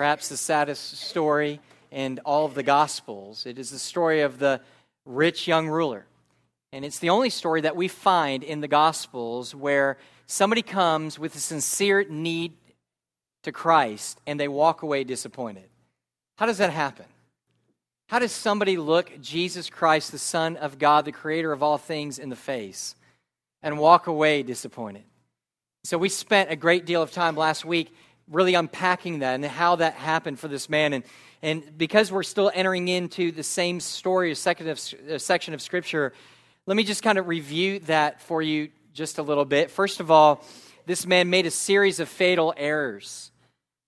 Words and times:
perhaps 0.00 0.30
the 0.30 0.36
saddest 0.38 0.96
story 0.96 1.60
in 1.90 2.18
all 2.24 2.46
of 2.46 2.54
the 2.54 2.62
Gospels. 2.62 3.44
It 3.44 3.58
is 3.58 3.68
the 3.68 3.78
story 3.78 4.22
of 4.22 4.38
the 4.38 4.62
rich 5.04 5.46
young 5.46 5.68
ruler. 5.68 6.06
And 6.72 6.86
it's 6.86 7.00
the 7.00 7.10
only 7.10 7.28
story 7.28 7.60
that 7.60 7.76
we 7.76 7.86
find 7.86 8.42
in 8.42 8.62
the 8.62 8.66
Gospels 8.66 9.54
where 9.54 9.98
somebody 10.26 10.62
comes 10.62 11.18
with 11.18 11.34
a 11.34 11.38
sincere 11.38 12.06
need 12.08 12.54
to 13.42 13.52
Christ 13.52 14.18
and 14.26 14.40
they 14.40 14.48
walk 14.48 14.80
away 14.80 15.04
disappointed. 15.04 15.68
How 16.38 16.46
does 16.46 16.56
that 16.56 16.70
happen? 16.70 17.04
How 18.08 18.20
does 18.20 18.32
somebody 18.32 18.78
look 18.78 19.20
Jesus 19.20 19.68
Christ, 19.68 20.12
the 20.12 20.18
Son 20.18 20.56
of 20.56 20.78
God, 20.78 21.04
the 21.04 21.12
creator 21.12 21.52
of 21.52 21.62
all 21.62 21.76
things, 21.76 22.18
in 22.18 22.30
the 22.30 22.36
face 22.36 22.94
and 23.62 23.78
walk 23.78 24.06
away 24.06 24.42
disappointed? 24.44 25.04
So, 25.84 25.98
we 25.98 26.08
spent 26.08 26.50
a 26.50 26.56
great 26.56 26.86
deal 26.86 27.02
of 27.02 27.10
time 27.10 27.36
last 27.36 27.66
week 27.66 27.94
really 28.30 28.54
unpacking 28.54 29.18
that 29.20 29.34
and 29.34 29.44
how 29.44 29.76
that 29.76 29.94
happened 29.94 30.38
for 30.38 30.48
this 30.48 30.68
man. 30.68 30.92
And, 30.92 31.04
and 31.42 31.76
because 31.76 32.12
we're 32.12 32.22
still 32.22 32.50
entering 32.54 32.88
into 32.88 33.32
the 33.32 33.42
same 33.42 33.80
story, 33.80 34.30
a 34.30 34.34
section 34.36 34.68
of, 34.68 34.80
a 35.08 35.18
section 35.18 35.52
of 35.52 35.60
Scripture, 35.60 36.12
let 36.66 36.76
me 36.76 36.84
just 36.84 37.02
kind 37.02 37.18
of 37.18 37.26
review 37.26 37.80
that 37.80 38.20
for 38.22 38.40
you 38.40 38.70
just 38.94 39.18
a 39.18 39.22
little 39.22 39.44
bit. 39.44 39.70
First 39.70 40.00
of 40.00 40.10
all, 40.10 40.44
this 40.86 41.06
man 41.06 41.30
made 41.30 41.46
a 41.46 41.50
series 41.50 42.00
of 42.00 42.08
fatal 42.08 42.54
errors. 42.56 43.30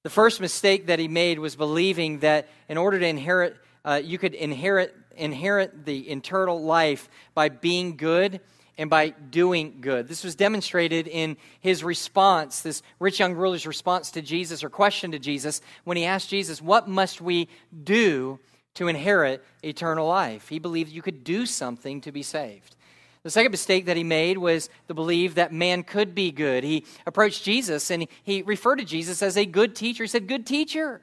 The 0.03 0.11
first 0.11 0.41
mistake 0.41 0.87
that 0.87 0.99
he 0.99 1.09
made 1.09 1.39
was 1.39 1.55
believing 1.55 2.21
that 2.21 2.49
in 2.69 2.77
order 2.77 2.99
to 2.99 3.07
inherit, 3.07 3.57
uh, 3.85 4.01
you 4.03 4.19
could 4.19 4.35
inherit, 4.35 4.95
inherit 5.17 5.85
the 5.85 6.11
eternal 6.11 6.63
life 6.63 7.09
by 7.35 7.49
being 7.49 7.97
good 7.97 8.41
and 8.79 8.89
by 8.89 9.11
doing 9.11 9.79
good. 9.81 10.09
This 10.09 10.25
was 10.25 10.35
demonstrated 10.35 11.07
in 11.07 11.37
his 11.61 11.85
response, 11.85 12.63
this 12.63 12.83
rich 12.99 13.19
young 13.19 13.35
ruler's 13.35 13.67
response 13.67 14.11
to 14.13 14.23
Jesus 14.23 14.65
or 14.65 14.71
question 14.71 15.13
to 15.13 15.19
Jesus 15.19 15.61
when 15.85 15.97
he 15.97 16.05
asked 16.05 16.31
Jesus, 16.31 16.63
What 16.63 16.89
must 16.89 17.21
we 17.21 17.49
do 17.85 18.41
to 18.75 18.89
inherit 18.89 19.45
eternal 19.63 20.07
life? 20.07 20.49
He 20.49 20.59
believed 20.59 20.91
you 20.91 21.03
could 21.03 21.25
do 21.25 21.47
something 21.47 22.01
to 22.01 22.13
be 22.13 22.23
saved. 22.23 22.77
The 23.23 23.31
second 23.31 23.53
mistake 23.53 23.87
that 23.87 23.97
he 23.97 24.03
made 24.03 24.39
was 24.39 24.69
to 24.89 24.95
believe 24.95 25.37
that 25.37 25.53
man 25.53 25.85
could 25.85 26.13
be 26.15 26.33
good. 26.33 26.65
He 26.65 26.85
approached 27.07 27.45
Jesus 27.45 27.91
and 27.91 28.09
he 28.25 28.43
referred 28.43 28.77
to 28.77 28.85
Jesus 28.85 29.23
as 29.23 29.37
a 29.37 29.47
good 29.47 29.77
teacher. 29.77 30.03
He 30.03 30.09
said, 30.09 30.27
Good 30.27 30.47
teacher. 30.47 31.03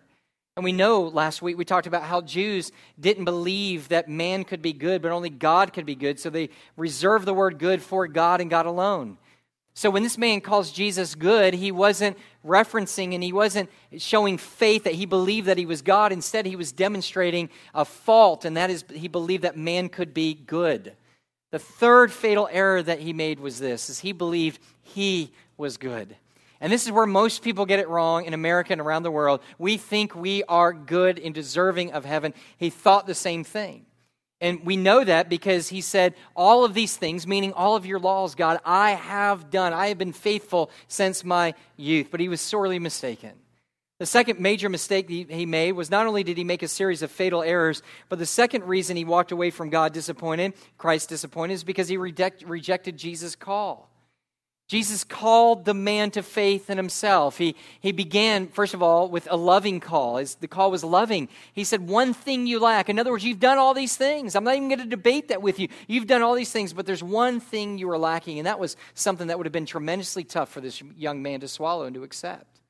And 0.59 0.65
we 0.65 0.73
know 0.73 1.03
last 1.03 1.41
week 1.41 1.57
we 1.57 1.63
talked 1.63 1.87
about 1.87 2.03
how 2.03 2.19
Jews 2.19 2.73
didn't 2.99 3.23
believe 3.23 3.87
that 3.87 4.09
man 4.09 4.43
could 4.43 4.61
be 4.61 4.73
good, 4.73 5.01
but 5.01 5.13
only 5.13 5.29
God 5.29 5.71
could 5.71 5.85
be 5.85 5.95
good. 5.95 6.19
So 6.19 6.29
they 6.29 6.49
reserved 6.75 7.23
the 7.23 7.33
word 7.33 7.59
good 7.59 7.81
for 7.81 8.09
God 8.09 8.41
and 8.41 8.49
God 8.49 8.65
alone. 8.65 9.17
So 9.73 9.89
when 9.89 10.03
this 10.03 10.17
man 10.17 10.41
calls 10.41 10.73
Jesus 10.73 11.15
good, 11.15 11.53
he 11.53 11.71
wasn't 11.71 12.17
referencing 12.45 13.13
and 13.13 13.23
he 13.23 13.31
wasn't 13.31 13.69
showing 13.99 14.37
faith 14.37 14.83
that 14.83 14.95
he 14.95 15.05
believed 15.05 15.47
that 15.47 15.57
he 15.57 15.65
was 15.65 15.81
God. 15.81 16.11
Instead, 16.11 16.45
he 16.45 16.57
was 16.57 16.73
demonstrating 16.73 17.49
a 17.73 17.85
fault, 17.85 18.43
and 18.43 18.57
that 18.57 18.69
is 18.69 18.83
he 18.93 19.07
believed 19.07 19.45
that 19.45 19.55
man 19.55 19.87
could 19.87 20.13
be 20.13 20.33
good. 20.33 20.91
The 21.51 21.59
third 21.59 22.11
fatal 22.11 22.49
error 22.51 22.83
that 22.83 22.99
he 22.99 23.13
made 23.13 23.39
was 23.39 23.59
this 23.59 23.89
is 23.89 23.99
he 23.99 24.11
believed 24.11 24.59
he 24.81 25.31
was 25.55 25.77
good. 25.77 26.17
And 26.61 26.71
this 26.71 26.85
is 26.85 26.91
where 26.91 27.05
most 27.05 27.41
people 27.41 27.65
get 27.65 27.79
it 27.79 27.87
wrong 27.87 28.25
in 28.25 28.33
America 28.33 28.73
and 28.73 28.81
around 28.81 29.03
the 29.03 29.11
world. 29.11 29.41
We 29.57 29.77
think 29.77 30.13
we 30.13 30.43
are 30.43 30.73
good 30.73 31.17
and 31.17 31.33
deserving 31.33 31.93
of 31.93 32.03
heaven. 32.03 32.33
He 32.57 32.69
thought 32.69 33.07
the 33.07 33.15
same 33.15 33.43
thing. 33.43 33.85
And 34.41 34.65
we 34.65 34.77
know 34.77 35.03
that 35.03 35.29
because 35.29 35.67
he 35.69 35.81
said, 35.81 36.15
All 36.35 36.63
of 36.63 36.73
these 36.73 36.95
things, 36.95 37.27
meaning 37.27 37.53
all 37.53 37.75
of 37.75 37.85
your 37.85 37.99
laws, 37.99 38.35
God, 38.35 38.59
I 38.65 38.91
have 38.91 39.49
done. 39.49 39.73
I 39.73 39.87
have 39.87 39.97
been 39.97 40.13
faithful 40.13 40.71
since 40.87 41.23
my 41.23 41.53
youth. 41.75 42.07
But 42.11 42.19
he 42.19 42.29
was 42.29 42.41
sorely 42.41 42.79
mistaken. 42.79 43.31
The 43.99 44.05
second 44.05 44.39
major 44.39 44.69
mistake 44.69 45.09
he 45.09 45.45
made 45.45 45.73
was 45.73 45.91
not 45.91 46.07
only 46.07 46.23
did 46.23 46.37
he 46.37 46.45
make 46.45 46.63
a 46.63 46.69
series 46.69 47.01
of 47.01 47.11
fatal 47.11 47.43
errors, 47.43 47.81
but 48.07 48.17
the 48.17 48.25
second 48.25 48.63
reason 48.63 48.95
he 48.95 49.03
walked 49.03 49.33
away 49.33 49.49
from 49.49 49.69
God 49.69 49.91
disappointed, 49.91 50.53
Christ 50.77 51.09
disappointed, 51.09 51.55
is 51.55 51.65
because 51.65 51.89
he 51.89 51.97
reject, 51.97 52.43
rejected 52.43 52.95
Jesus' 52.95 53.35
call. 53.35 53.88
Jesus 54.69 55.03
called 55.03 55.65
the 55.65 55.73
man 55.73 56.11
to 56.11 56.21
faith 56.21 56.69
in 56.69 56.77
himself. 56.77 57.39
He, 57.39 57.55
he 57.79 57.91
began, 57.91 58.47
first 58.47 58.75
of 58.75 58.83
all, 58.83 59.09
with 59.09 59.27
a 59.31 59.35
loving 59.35 59.79
call. 59.79 60.17
His, 60.17 60.35
the 60.35 60.47
call 60.47 60.69
was 60.69 60.83
loving. 60.83 61.27
He 61.53 61.63
said, 61.63 61.87
One 61.87 62.13
thing 62.13 62.45
you 62.45 62.59
lack. 62.59 62.87
In 62.87 62.99
other 62.99 63.09
words, 63.09 63.23
you've 63.23 63.39
done 63.39 63.57
all 63.57 63.73
these 63.73 63.97
things. 63.97 64.35
I'm 64.35 64.43
not 64.43 64.55
even 64.55 64.69
going 64.69 64.77
to 64.77 64.85
debate 64.85 65.29
that 65.29 65.41
with 65.41 65.57
you. 65.57 65.69
You've 65.87 66.05
done 66.05 66.21
all 66.21 66.35
these 66.35 66.51
things, 66.51 66.71
but 66.71 66.85
there's 66.85 67.01
one 67.01 67.39
thing 67.39 67.79
you 67.79 67.89
are 67.89 67.97
lacking. 67.97 68.37
And 68.37 68.45
that 68.45 68.59
was 68.59 68.77
something 68.93 69.25
that 69.27 69.39
would 69.39 69.47
have 69.47 69.51
been 69.51 69.65
tremendously 69.65 70.23
tough 70.23 70.49
for 70.49 70.61
this 70.61 70.83
young 70.95 71.23
man 71.23 71.39
to 71.39 71.47
swallow 71.47 71.85
and 71.85 71.95
to 71.95 72.03
accept. 72.03 72.61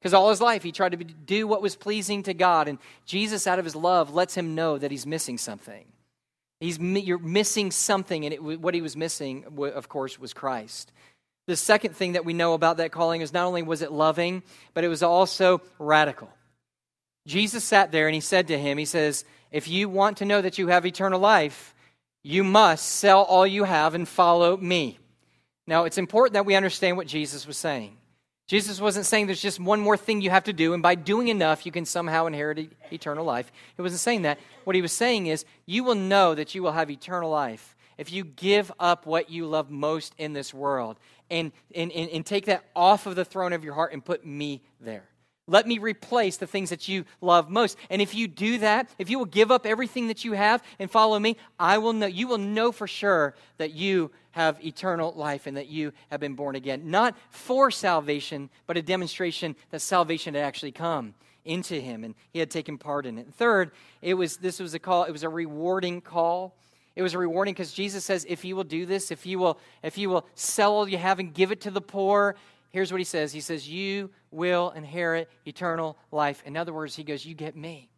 Because 0.00 0.12
all 0.12 0.30
his 0.30 0.40
life 0.40 0.64
he 0.64 0.72
tried 0.72 0.98
to 0.98 1.04
do 1.04 1.46
what 1.46 1.62
was 1.62 1.76
pleasing 1.76 2.24
to 2.24 2.34
God. 2.34 2.66
And 2.66 2.80
Jesus, 3.06 3.46
out 3.46 3.60
of 3.60 3.64
his 3.64 3.76
love, 3.76 4.12
lets 4.12 4.34
him 4.34 4.56
know 4.56 4.76
that 4.76 4.90
he's 4.90 5.06
missing 5.06 5.38
something. 5.38 5.84
He's, 6.58 6.80
you're 6.80 7.18
missing 7.18 7.70
something. 7.70 8.24
And 8.24 8.34
it, 8.34 8.42
what 8.42 8.74
he 8.74 8.82
was 8.82 8.96
missing, 8.96 9.44
of 9.56 9.88
course, 9.88 10.18
was 10.18 10.34
Christ. 10.34 10.90
The 11.46 11.56
second 11.56 11.94
thing 11.94 12.12
that 12.12 12.24
we 12.24 12.32
know 12.32 12.54
about 12.54 12.78
that 12.78 12.92
calling 12.92 13.20
is 13.20 13.32
not 13.32 13.46
only 13.46 13.62
was 13.62 13.82
it 13.82 13.92
loving, 13.92 14.42
but 14.72 14.84
it 14.84 14.88
was 14.88 15.02
also 15.02 15.60
radical. 15.78 16.30
Jesus 17.26 17.64
sat 17.64 17.92
there 17.92 18.06
and 18.06 18.14
he 18.14 18.20
said 18.20 18.48
to 18.48 18.58
him, 18.58 18.78
He 18.78 18.84
says, 18.84 19.24
If 19.50 19.68
you 19.68 19.88
want 19.88 20.18
to 20.18 20.24
know 20.24 20.40
that 20.40 20.58
you 20.58 20.68
have 20.68 20.86
eternal 20.86 21.20
life, 21.20 21.74
you 22.22 22.44
must 22.44 22.86
sell 22.86 23.22
all 23.22 23.46
you 23.46 23.64
have 23.64 23.94
and 23.94 24.08
follow 24.08 24.56
me. 24.56 24.98
Now, 25.66 25.84
it's 25.84 25.98
important 25.98 26.34
that 26.34 26.46
we 26.46 26.54
understand 26.54 26.96
what 26.96 27.06
Jesus 27.06 27.46
was 27.46 27.56
saying. 27.56 27.96
Jesus 28.46 28.80
wasn't 28.80 29.06
saying 29.06 29.26
there's 29.26 29.40
just 29.40 29.58
one 29.58 29.80
more 29.80 29.96
thing 29.96 30.20
you 30.20 30.28
have 30.28 30.44
to 30.44 30.52
do, 30.52 30.74
and 30.74 30.82
by 30.82 30.94
doing 30.94 31.28
enough, 31.28 31.64
you 31.64 31.72
can 31.72 31.86
somehow 31.86 32.26
inherit 32.26 32.70
eternal 32.90 33.24
life. 33.24 33.50
He 33.76 33.80
wasn't 33.80 34.00
saying 34.00 34.22
that. 34.22 34.38
What 34.64 34.76
he 34.76 34.82
was 34.82 34.92
saying 34.92 35.28
is, 35.28 35.46
you 35.64 35.82
will 35.82 35.94
know 35.94 36.34
that 36.34 36.54
you 36.54 36.62
will 36.62 36.72
have 36.72 36.90
eternal 36.90 37.30
life 37.30 37.74
if 37.96 38.12
you 38.12 38.24
give 38.24 38.72
up 38.78 39.06
what 39.06 39.30
you 39.30 39.46
love 39.46 39.70
most 39.70 40.14
in 40.18 40.32
this 40.32 40.52
world 40.52 40.98
and, 41.30 41.52
and, 41.74 41.92
and, 41.92 42.10
and 42.10 42.26
take 42.26 42.46
that 42.46 42.64
off 42.74 43.06
of 43.06 43.16
the 43.16 43.24
throne 43.24 43.52
of 43.52 43.64
your 43.64 43.74
heart 43.74 43.92
and 43.92 44.04
put 44.04 44.24
me 44.26 44.62
there. 44.80 45.04
Let 45.46 45.66
me 45.66 45.78
replace 45.78 46.38
the 46.38 46.46
things 46.46 46.70
that 46.70 46.88
you 46.88 47.04
love 47.20 47.50
most. 47.50 47.76
And 47.90 48.00
if 48.00 48.14
you 48.14 48.28
do 48.28 48.58
that, 48.58 48.88
if 48.98 49.10
you 49.10 49.18
will 49.18 49.26
give 49.26 49.50
up 49.50 49.66
everything 49.66 50.08
that 50.08 50.24
you 50.24 50.32
have 50.32 50.62
and 50.78 50.90
follow 50.90 51.18
me, 51.18 51.36
I 51.58 51.76
will 51.78 51.92
know 51.92 52.06
you 52.06 52.28
will 52.28 52.38
know 52.38 52.72
for 52.72 52.86
sure 52.86 53.34
that 53.58 53.72
you 53.72 54.10
have 54.30 54.64
eternal 54.64 55.12
life 55.12 55.46
and 55.46 55.56
that 55.58 55.68
you 55.68 55.92
have 56.10 56.18
been 56.18 56.34
born 56.34 56.56
again. 56.56 56.90
Not 56.90 57.14
for 57.28 57.70
salvation, 57.70 58.48
but 58.66 58.78
a 58.78 58.82
demonstration 58.82 59.54
that 59.70 59.80
salvation 59.80 60.34
had 60.34 60.44
actually 60.44 60.72
come 60.72 61.14
into 61.44 61.78
him 61.78 62.04
and 62.04 62.14
he 62.32 62.38
had 62.38 62.50
taken 62.50 62.78
part 62.78 63.04
in 63.04 63.18
it. 63.18 63.26
third, 63.34 63.70
it 64.00 64.14
was 64.14 64.38
this 64.38 64.58
was 64.58 64.72
a 64.72 64.78
call, 64.78 65.04
it 65.04 65.12
was 65.12 65.24
a 65.24 65.28
rewarding 65.28 66.00
call. 66.00 66.56
It 66.96 67.02
was 67.02 67.14
a 67.14 67.18
rewarding 67.18 67.54
because 67.54 67.72
Jesus 67.72 68.04
says, 68.04 68.24
if 68.28 68.44
you 68.44 68.54
will 68.54 68.64
do 68.64 68.86
this, 68.86 69.10
if 69.10 69.26
you 69.26 69.38
will, 69.38 69.58
if 69.82 69.98
you 69.98 70.08
will 70.08 70.26
sell 70.34 70.72
all 70.72 70.88
you 70.88 70.98
have 70.98 71.18
and 71.18 71.34
give 71.34 71.50
it 71.50 71.62
to 71.62 71.70
the 71.70 71.80
poor, 71.80 72.36
here's 72.70 72.92
what 72.92 73.00
he 73.00 73.04
says. 73.04 73.32
He 73.32 73.40
says, 73.40 73.68
You 73.68 74.10
will 74.30 74.70
inherit 74.70 75.28
eternal 75.46 75.96
life. 76.12 76.42
In 76.46 76.56
other 76.56 76.72
words, 76.72 76.94
he 76.94 77.02
goes, 77.02 77.26
You 77.26 77.34
get 77.34 77.56
me. 77.56 77.90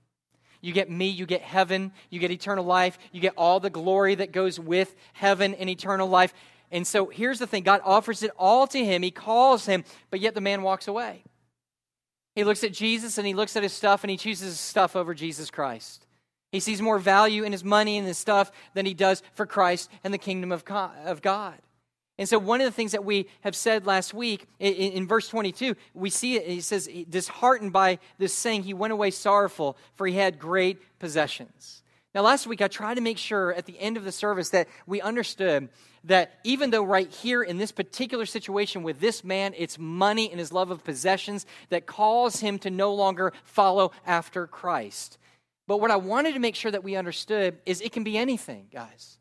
You 0.63 0.73
get 0.73 0.91
me, 0.91 1.09
you 1.09 1.27
get 1.27 1.43
heaven, 1.43 1.93
you 2.11 2.19
get 2.19 2.31
eternal 2.31 2.65
life, 2.65 2.99
you 3.13 3.21
get 3.21 3.35
all 3.37 3.61
the 3.61 3.71
glory 3.71 4.15
that 4.17 4.33
goes 4.33 4.59
with 4.59 4.95
heaven 5.13 5.55
and 5.55 5.69
eternal 5.69 6.09
life. 6.09 6.33
And 6.73 6.87
so 6.87 7.07
here's 7.07 7.39
the 7.39 7.47
thing 7.47 7.63
God 7.63 7.81
offers 7.85 8.23
it 8.23 8.31
all 8.39 8.67
to 8.69 8.85
him, 8.85 9.03
he 9.03 9.11
calls 9.11 9.67
him, 9.67 9.85
but 10.11 10.21
yet 10.21 10.35
the 10.35 10.41
man 10.41 10.63
walks 10.63 10.89
away. 10.89 11.25
He 12.35 12.45
looks 12.45 12.65
at 12.65 12.73
Jesus 12.73 13.17
and 13.19 13.27
he 13.27 13.35
looks 13.35 13.57
at 13.57 13.63
his 13.63 13.73
stuff 13.73 14.03
and 14.05 14.11
he 14.11 14.17
chooses 14.17 14.49
his 14.49 14.61
stuff 14.61 14.97
over 14.97 15.15
Jesus 15.15 15.51
Christ. 15.51 16.06
He 16.53 16.61
sees 16.61 16.81
more 16.81 16.99
value 16.99 17.43
in 17.43 17.53
his 17.53 17.65
money 17.65 17.99
and 17.99 18.07
his 18.07 18.19
stuff 18.19 18.53
than 18.75 18.87
he 18.87 18.95
does 18.95 19.23
for 19.35 19.47
Christ 19.47 19.91
and 20.05 20.15
the 20.15 20.19
kingdom 20.19 20.53
of 20.53 20.65
God. 20.65 21.59
And 22.19 22.27
so, 22.27 22.39
one 22.39 22.63
of 22.63 22.65
the 22.65 22.71
things 22.73 22.93
that 22.93 23.05
we 23.05 23.29
have 23.43 23.55
said 23.55 23.85
last 23.85 24.15
week 24.15 24.47
in, 24.59 25.07
verse 25.07 25.29
22, 25.29 25.77
we 25.93 26.09
see 26.09 26.37
it. 26.37 26.47
He 26.47 26.63
says, 26.63 26.89
disheartened 27.11 27.75
by 27.75 27.99
this 28.17 28.33
saying, 28.33 28.63
he 28.63 28.73
went 28.73 28.95
away 28.95 29.11
sorrowful, 29.11 29.77
for 29.97 30.07
he 30.07 30.15
had 30.15 30.39
great 30.39 30.81
possessions. 30.99 31.83
Now, 32.15 32.23
last 32.23 32.47
week, 32.47 32.63
I 32.63 32.69
tried 32.69 32.95
to 32.95 33.03
make 33.03 33.19
sure 33.19 33.53
at 33.53 33.67
the 33.67 33.79
end 33.79 33.99
of 33.99 34.05
the 34.05 34.13
service 34.13 34.49
that 34.51 34.69
we 34.87 35.03
understood 35.03 35.69
that 36.05 36.39
even 36.45 36.71
though, 36.71 36.85
right 36.85 37.11
here 37.11 37.43
in 37.43 37.59
this 37.59 37.73
particular 37.73 38.25
situation 38.25 38.83
with 38.83 39.01
this 39.01 39.23
man, 39.23 39.53
it's 39.55 39.79
money 39.79 40.31
and 40.31 40.39
his 40.39 40.53
love 40.53 40.71
of 40.71 40.85
possessions 40.85 41.45
that 41.69 41.85
cause 41.85 42.41
him 42.41 42.59
to 42.61 42.71
no 42.71 42.95
longer 42.95 43.35
follow 43.45 43.93
after 44.07 44.47
Christ. 44.47 45.19
But 45.67 45.79
what 45.81 45.91
I 45.91 45.97
wanted 45.97 46.35
to 46.35 46.41
make 46.41 46.55
sure 46.55 46.71
that 46.71 46.85
we 46.85 46.97
understood 46.97 47.59
is 47.67 47.81
it 47.81 47.93
can 47.93 48.05
be 48.05 48.17
anything, 48.17 48.69
guys. 48.73 49.19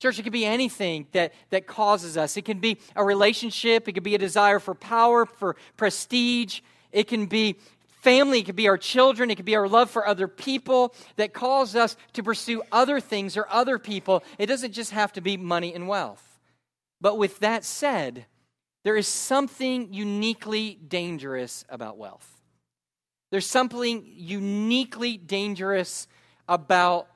Church, 0.00 0.18
it 0.18 0.22
can 0.22 0.32
be 0.32 0.44
anything 0.44 1.06
that, 1.12 1.32
that 1.50 1.66
causes 1.66 2.16
us. 2.16 2.36
It 2.36 2.44
can 2.44 2.58
be 2.58 2.78
a 2.94 3.04
relationship, 3.04 3.88
it 3.88 3.92
could 3.92 4.02
be 4.02 4.14
a 4.14 4.18
desire 4.18 4.58
for 4.58 4.74
power, 4.74 5.24
for 5.24 5.56
prestige, 5.76 6.60
it 6.92 7.08
can 7.08 7.26
be 7.26 7.56
family, 8.02 8.40
it 8.40 8.44
could 8.44 8.56
be 8.56 8.68
our 8.68 8.76
children, 8.76 9.30
it 9.30 9.36
could 9.36 9.46
be 9.46 9.56
our 9.56 9.66
love 9.66 9.90
for 9.90 10.06
other 10.06 10.28
people 10.28 10.94
that 11.16 11.32
cause 11.32 11.74
us 11.74 11.96
to 12.12 12.22
pursue 12.22 12.62
other 12.70 13.00
things 13.00 13.36
or 13.36 13.46
other 13.50 13.78
people. 13.78 14.22
It 14.38 14.46
doesn't 14.46 14.72
just 14.72 14.90
have 14.90 15.12
to 15.14 15.20
be 15.20 15.36
money 15.36 15.74
and 15.74 15.88
wealth. 15.88 16.38
But 17.00 17.16
with 17.16 17.40
that 17.40 17.64
said, 17.64 18.26
there 18.84 18.96
is 18.96 19.08
something 19.08 19.92
uniquely 19.92 20.74
dangerous 20.74 21.64
about 21.70 21.96
wealth. 21.96 22.43
There's 23.30 23.46
something 23.46 24.04
uniquely 24.06 25.16
dangerous 25.16 26.06
about 26.48 27.08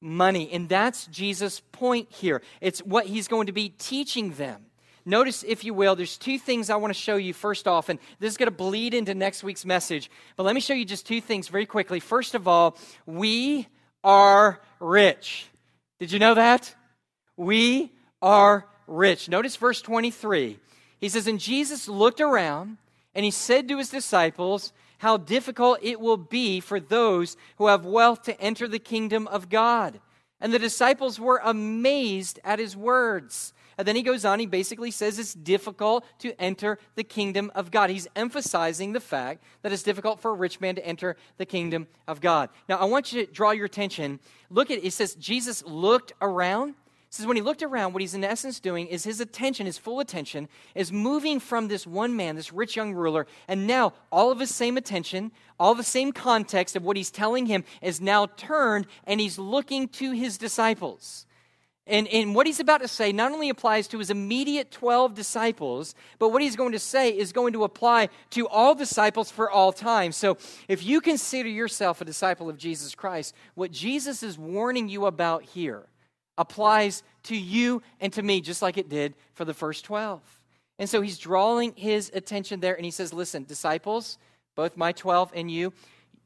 money. 0.00 0.50
And 0.52 0.68
that's 0.68 1.06
Jesus' 1.06 1.60
point 1.72 2.10
here. 2.10 2.42
It's 2.60 2.80
what 2.80 3.06
he's 3.06 3.28
going 3.28 3.46
to 3.46 3.52
be 3.52 3.70
teaching 3.70 4.32
them. 4.32 4.66
Notice, 5.04 5.42
if 5.42 5.64
you 5.64 5.74
will, 5.74 5.96
there's 5.96 6.16
two 6.16 6.38
things 6.38 6.70
I 6.70 6.76
want 6.76 6.92
to 6.92 6.98
show 6.98 7.16
you 7.16 7.34
first 7.34 7.66
off, 7.66 7.88
and 7.88 7.98
this 8.20 8.32
is 8.32 8.36
going 8.36 8.46
to 8.46 8.56
bleed 8.56 8.94
into 8.94 9.14
next 9.14 9.42
week's 9.42 9.64
message. 9.64 10.10
But 10.36 10.44
let 10.44 10.54
me 10.54 10.60
show 10.60 10.74
you 10.74 10.84
just 10.84 11.06
two 11.06 11.20
things 11.20 11.48
very 11.48 11.66
quickly. 11.66 11.98
First 11.98 12.36
of 12.36 12.46
all, 12.46 12.78
we 13.04 13.66
are 14.04 14.60
rich. 14.78 15.48
Did 15.98 16.12
you 16.12 16.20
know 16.20 16.34
that? 16.34 16.72
We 17.36 17.90
are 18.20 18.68
rich. 18.86 19.28
Notice 19.28 19.56
verse 19.56 19.82
23. 19.82 20.58
He 21.00 21.08
says, 21.08 21.26
And 21.26 21.40
Jesus 21.40 21.88
looked 21.88 22.20
around 22.20 22.78
and 23.14 23.24
he 23.24 23.32
said 23.32 23.68
to 23.68 23.78
his 23.78 23.90
disciples, 23.90 24.72
How 25.02 25.16
difficult 25.16 25.80
it 25.82 25.98
will 25.98 26.16
be 26.16 26.60
for 26.60 26.78
those 26.78 27.36
who 27.56 27.66
have 27.66 27.84
wealth 27.84 28.22
to 28.22 28.40
enter 28.40 28.68
the 28.68 28.78
kingdom 28.78 29.26
of 29.26 29.48
God. 29.48 29.98
And 30.40 30.54
the 30.54 30.60
disciples 30.60 31.18
were 31.18 31.40
amazed 31.42 32.38
at 32.44 32.60
his 32.60 32.76
words. 32.76 33.52
And 33.76 33.88
then 33.88 33.96
he 33.96 34.02
goes 34.02 34.24
on, 34.24 34.38
he 34.38 34.46
basically 34.46 34.92
says 34.92 35.18
it's 35.18 35.34
difficult 35.34 36.04
to 36.20 36.40
enter 36.40 36.78
the 36.94 37.02
kingdom 37.02 37.50
of 37.56 37.72
God. 37.72 37.90
He's 37.90 38.06
emphasizing 38.14 38.92
the 38.92 39.00
fact 39.00 39.42
that 39.62 39.72
it's 39.72 39.82
difficult 39.82 40.20
for 40.20 40.30
a 40.30 40.34
rich 40.34 40.60
man 40.60 40.76
to 40.76 40.86
enter 40.86 41.16
the 41.36 41.46
kingdom 41.46 41.88
of 42.06 42.20
God. 42.20 42.50
Now, 42.68 42.76
I 42.76 42.84
want 42.84 43.12
you 43.12 43.26
to 43.26 43.32
draw 43.32 43.50
your 43.50 43.66
attention. 43.66 44.20
Look 44.50 44.70
at 44.70 44.84
it 44.84 44.92
says 44.92 45.16
Jesus 45.16 45.64
looked 45.66 46.12
around 46.20 46.76
says 47.12 47.26
when 47.26 47.36
he 47.36 47.42
looked 47.42 47.62
around, 47.62 47.92
what 47.92 48.00
he's 48.00 48.14
in 48.14 48.24
essence 48.24 48.58
doing 48.58 48.86
is 48.86 49.04
his 49.04 49.20
attention, 49.20 49.66
his 49.66 49.76
full 49.76 50.00
attention, 50.00 50.48
is 50.74 50.90
moving 50.90 51.38
from 51.38 51.68
this 51.68 51.86
one 51.86 52.16
man, 52.16 52.36
this 52.36 52.54
rich 52.54 52.74
young 52.74 52.94
ruler, 52.94 53.26
and 53.46 53.66
now 53.66 53.92
all 54.10 54.32
of 54.32 54.40
his 54.40 54.54
same 54.54 54.78
attention, 54.78 55.30
all 55.60 55.74
the 55.74 55.84
same 55.84 56.12
context 56.12 56.74
of 56.74 56.82
what 56.82 56.96
he's 56.96 57.10
telling 57.10 57.44
him 57.44 57.64
is 57.82 58.00
now 58.00 58.24
turned 58.24 58.86
and 59.04 59.20
he's 59.20 59.38
looking 59.38 59.88
to 59.88 60.12
his 60.12 60.38
disciples. 60.38 61.26
And, 61.86 62.08
and 62.08 62.34
what 62.34 62.46
he's 62.46 62.60
about 62.60 62.80
to 62.80 62.88
say 62.88 63.12
not 63.12 63.30
only 63.30 63.50
applies 63.50 63.88
to 63.88 63.98
his 63.98 64.08
immediate 64.08 64.70
12 64.70 65.14
disciples, 65.14 65.94
but 66.18 66.30
what 66.30 66.40
he's 66.40 66.56
going 66.56 66.72
to 66.72 66.78
say 66.78 67.10
is 67.10 67.32
going 67.32 67.52
to 67.52 67.64
apply 67.64 68.08
to 68.30 68.48
all 68.48 68.74
disciples 68.74 69.30
for 69.30 69.50
all 69.50 69.70
time. 69.70 70.12
So 70.12 70.38
if 70.66 70.82
you 70.82 71.02
consider 71.02 71.50
yourself 71.50 72.00
a 72.00 72.06
disciple 72.06 72.48
of 72.48 72.56
Jesus 72.56 72.94
Christ, 72.94 73.34
what 73.54 73.70
Jesus 73.70 74.22
is 74.22 74.38
warning 74.38 74.88
you 74.88 75.04
about 75.04 75.42
here 75.42 75.88
applies 76.42 77.04
to 77.22 77.36
you 77.36 77.82
and 78.00 78.12
to 78.12 78.22
me, 78.22 78.40
just 78.40 78.62
like 78.62 78.76
it 78.76 78.88
did 78.88 79.14
for 79.32 79.44
the 79.44 79.54
first 79.54 79.84
12. 79.84 80.20
And 80.78 80.90
so 80.90 81.00
he's 81.00 81.16
drawing 81.16 81.72
his 81.76 82.10
attention 82.12 82.58
there 82.58 82.74
and 82.74 82.84
he 82.84 82.90
says, 82.90 83.12
Listen, 83.12 83.44
disciples, 83.44 84.18
both 84.56 84.76
my 84.76 84.90
12 84.90 85.30
and 85.34 85.48
you, 85.48 85.72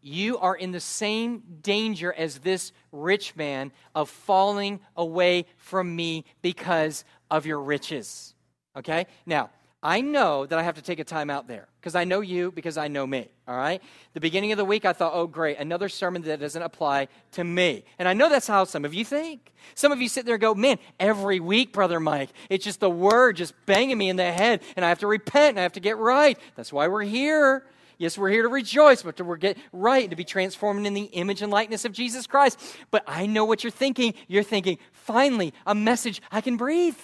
you 0.00 0.38
are 0.38 0.56
in 0.56 0.72
the 0.72 0.80
same 0.80 1.42
danger 1.60 2.12
as 2.12 2.38
this 2.38 2.72
rich 2.92 3.36
man 3.36 3.72
of 3.94 4.08
falling 4.08 4.80
away 4.96 5.44
from 5.58 5.94
me 5.94 6.24
because 6.40 7.04
of 7.30 7.44
your 7.44 7.60
riches. 7.60 8.34
Okay? 8.76 9.06
Now, 9.26 9.50
I 9.87 10.00
know 10.00 10.47
that 10.47 10.59
I 10.59 10.65
have 10.65 10.75
to 10.75 10.83
take 10.83 10.99
a 10.99 11.05
time 11.05 11.31
out 11.31 11.47
there 11.47 11.69
because 11.81 11.94
I 11.94 12.03
know 12.03 12.21
you, 12.21 12.50
because 12.50 12.77
I 12.77 12.88
know 12.88 13.06
me. 13.06 13.29
All 13.47 13.56
right? 13.56 13.81
The 14.15 14.21
beginning 14.21 14.50
of 14.50 14.59
the 14.59 14.65
week, 14.65 14.85
I 14.85 14.93
thought, 14.93 15.12
oh, 15.15 15.29
great, 15.29 15.59
another 15.59 15.88
sermon 15.88 16.23
that 16.23 16.41
doesn't 16.41 16.61
apply 16.61 17.06
to 17.33 17.44
me. 17.44 17.85
And 18.00 18.09
I 18.09 18.12
know 18.12 18.29
that's 18.29 18.49
how 18.49 18.65
some 18.65 18.85
of 18.85 18.93
you 18.94 19.05
think. 19.05 19.53
Some 19.77 19.93
of 19.93 20.00
you 20.00 20.09
sit 20.09 20.27
there 20.27 20.35
and 20.35 20.41
go, 20.41 20.56
man, 20.56 20.81
every 20.99 21.38
week, 21.38 21.73
Brother 21.73 22.00
Mike, 22.00 22.31
it's 22.50 22.65
just 22.65 22.81
the 22.81 22.91
word 22.91 23.37
just 23.37 23.55
banging 23.65 23.97
me 23.97 24.09
in 24.09 24.17
the 24.17 24.33
head, 24.33 24.62
and 24.75 24.85
I 24.85 24.88
have 24.88 24.99
to 24.99 25.06
repent 25.06 25.50
and 25.50 25.61
I 25.61 25.62
have 25.62 25.75
to 25.75 25.81
get 25.81 25.99
right. 25.99 26.37
That's 26.56 26.73
why 26.73 26.88
we're 26.88 27.05
here. 27.05 27.65
Yes, 27.97 28.19
we're 28.19 28.31
here 28.31 28.43
to 28.43 28.49
rejoice, 28.49 29.05
but 29.05 29.17
to 29.19 29.37
get 29.37 29.56
right, 29.73 30.11
to 30.11 30.17
be 30.17 30.25
transformed 30.25 30.85
in 30.85 30.94
the 30.94 31.05
image 31.05 31.43
and 31.43 31.53
likeness 31.53 31.85
of 31.85 31.93
Jesus 31.93 32.27
Christ. 32.27 32.61
But 32.91 33.05
I 33.06 33.27
know 33.27 33.44
what 33.44 33.62
you're 33.62 33.71
thinking. 33.71 34.15
You're 34.27 34.43
thinking, 34.43 34.79
finally, 34.91 35.55
a 35.65 35.77
message 35.77 36.21
I 36.33 36.41
can 36.41 36.56
breathe 36.56 36.99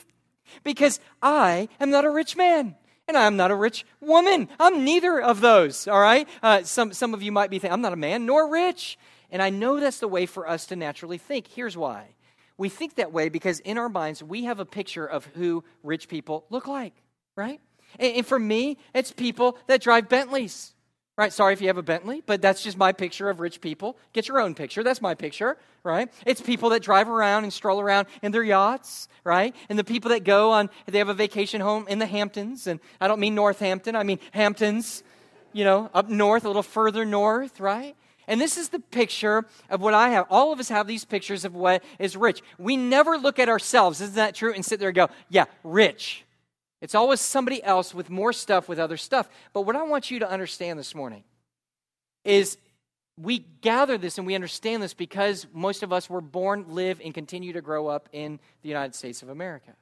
because 0.64 1.00
I 1.20 1.69
am 1.81 1.90
not 1.90 2.04
a 2.04 2.10
rich 2.10 2.37
man. 2.37 2.76
And 3.08 3.16
I'm 3.16 3.37
not 3.37 3.50
a 3.50 3.56
rich 3.56 3.84
woman. 4.00 4.49
I'm 4.60 4.84
neither 4.84 5.20
of 5.20 5.40
those, 5.40 5.88
all 5.88 6.00
right? 6.00 6.28
Uh, 6.43 6.62
some, 6.62 6.93
some 6.93 7.14
of 7.14 7.22
you 7.22 7.32
might 7.32 7.50
be 7.50 7.58
thinking, 7.58 7.75
I'm 7.75 7.81
not 7.81 7.93
a 7.93 7.96
man 7.96 8.26
nor 8.26 8.49
rich. 8.49 8.96
And 9.31 9.43
I 9.43 9.50
know 9.50 9.81
that's 9.81 9.99
the 9.99 10.08
way 10.08 10.26
for 10.26 10.49
us 10.49 10.66
to 10.66 10.76
naturally 10.76 11.19
think. 11.19 11.49
Here's 11.49 11.76
why. 11.76 12.14
We 12.56 12.69
think 12.69 12.94
that 12.96 13.12
way 13.12 13.28
because 13.28 13.60
in 13.60 13.76
our 13.76 13.88
minds, 13.88 14.22
we 14.22 14.44
have 14.44 14.60
a 14.60 14.64
picture 14.64 15.06
of 15.06 15.26
who 15.34 15.64
rich 15.82 16.08
people 16.08 16.44
look 16.49 16.69
like, 16.69 16.94
right? 17.34 17.60
And, 17.98 18.16
and 18.19 18.26
for 18.26 18.38
me, 18.38 18.78
it's 18.94 19.10
people 19.10 19.58
that 19.66 19.82
drive 19.82 20.08
Bentleys. 20.08 20.75
Right? 21.18 21.30
Sorry 21.30 21.52
if 21.52 21.60
you 21.60 21.66
have 21.66 21.76
a 21.76 21.82
Bentley, 21.82 22.22
but 22.24 22.40
that's 22.40 22.62
just 22.62 22.78
my 22.78 22.92
picture 22.92 23.28
of 23.28 23.38
rich 23.38 23.60
people. 23.60 23.98
Get 24.14 24.28
your 24.28 24.40
own 24.40 24.54
picture. 24.54 24.82
That's 24.82 25.02
my 25.02 25.14
picture, 25.14 25.58
right? 25.84 26.10
It's 26.24 26.40
people 26.40 26.70
that 26.70 26.82
drive 26.82 27.06
around 27.06 27.44
and 27.44 27.52
stroll 27.52 27.80
around 27.80 28.06
in 28.22 28.32
their 28.32 28.42
yachts, 28.42 29.08
right? 29.22 29.54
And 29.68 29.78
the 29.78 29.84
people 29.84 30.08
that 30.10 30.24
go 30.24 30.52
on, 30.52 30.70
they 30.86 30.96
have 30.98 31.10
a 31.10 31.14
vacation 31.14 31.60
home 31.60 31.86
in 31.86 31.98
the 31.98 32.06
Hamptons. 32.06 32.66
And 32.66 32.80
I 32.98 33.08
don't 33.08 33.20
mean 33.20 33.34
Northampton, 33.34 33.94
I 33.94 34.04
mean 34.04 34.20
Hamptons, 34.30 35.02
you 35.52 35.64
know, 35.64 35.90
up 35.92 36.08
north, 36.08 36.44
a 36.44 36.48
little 36.48 36.62
further 36.62 37.04
north, 37.04 37.60
right? 37.60 37.94
And 38.26 38.40
this 38.40 38.56
is 38.56 38.70
the 38.70 38.78
picture 38.78 39.44
of 39.68 39.82
what 39.82 39.92
I 39.92 40.10
have. 40.10 40.26
All 40.30 40.50
of 40.50 40.60
us 40.60 40.70
have 40.70 40.86
these 40.86 41.04
pictures 41.04 41.44
of 41.44 41.54
what 41.54 41.84
is 41.98 42.16
rich. 42.16 42.40
We 42.56 42.78
never 42.78 43.18
look 43.18 43.38
at 43.38 43.50
ourselves, 43.50 44.00
isn't 44.00 44.14
that 44.14 44.34
true? 44.34 44.54
And 44.54 44.64
sit 44.64 44.80
there 44.80 44.88
and 44.88 44.96
go, 44.96 45.08
yeah, 45.28 45.44
rich. 45.62 46.24
It's 46.82 46.94
always 46.94 47.20
somebody 47.20 47.62
else 47.62 47.94
with 47.94 48.11
more 48.11 48.34
stuff 48.34 48.69
with 48.69 48.79
other 48.79 48.99
stuff. 48.99 49.31
But 49.55 49.62
what 49.62 49.76
I 49.76 49.84
want 49.84 50.11
you 50.11 50.19
to 50.19 50.29
understand 50.29 50.79
this 50.79 50.94
morning 50.94 51.25
is 52.25 52.58
we 53.17 53.38
gather 53.38 53.96
this 53.96 54.19
and 54.19 54.26
we 54.26 54.34
understand 54.34 54.82
this 54.82 54.93
because 54.93 55.46
most 55.52 55.82
of 55.82 55.93
us 55.93 56.11
were 56.11 56.20
born, 56.20 56.64
live, 56.69 57.00
and 57.05 57.14
continue 57.14 57.52
to 57.52 57.61
grow 57.61 57.87
up 57.87 58.08
in 58.12 58.40
the 58.62 58.69
United 58.69 58.94
States 58.94 59.23
of 59.23 59.29
America. 59.29 59.75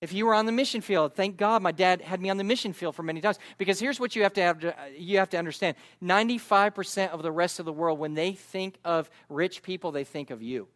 If 0.00 0.12
you 0.12 0.26
were 0.26 0.34
on 0.34 0.46
the 0.46 0.52
mission 0.52 0.80
field, 0.80 1.14
thank 1.14 1.36
God 1.36 1.62
my 1.62 1.72
dad 1.72 2.02
had 2.02 2.20
me 2.20 2.28
on 2.28 2.36
the 2.36 2.44
mission 2.44 2.72
field 2.72 2.94
for 2.94 3.02
many 3.02 3.20
times. 3.20 3.38
Because 3.56 3.78
here's 3.78 4.00
what 4.00 4.16
you 4.16 4.24
have 4.24 4.34
to 4.34 4.42
have 4.42 4.58
to, 4.60 4.74
you 4.98 5.18
have 5.18 5.30
to 5.30 5.38
understand: 5.38 5.76
ninety-five 6.00 6.74
percent 6.74 7.12
of 7.12 7.22
the 7.22 7.32
rest 7.32 7.60
of 7.60 7.64
the 7.64 7.72
world, 7.72 7.98
when 7.98 8.14
they 8.14 8.32
think 8.32 8.78
of 8.84 9.08
rich 9.28 9.62
people, 9.62 9.92
they 9.92 10.04
think 10.04 10.30
of 10.30 10.42
you, 10.42 10.68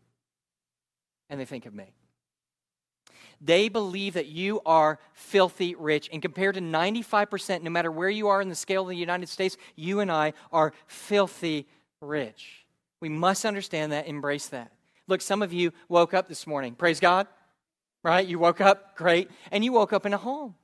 and 1.28 1.38
they 1.38 1.44
think 1.44 1.66
of 1.66 1.74
me. 1.74 1.92
They 3.40 3.68
believe 3.68 4.14
that 4.14 4.26
you 4.26 4.60
are 4.66 4.98
filthy 5.12 5.74
rich. 5.74 6.10
And 6.12 6.20
compared 6.20 6.56
to 6.56 6.60
95%, 6.60 7.62
no 7.62 7.70
matter 7.70 7.90
where 7.90 8.10
you 8.10 8.28
are 8.28 8.42
in 8.42 8.48
the 8.48 8.54
scale 8.54 8.82
of 8.82 8.88
the 8.88 8.96
United 8.96 9.28
States, 9.28 9.56
you 9.76 10.00
and 10.00 10.12
I 10.12 10.34
are 10.52 10.72
filthy 10.86 11.66
rich. 12.02 12.66
We 13.00 13.08
must 13.08 13.46
understand 13.46 13.92
that, 13.92 14.06
embrace 14.06 14.48
that. 14.48 14.72
Look, 15.06 15.22
some 15.22 15.42
of 15.42 15.52
you 15.52 15.72
woke 15.88 16.12
up 16.12 16.28
this 16.28 16.46
morning. 16.46 16.74
Praise 16.74 17.00
God. 17.00 17.26
Right? 18.02 18.26
You 18.26 18.38
woke 18.38 18.60
up, 18.60 18.96
great. 18.96 19.30
And 19.50 19.64
you 19.64 19.72
woke 19.72 19.92
up 19.92 20.06
in 20.06 20.14
a 20.14 20.18
home. 20.18 20.54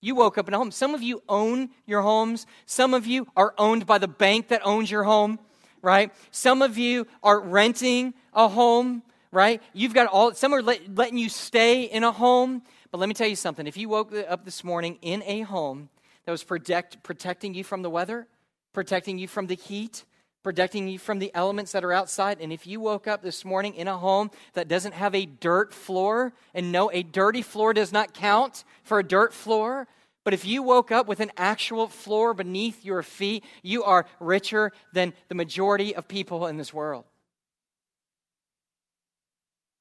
You 0.00 0.14
woke 0.14 0.38
up 0.38 0.46
in 0.48 0.54
a 0.54 0.58
home. 0.58 0.70
Some 0.70 0.94
of 0.94 1.02
you 1.02 1.22
own 1.28 1.70
your 1.86 2.02
homes. 2.02 2.46
Some 2.66 2.94
of 2.94 3.06
you 3.06 3.26
are 3.36 3.54
owned 3.58 3.86
by 3.86 3.98
the 3.98 4.08
bank 4.08 4.48
that 4.48 4.64
owns 4.64 4.90
your 4.90 5.04
home, 5.04 5.38
right? 5.82 6.12
Some 6.30 6.62
of 6.62 6.76
you 6.78 7.06
are 7.22 7.40
renting 7.40 8.14
a 8.32 8.48
home 8.48 9.02
right? 9.36 9.62
You've 9.74 9.92
got 9.92 10.06
all, 10.06 10.32
some 10.32 10.54
are 10.54 10.62
let, 10.62 10.96
letting 10.96 11.18
you 11.18 11.28
stay 11.28 11.82
in 11.82 12.04
a 12.04 12.10
home. 12.10 12.62
But 12.90 12.98
let 12.98 13.08
me 13.08 13.14
tell 13.14 13.28
you 13.28 13.36
something. 13.36 13.66
If 13.66 13.76
you 13.76 13.90
woke 13.90 14.14
up 14.26 14.46
this 14.46 14.64
morning 14.64 14.98
in 15.02 15.22
a 15.26 15.42
home 15.42 15.90
that 16.24 16.32
was 16.32 16.42
protect, 16.42 17.02
protecting 17.02 17.52
you 17.52 17.62
from 17.62 17.82
the 17.82 17.90
weather, 17.90 18.26
protecting 18.72 19.18
you 19.18 19.28
from 19.28 19.46
the 19.46 19.54
heat, 19.54 20.06
protecting 20.42 20.88
you 20.88 20.98
from 20.98 21.18
the 21.18 21.30
elements 21.34 21.72
that 21.72 21.84
are 21.84 21.92
outside, 21.92 22.38
and 22.40 22.50
if 22.50 22.66
you 22.66 22.80
woke 22.80 23.06
up 23.06 23.20
this 23.20 23.44
morning 23.44 23.74
in 23.74 23.88
a 23.88 23.98
home 23.98 24.30
that 24.54 24.68
doesn't 24.68 24.94
have 24.94 25.14
a 25.14 25.26
dirt 25.26 25.74
floor, 25.74 26.32
and 26.54 26.72
no, 26.72 26.90
a 26.90 27.02
dirty 27.02 27.42
floor 27.42 27.74
does 27.74 27.92
not 27.92 28.14
count 28.14 28.64
for 28.84 29.00
a 29.00 29.04
dirt 29.04 29.34
floor, 29.34 29.86
but 30.24 30.32
if 30.32 30.46
you 30.46 30.62
woke 30.62 30.90
up 30.90 31.06
with 31.06 31.20
an 31.20 31.30
actual 31.36 31.88
floor 31.88 32.32
beneath 32.32 32.86
your 32.86 33.02
feet, 33.02 33.44
you 33.62 33.84
are 33.84 34.06
richer 34.18 34.72
than 34.94 35.12
the 35.28 35.34
majority 35.34 35.94
of 35.94 36.08
people 36.08 36.46
in 36.46 36.56
this 36.56 36.72
world. 36.72 37.04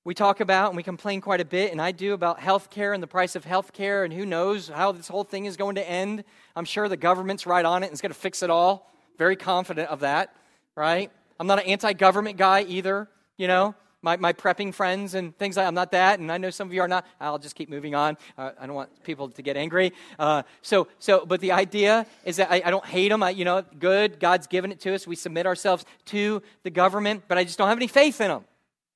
We 0.06 0.14
talk 0.14 0.40
about 0.40 0.68
and 0.68 0.78
we 0.78 0.84
complain 0.84 1.20
quite 1.20 1.42
a 1.42 1.46
bit, 1.46 1.72
and 1.72 1.82
I 1.82 1.92
do, 1.92 2.14
about 2.14 2.40
health 2.40 2.70
care 2.70 2.94
and 2.94 3.02
the 3.02 3.08
price 3.08 3.36
of 3.36 3.44
health 3.44 3.74
care, 3.74 4.04
and 4.04 4.14
who 4.14 4.24
knows 4.24 4.68
how 4.68 4.92
this 4.92 5.08
whole 5.08 5.24
thing 5.24 5.46
is 5.46 5.58
going 5.58 5.76
to 5.76 5.90
end. 5.90 6.24
I'm 6.56 6.64
sure 6.64 6.88
the 6.88 6.96
government's 6.96 7.48
right 7.48 7.66
on 7.66 7.82
it 7.82 7.88
and 7.88 7.94
is 7.96 8.02
going 8.02 8.12
to 8.12 8.20
fix 8.20 8.44
it 8.44 8.52
all. 8.52 8.94
Very 9.18 9.36
confident 9.36 9.90
of 9.90 10.02
that, 10.02 10.36
right? 10.76 11.12
I'm 11.40 11.48
not 11.48 11.58
an 11.58 11.66
anti 11.66 11.94
government 11.94 12.38
guy 12.38 12.62
either, 12.62 13.10
you 13.36 13.48
know. 13.48 13.74
My, 14.04 14.18
my 14.18 14.32
prepping 14.32 14.76
friends 14.76 15.16
and 15.16 15.36
things 15.40 15.58
like 15.58 15.66
I'm 15.66 15.74
not 15.74 15.92
that, 15.94 16.20
and 16.20 16.32
I 16.32 16.38
know 16.38 16.52
some 16.52 16.68
of 16.68 16.74
you 16.76 16.82
are 16.82 16.88
not. 16.88 17.08
I'll 17.20 17.40
just 17.40 17.56
keep 17.56 17.70
moving 17.70 17.96
on. 17.96 18.16
Uh, 18.38 18.52
I 18.60 18.68
don't 18.68 18.76
want 18.76 19.04
people 19.04 19.30
to 19.30 19.42
get 19.42 19.58
angry. 19.58 19.92
Uh, 20.20 20.44
so, 20.62 20.88
so, 21.00 21.26
but 21.26 21.42
the 21.42 21.54
idea 21.54 22.06
is 22.26 22.36
that 22.36 22.52
I, 22.52 22.62
I 22.64 22.70
don't 22.70 22.86
hate 22.86 23.10
them. 23.10 23.24
I, 23.24 23.32
you 23.32 23.44
know, 23.44 23.64
good. 23.80 24.20
God's 24.20 24.46
given 24.46 24.72
it 24.72 24.80
to 24.82 24.94
us. 24.94 25.08
We 25.08 25.16
submit 25.16 25.48
ourselves 25.48 25.84
to 26.06 26.44
the 26.62 26.70
government, 26.70 27.24
but 27.28 27.40
I 27.40 27.44
just 27.44 27.58
don't 27.58 27.70
have 27.70 27.80
any 27.80 27.88
faith 27.88 28.22
in 28.22 28.28
them. 28.28 28.46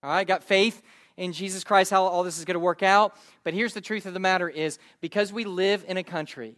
All 0.04 0.12
right, 0.12 0.28
got 0.28 0.44
faith 0.44 0.84
in 1.20 1.34
Jesus 1.34 1.64
Christ 1.64 1.92
how 1.92 2.06
all 2.06 2.24
this 2.24 2.40
is 2.40 2.46
going 2.46 2.56
to 2.56 2.60
work 2.60 2.82
out. 2.82 3.16
But 3.44 3.54
here's 3.54 3.74
the 3.74 3.82
truth 3.82 4.06
of 4.06 4.14
the 4.14 4.20
matter 4.20 4.50
is 4.50 4.80
because 5.02 5.32
we 5.32 5.44
live 5.44 5.86
in 5.88 5.98
a 5.98 6.04
country 6.04 6.56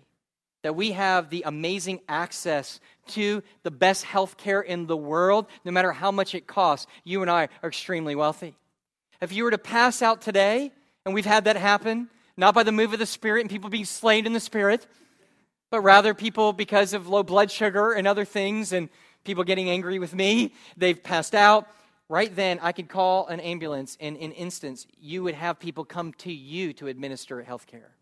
that 0.62 0.75
we 0.75 0.91
have 0.91 1.30
the 1.30 1.44
amazing 1.46 2.00
access 2.08 2.80
to 3.08 3.41
the 3.63 3.72
best 3.72 4.03
health 4.03 4.38
care 4.38 4.62
in 4.62 4.86
the 4.86 4.96
world, 4.96 5.48
no 5.65 5.72
matter 5.72 5.91
how 5.91 6.12
much 6.12 6.36
it 6.36 6.46
costs. 6.46 6.86
You 7.03 7.24
and 7.24 7.32
I 7.32 7.50
are 7.63 7.70
extremely 7.70 8.15
wealthy. 8.15 8.56
If 9.22 9.34
you 9.34 9.44
were 9.44 9.51
to 9.51 9.58
pass 9.58 10.03
out 10.03 10.22
today, 10.22 10.72
and 11.03 11.15
we've 11.15 11.25
had 11.25 11.46
that 11.46 11.56
happen, 11.56 12.10
not 12.38 12.53
by 12.53 12.62
the 12.62 12.72
move 12.72 12.94
of 12.94 13.00
the 13.00 13.08
Spirit 13.08 13.41
and 13.41 13.50
people 13.50 13.72
being 13.72 13.86
slain 13.86 14.27
in 14.27 14.34
the 14.34 14.39
Spirit, 14.39 14.86
but 15.72 15.82
rather 15.82 16.13
people, 16.13 16.53
because 16.53 16.94
of 16.94 17.08
low 17.08 17.24
blood 17.24 17.50
sugar 17.50 17.94
and 17.94 18.08
other 18.08 18.25
things, 18.25 18.72
and 18.72 18.89
people 19.24 19.44
getting 19.44 19.70
angry 19.70 19.98
with 19.98 20.13
me, 20.13 20.53
they've 20.77 21.01
passed 21.01 21.34
out. 21.34 21.68
Right 22.12 22.36
then, 22.36 22.60
I 22.62 22.74
could 22.74 22.89
call 22.89 23.27
an 23.27 23.39
ambulance, 23.39 23.96
and 24.01 24.18
in 24.18 24.34
instance, 24.34 24.86
you 25.00 25.24
would 25.24 25.34
have 25.34 25.62
people 25.62 25.86
come 25.86 26.12
to 26.15 26.30
you 26.30 26.74
to 26.74 26.88
administer 26.88 27.41
health 27.41 27.68
care. 27.68 27.96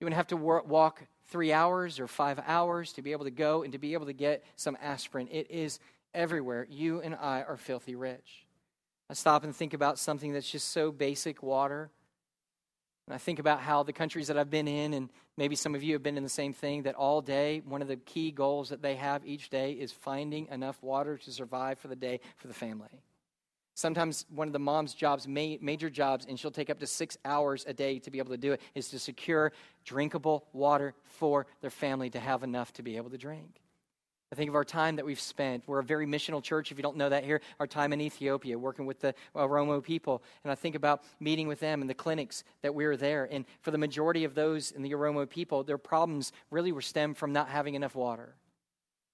You 0.00 0.06
wouldn't 0.06 0.16
have 0.16 0.28
to 0.28 0.36
walk 0.38 1.02
three 1.26 1.52
hours 1.52 2.00
or 2.00 2.06
five 2.06 2.40
hours 2.46 2.94
to 2.94 3.02
be 3.02 3.12
able 3.12 3.26
to 3.26 3.30
go 3.30 3.64
and 3.64 3.72
to 3.74 3.78
be 3.78 3.92
able 3.92 4.06
to 4.06 4.14
get 4.14 4.44
some 4.56 4.78
aspirin. 4.80 5.28
It 5.30 5.50
is 5.50 5.78
everywhere. 6.14 6.66
You 6.70 7.02
and 7.02 7.14
I 7.14 7.42
are 7.42 7.58
filthy 7.58 7.94
rich. 7.94 8.46
I 9.10 9.12
stop 9.12 9.44
and 9.44 9.54
think 9.54 9.74
about 9.74 9.98
something 9.98 10.32
that's 10.32 10.50
just 10.50 10.68
so 10.68 10.90
basic 10.90 11.42
water. 11.42 11.90
And 13.08 13.14
I 13.14 13.18
think 13.18 13.40
about 13.40 13.60
how 13.60 13.82
the 13.82 13.92
countries 13.92 14.28
that 14.28 14.38
I've 14.38 14.48
been 14.48 14.68
in, 14.68 14.94
and 14.94 15.10
maybe 15.36 15.54
some 15.54 15.74
of 15.74 15.82
you 15.82 15.92
have 15.92 16.02
been 16.02 16.16
in 16.16 16.22
the 16.22 16.30
same 16.30 16.54
thing, 16.54 16.84
that 16.84 16.94
all 16.94 17.20
day, 17.20 17.60
one 17.66 17.82
of 17.82 17.88
the 17.88 17.96
key 17.96 18.30
goals 18.30 18.70
that 18.70 18.80
they 18.80 18.96
have 18.96 19.26
each 19.26 19.50
day 19.50 19.72
is 19.72 19.92
finding 19.92 20.46
enough 20.50 20.82
water 20.82 21.18
to 21.18 21.30
survive 21.30 21.78
for 21.78 21.88
the 21.88 21.96
day 21.96 22.20
for 22.38 22.48
the 22.48 22.54
family. 22.54 23.02
Sometimes 23.78 24.26
one 24.34 24.48
of 24.48 24.52
the 24.52 24.58
mom's 24.58 24.92
jobs, 24.92 25.28
major 25.28 25.88
jobs, 25.88 26.26
and 26.28 26.36
she'll 26.36 26.50
take 26.50 26.68
up 26.68 26.80
to 26.80 26.86
six 26.88 27.16
hours 27.24 27.64
a 27.64 27.72
day 27.72 28.00
to 28.00 28.10
be 28.10 28.18
able 28.18 28.32
to 28.32 28.36
do 28.36 28.52
it, 28.52 28.60
is 28.74 28.88
to 28.88 28.98
secure 28.98 29.52
drinkable 29.84 30.48
water 30.52 30.94
for 31.04 31.46
their 31.60 31.70
family 31.70 32.10
to 32.10 32.18
have 32.18 32.42
enough 32.42 32.72
to 32.72 32.82
be 32.82 32.96
able 32.96 33.08
to 33.10 33.16
drink. 33.16 33.60
I 34.32 34.34
think 34.34 34.48
of 34.48 34.56
our 34.56 34.64
time 34.64 34.96
that 34.96 35.06
we've 35.06 35.20
spent. 35.20 35.62
We're 35.68 35.78
a 35.78 35.84
very 35.84 36.08
missional 36.08 36.42
church, 36.42 36.72
if 36.72 36.76
you 36.76 36.82
don't 36.82 36.96
know 36.96 37.08
that 37.08 37.22
here. 37.22 37.40
Our 37.60 37.68
time 37.68 37.92
in 37.92 38.00
Ethiopia, 38.00 38.58
working 38.58 38.84
with 38.84 38.98
the 38.98 39.14
uh, 39.36 39.46
Oromo 39.46 39.80
people. 39.80 40.24
And 40.42 40.50
I 40.50 40.56
think 40.56 40.74
about 40.74 41.04
meeting 41.20 41.46
with 41.46 41.60
them 41.60 41.80
and 41.80 41.88
the 41.88 41.94
clinics 41.94 42.42
that 42.62 42.74
we 42.74 42.84
were 42.84 42.96
there. 42.96 43.28
And 43.30 43.44
for 43.60 43.70
the 43.70 43.78
majority 43.78 44.24
of 44.24 44.34
those 44.34 44.72
in 44.72 44.82
the 44.82 44.90
Oromo 44.90 45.30
people, 45.30 45.62
their 45.62 45.78
problems 45.78 46.32
really 46.50 46.72
were 46.72 46.82
stemmed 46.82 47.16
from 47.16 47.32
not 47.32 47.48
having 47.48 47.76
enough 47.76 47.94
water. 47.94 48.34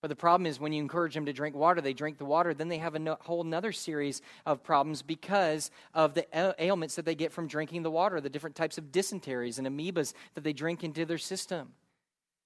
But 0.04 0.10
the 0.10 0.16
problem 0.16 0.44
is 0.44 0.60
when 0.60 0.74
you 0.74 0.82
encourage 0.82 1.14
them 1.14 1.24
to 1.24 1.32
drink 1.32 1.56
water, 1.56 1.80
they 1.80 1.94
drink 1.94 2.18
the 2.18 2.26
water, 2.26 2.52
then 2.52 2.68
they 2.68 2.76
have 2.76 2.94
a 2.94 2.98
no, 2.98 3.16
whole 3.22 3.54
other 3.54 3.72
series 3.72 4.20
of 4.44 4.62
problems 4.62 5.00
because 5.00 5.70
of 5.94 6.12
the 6.12 6.26
ailments 6.62 6.96
that 6.96 7.06
they 7.06 7.14
get 7.14 7.32
from 7.32 7.46
drinking 7.46 7.84
the 7.84 7.90
water, 7.90 8.20
the 8.20 8.28
different 8.28 8.54
types 8.54 8.76
of 8.76 8.92
dysenteries 8.92 9.58
and 9.58 9.66
amoebas 9.66 10.12
that 10.34 10.44
they 10.44 10.52
drink 10.52 10.84
into 10.84 11.06
their 11.06 11.16
system. 11.16 11.72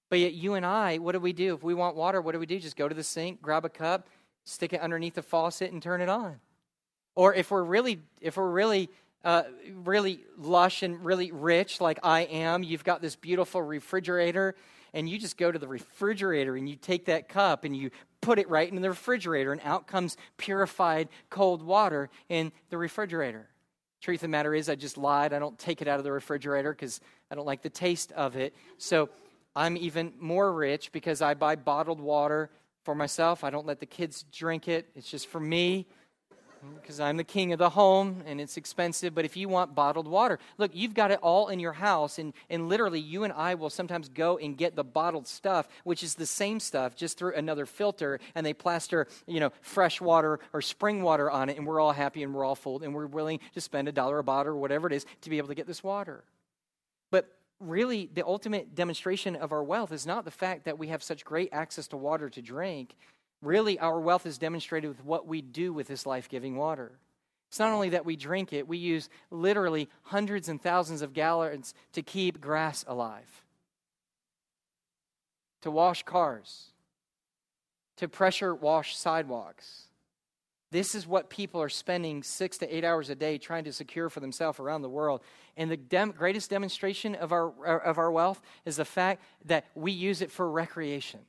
But 0.09 0.19
yet, 0.19 0.31
you 0.35 0.53
and 0.53 0.65
I, 0.65 0.99
what 0.99 1.11
do 1.11 1.19
we 1.19 1.33
do? 1.33 1.53
If 1.53 1.61
we 1.61 1.73
want 1.73 1.97
water, 1.97 2.21
what 2.21 2.31
do 2.31 2.39
we 2.39 2.45
do? 2.45 2.57
Just 2.59 2.77
go 2.77 2.87
to 2.87 2.95
the 2.95 3.03
sink, 3.03 3.41
grab 3.41 3.65
a 3.65 3.69
cup, 3.69 4.07
stick 4.45 4.71
it 4.71 4.79
underneath 4.79 5.15
the 5.15 5.21
faucet, 5.21 5.73
and 5.73 5.83
turn 5.83 5.99
it 5.99 6.07
on. 6.07 6.39
Or 7.13 7.33
if 7.33 7.51
we're 7.51 7.63
really, 7.63 7.99
if 8.21 8.37
we're 8.37 8.49
really, 8.49 8.89
uh, 9.25 9.43
really 9.83 10.23
lush 10.37 10.81
and 10.81 11.03
really 11.03 11.33
rich, 11.33 11.81
like 11.81 11.99
I 12.03 12.21
am, 12.21 12.63
you've 12.63 12.85
got 12.85 13.01
this 13.01 13.17
beautiful 13.17 13.61
refrigerator, 13.61 14.55
and 14.93 15.09
you 15.09 15.17
just 15.17 15.37
go 15.37 15.51
to 15.51 15.59
the 15.59 15.67
refrigerator 15.67 16.55
and 16.55 16.69
you 16.69 16.75
take 16.75 17.05
that 17.05 17.29
cup 17.29 17.63
and 17.63 17.75
you 17.75 17.91
put 18.21 18.39
it 18.39 18.49
right 18.49 18.69
in 18.71 18.81
the 18.81 18.89
refrigerator, 18.89 19.51
and 19.51 19.61
out 19.63 19.87
comes 19.87 20.17
purified 20.37 21.09
cold 21.29 21.63
water 21.63 22.09
in 22.27 22.51
the 22.69 22.77
refrigerator. 22.77 23.47
Truth 24.01 24.17
of 24.17 24.21
the 24.21 24.27
matter 24.29 24.53
is, 24.53 24.69
I 24.69 24.75
just 24.75 24.97
lied. 24.97 25.33
I 25.33 25.39
don't 25.39 25.57
take 25.59 25.81
it 25.81 25.87
out 25.87 25.99
of 25.99 26.05
the 26.05 26.11
refrigerator 26.11 26.71
because 26.71 27.01
I 27.29 27.35
don't 27.35 27.45
like 27.45 27.61
the 27.61 27.69
taste 27.69 28.11
of 28.13 28.35
it. 28.35 28.55
So 28.77 29.09
I'm 29.55 29.75
even 29.77 30.13
more 30.19 30.53
rich 30.53 30.91
because 30.91 31.21
I 31.21 31.33
buy 31.33 31.55
bottled 31.55 31.99
water 31.99 32.49
for 32.83 32.95
myself. 32.95 33.43
I 33.43 33.49
don't 33.49 33.65
let 33.65 33.79
the 33.79 33.85
kids 33.85 34.23
drink 34.31 34.67
it, 34.67 34.89
it's 34.95 35.09
just 35.09 35.27
for 35.27 35.39
me 35.39 35.87
because 36.81 36.99
I'm 36.99 37.17
the 37.17 37.23
king 37.23 37.53
of 37.53 37.59
the 37.59 37.69
home 37.69 38.23
and 38.25 38.39
it's 38.41 38.57
expensive. 38.57 39.13
But 39.13 39.25
if 39.25 39.37
you 39.37 39.49
want 39.49 39.75
bottled 39.75 40.07
water, 40.07 40.39
look, 40.57 40.71
you've 40.73 40.93
got 40.93 41.11
it 41.11 41.19
all 41.21 41.49
in 41.49 41.59
your 41.59 41.73
house. 41.73 42.19
And, 42.19 42.33
and 42.49 42.69
literally, 42.69 42.99
you 42.99 43.23
and 43.23 43.33
I 43.33 43.55
will 43.55 43.69
sometimes 43.69 44.09
go 44.09 44.37
and 44.37 44.57
get 44.57 44.75
the 44.75 44.83
bottled 44.83 45.27
stuff, 45.27 45.67
which 45.83 46.03
is 46.03 46.15
the 46.15 46.25
same 46.25 46.59
stuff, 46.59 46.95
just 46.95 47.17
through 47.17 47.35
another 47.35 47.65
filter. 47.65 48.19
And 48.35 48.45
they 48.45 48.53
plaster, 48.53 49.07
you 49.27 49.39
know, 49.39 49.51
fresh 49.61 50.01
water 50.01 50.39
or 50.53 50.61
spring 50.61 51.01
water 51.01 51.29
on 51.29 51.49
it. 51.49 51.57
And 51.57 51.65
we're 51.65 51.79
all 51.79 51.93
happy 51.93 52.23
and 52.23 52.33
we're 52.33 52.45
all 52.45 52.55
full. 52.55 52.81
And 52.83 52.93
we're 52.93 53.07
willing 53.07 53.39
to 53.53 53.61
spend 53.61 53.87
a 53.87 53.91
dollar 53.91 54.19
a 54.19 54.23
bottle 54.23 54.53
or 54.53 54.57
whatever 54.57 54.87
it 54.87 54.93
is 54.93 55.05
to 55.21 55.29
be 55.29 55.37
able 55.37 55.49
to 55.49 55.55
get 55.55 55.67
this 55.67 55.83
water. 55.83 56.23
But 57.11 57.27
really, 57.59 58.09
the 58.13 58.25
ultimate 58.25 58.75
demonstration 58.75 59.35
of 59.35 59.51
our 59.51 59.63
wealth 59.63 59.91
is 59.91 60.05
not 60.05 60.25
the 60.25 60.31
fact 60.31 60.65
that 60.65 60.77
we 60.77 60.87
have 60.87 61.03
such 61.03 61.25
great 61.25 61.49
access 61.51 61.87
to 61.89 61.97
water 61.97 62.29
to 62.29 62.41
drink. 62.41 62.95
Really, 63.41 63.79
our 63.79 63.99
wealth 63.99 64.25
is 64.25 64.37
demonstrated 64.37 64.89
with 64.89 65.03
what 65.03 65.27
we 65.27 65.41
do 65.41 65.71
with 65.73 65.87
this 65.87 66.05
life 66.05 66.29
giving 66.29 66.55
water. 66.55 66.91
It's 67.47 67.59
not 67.59 67.71
only 67.71 67.89
that 67.89 68.05
we 68.05 68.15
drink 68.15 68.53
it, 68.53 68.67
we 68.67 68.77
use 68.77 69.09
literally 69.31 69.89
hundreds 70.03 70.49
and 70.49 70.61
thousands 70.61 71.01
of 71.01 71.13
gallons 71.13 71.73
to 71.93 72.01
keep 72.01 72.39
grass 72.39 72.85
alive, 72.87 73.43
to 75.61 75.71
wash 75.71 76.03
cars, 76.03 76.67
to 77.97 78.07
pressure 78.07 78.53
wash 78.53 78.95
sidewalks 78.95 79.89
this 80.71 80.93
is 80.93 81.07
what 81.07 81.29
people 81.29 81.61
are 81.61 81.69
spending 81.69 82.21
six 82.21 82.57
to 82.59 82.75
eight 82.75 82.83
hours 82.83 83.09
a 83.09 83.15
day 83.15 83.37
trying 83.37 83.63
to 83.63 83.73
secure 83.73 84.09
for 84.09 84.19
themselves 84.19 84.59
around 84.59 84.83
the 84.83 84.89
world. 84.89 85.21
And 85.57 85.69
the 85.69 85.77
dem- 85.77 86.11
greatest 86.11 86.49
demonstration 86.49 87.15
of 87.15 87.31
our, 87.31 87.49
of 87.79 87.97
our 87.97 88.11
wealth 88.11 88.41
is 88.65 88.75
the 88.75 88.85
fact 88.85 89.23
that 89.45 89.65
we 89.73 89.91
use 89.91 90.21
it 90.21 90.31
for 90.31 90.49
recreation, 90.49 91.21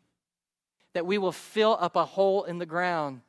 that 0.93 1.07
we 1.07 1.19
will 1.19 1.33
fill 1.33 1.77
up 1.81 1.97
a 1.97 2.05
hole 2.05 2.45
in 2.45 2.59
the 2.59 2.67
ground. 2.67 3.21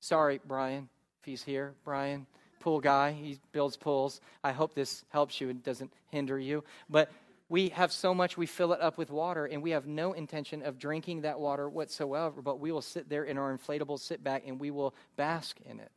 Sorry, 0.00 0.40
Brian, 0.46 0.88
if 1.20 1.24
he's 1.24 1.42
here. 1.42 1.74
Brian, 1.84 2.26
pool 2.60 2.80
guy, 2.80 3.12
he 3.12 3.38
builds 3.52 3.76
pools. 3.76 4.20
I 4.42 4.52
hope 4.52 4.74
this 4.74 5.04
helps 5.10 5.40
you 5.40 5.50
and 5.50 5.62
doesn't 5.62 5.92
hinder 6.10 6.38
you. 6.38 6.64
But 6.88 7.10
we 7.48 7.68
have 7.70 7.92
so 7.92 8.14
much, 8.14 8.38
we 8.38 8.46
fill 8.46 8.72
it 8.72 8.80
up 8.80 8.96
with 8.96 9.10
water, 9.10 9.44
and 9.44 9.62
we 9.62 9.72
have 9.72 9.86
no 9.86 10.14
intention 10.14 10.62
of 10.62 10.78
drinking 10.78 11.20
that 11.20 11.38
water 11.38 11.68
whatsoever, 11.68 12.40
but 12.40 12.60
we 12.60 12.72
will 12.72 12.80
sit 12.80 13.10
there 13.10 13.24
in 13.24 13.36
our 13.36 13.54
inflatable 13.54 14.00
sit 14.00 14.24
back 14.24 14.44
and 14.46 14.58
we 14.58 14.70
will 14.70 14.94
bask 15.16 15.58
in 15.68 15.78
it. 15.78 15.92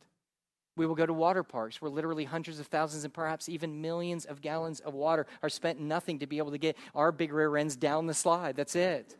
We 0.76 0.84
will 0.84 0.94
go 0.94 1.06
to 1.06 1.14
water 1.14 1.42
parks 1.42 1.80
where 1.80 1.90
literally 1.90 2.24
hundreds 2.24 2.60
of 2.60 2.66
thousands 2.66 3.04
and 3.04 3.14
perhaps 3.14 3.48
even 3.48 3.80
millions 3.80 4.26
of 4.26 4.42
gallons 4.42 4.80
of 4.80 4.92
water 4.92 5.26
are 5.42 5.48
spent 5.48 5.80
nothing 5.80 6.18
to 6.18 6.26
be 6.26 6.36
able 6.36 6.50
to 6.50 6.58
get 6.58 6.76
our 6.94 7.10
big 7.10 7.32
rear 7.32 7.56
ends 7.56 7.76
down 7.76 8.06
the 8.06 8.12
slide. 8.12 8.56
That's 8.56 8.76
it. 8.76 9.16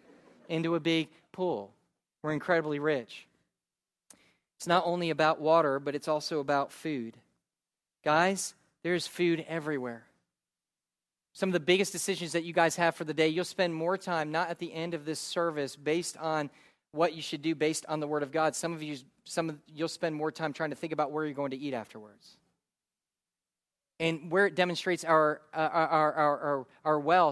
Into 0.50 0.74
a 0.74 0.80
big 0.80 1.08
pool. 1.32 1.72
We're 2.26 2.32
incredibly 2.32 2.80
rich. 2.80 3.26
It's 4.56 4.66
not 4.66 4.82
only 4.84 5.10
about 5.10 5.40
water, 5.40 5.78
but 5.78 5.94
it's 5.94 6.08
also 6.08 6.40
about 6.40 6.72
food. 6.72 7.16
Guys, 8.04 8.54
there's 8.82 9.06
food 9.06 9.44
everywhere 9.48 10.06
some 11.36 11.50
of 11.50 11.52
the 11.52 11.60
biggest 11.60 11.92
decisions 11.92 12.32
that 12.32 12.44
you 12.44 12.54
guys 12.54 12.76
have 12.76 12.94
for 12.94 13.04
the 13.04 13.12
day, 13.12 13.28
you'll 13.28 13.44
spend 13.44 13.74
more 13.74 13.98
time 13.98 14.32
not 14.32 14.48
at 14.48 14.58
the 14.58 14.72
end 14.72 14.94
of 14.94 15.04
this 15.04 15.20
service 15.20 15.76
based 15.76 16.16
on 16.16 16.48
what 16.92 17.12
you 17.12 17.20
should 17.20 17.42
do 17.42 17.54
based 17.54 17.84
on 17.90 18.00
the 18.00 18.06
word 18.06 18.22
of 18.22 18.32
God. 18.32 18.56
Some 18.56 18.72
of 18.72 18.82
you 18.82 18.96
some 19.24 19.50
of, 19.50 19.58
you'll 19.68 19.88
spend 19.88 20.14
more 20.14 20.32
time 20.32 20.54
trying 20.54 20.70
to 20.70 20.76
think 20.76 20.94
about 20.94 21.12
where 21.12 21.26
you're 21.26 21.34
going 21.34 21.50
to 21.50 21.58
eat 21.58 21.74
afterwards. 21.74 22.38
And 24.00 24.30
where 24.30 24.46
it 24.46 24.54
demonstrates 24.54 25.04
our, 25.04 25.42
uh, 25.52 25.58
our, 25.58 25.88
our, 26.14 26.38
our, 26.38 26.66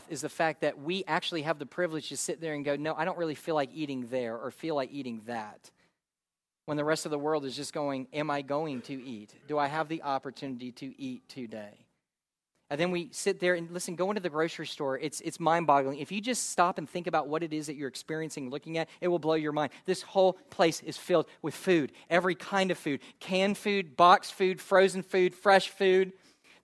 is 0.08 0.20
the 0.22 0.28
fact 0.28 0.62
that 0.62 0.80
we 0.80 1.04
actually 1.06 1.42
have 1.42 1.58
the 1.58 1.66
privilege 1.66 2.08
to 2.08 2.16
sit 2.16 2.40
there 2.40 2.54
and 2.54 2.64
go, 2.64 2.76
No, 2.76 2.94
I 2.94 3.04
don't 3.04 3.18
really 3.18 3.34
feel 3.34 3.54
like 3.54 3.70
eating 3.72 4.06
there 4.08 4.36
or 4.36 4.50
feel 4.50 4.74
like 4.74 4.90
eating 4.92 5.22
that. 5.26 5.70
When 6.66 6.76
the 6.76 6.84
rest 6.84 7.04
of 7.04 7.10
the 7.10 7.18
world 7.18 7.44
is 7.44 7.54
just 7.54 7.72
going, 7.72 8.08
Am 8.12 8.30
I 8.30 8.42
going 8.42 8.82
to 8.82 8.94
eat? 8.94 9.34
Do 9.46 9.58
I 9.58 9.66
have 9.66 9.88
the 9.88 10.02
opportunity 10.02 10.72
to 10.72 11.00
eat 11.00 11.28
today? 11.28 11.84
And 12.70 12.80
then 12.80 12.90
we 12.90 13.08
sit 13.12 13.40
there 13.40 13.54
and 13.54 13.70
listen, 13.70 13.94
go 13.94 14.10
into 14.10 14.22
the 14.22 14.30
grocery 14.30 14.66
store. 14.66 14.98
It's, 14.98 15.20
it's 15.20 15.38
mind 15.38 15.66
boggling. 15.66 15.98
If 15.98 16.10
you 16.10 16.20
just 16.20 16.50
stop 16.50 16.78
and 16.78 16.88
think 16.88 17.06
about 17.06 17.28
what 17.28 17.42
it 17.42 17.52
is 17.52 17.66
that 17.66 17.76
you're 17.76 17.88
experiencing, 17.88 18.48
looking 18.48 18.78
at, 18.78 18.88
it 19.00 19.08
will 19.08 19.18
blow 19.18 19.34
your 19.34 19.52
mind. 19.52 19.72
This 19.84 20.02
whole 20.02 20.32
place 20.50 20.80
is 20.82 20.96
filled 20.96 21.26
with 21.42 21.54
food, 21.54 21.92
every 22.08 22.34
kind 22.34 22.70
of 22.70 22.78
food 22.78 23.00
canned 23.20 23.58
food, 23.58 23.96
boxed 23.96 24.34
food, 24.34 24.60
frozen 24.60 25.02
food, 25.02 25.34
fresh 25.34 25.68
food. 25.68 26.12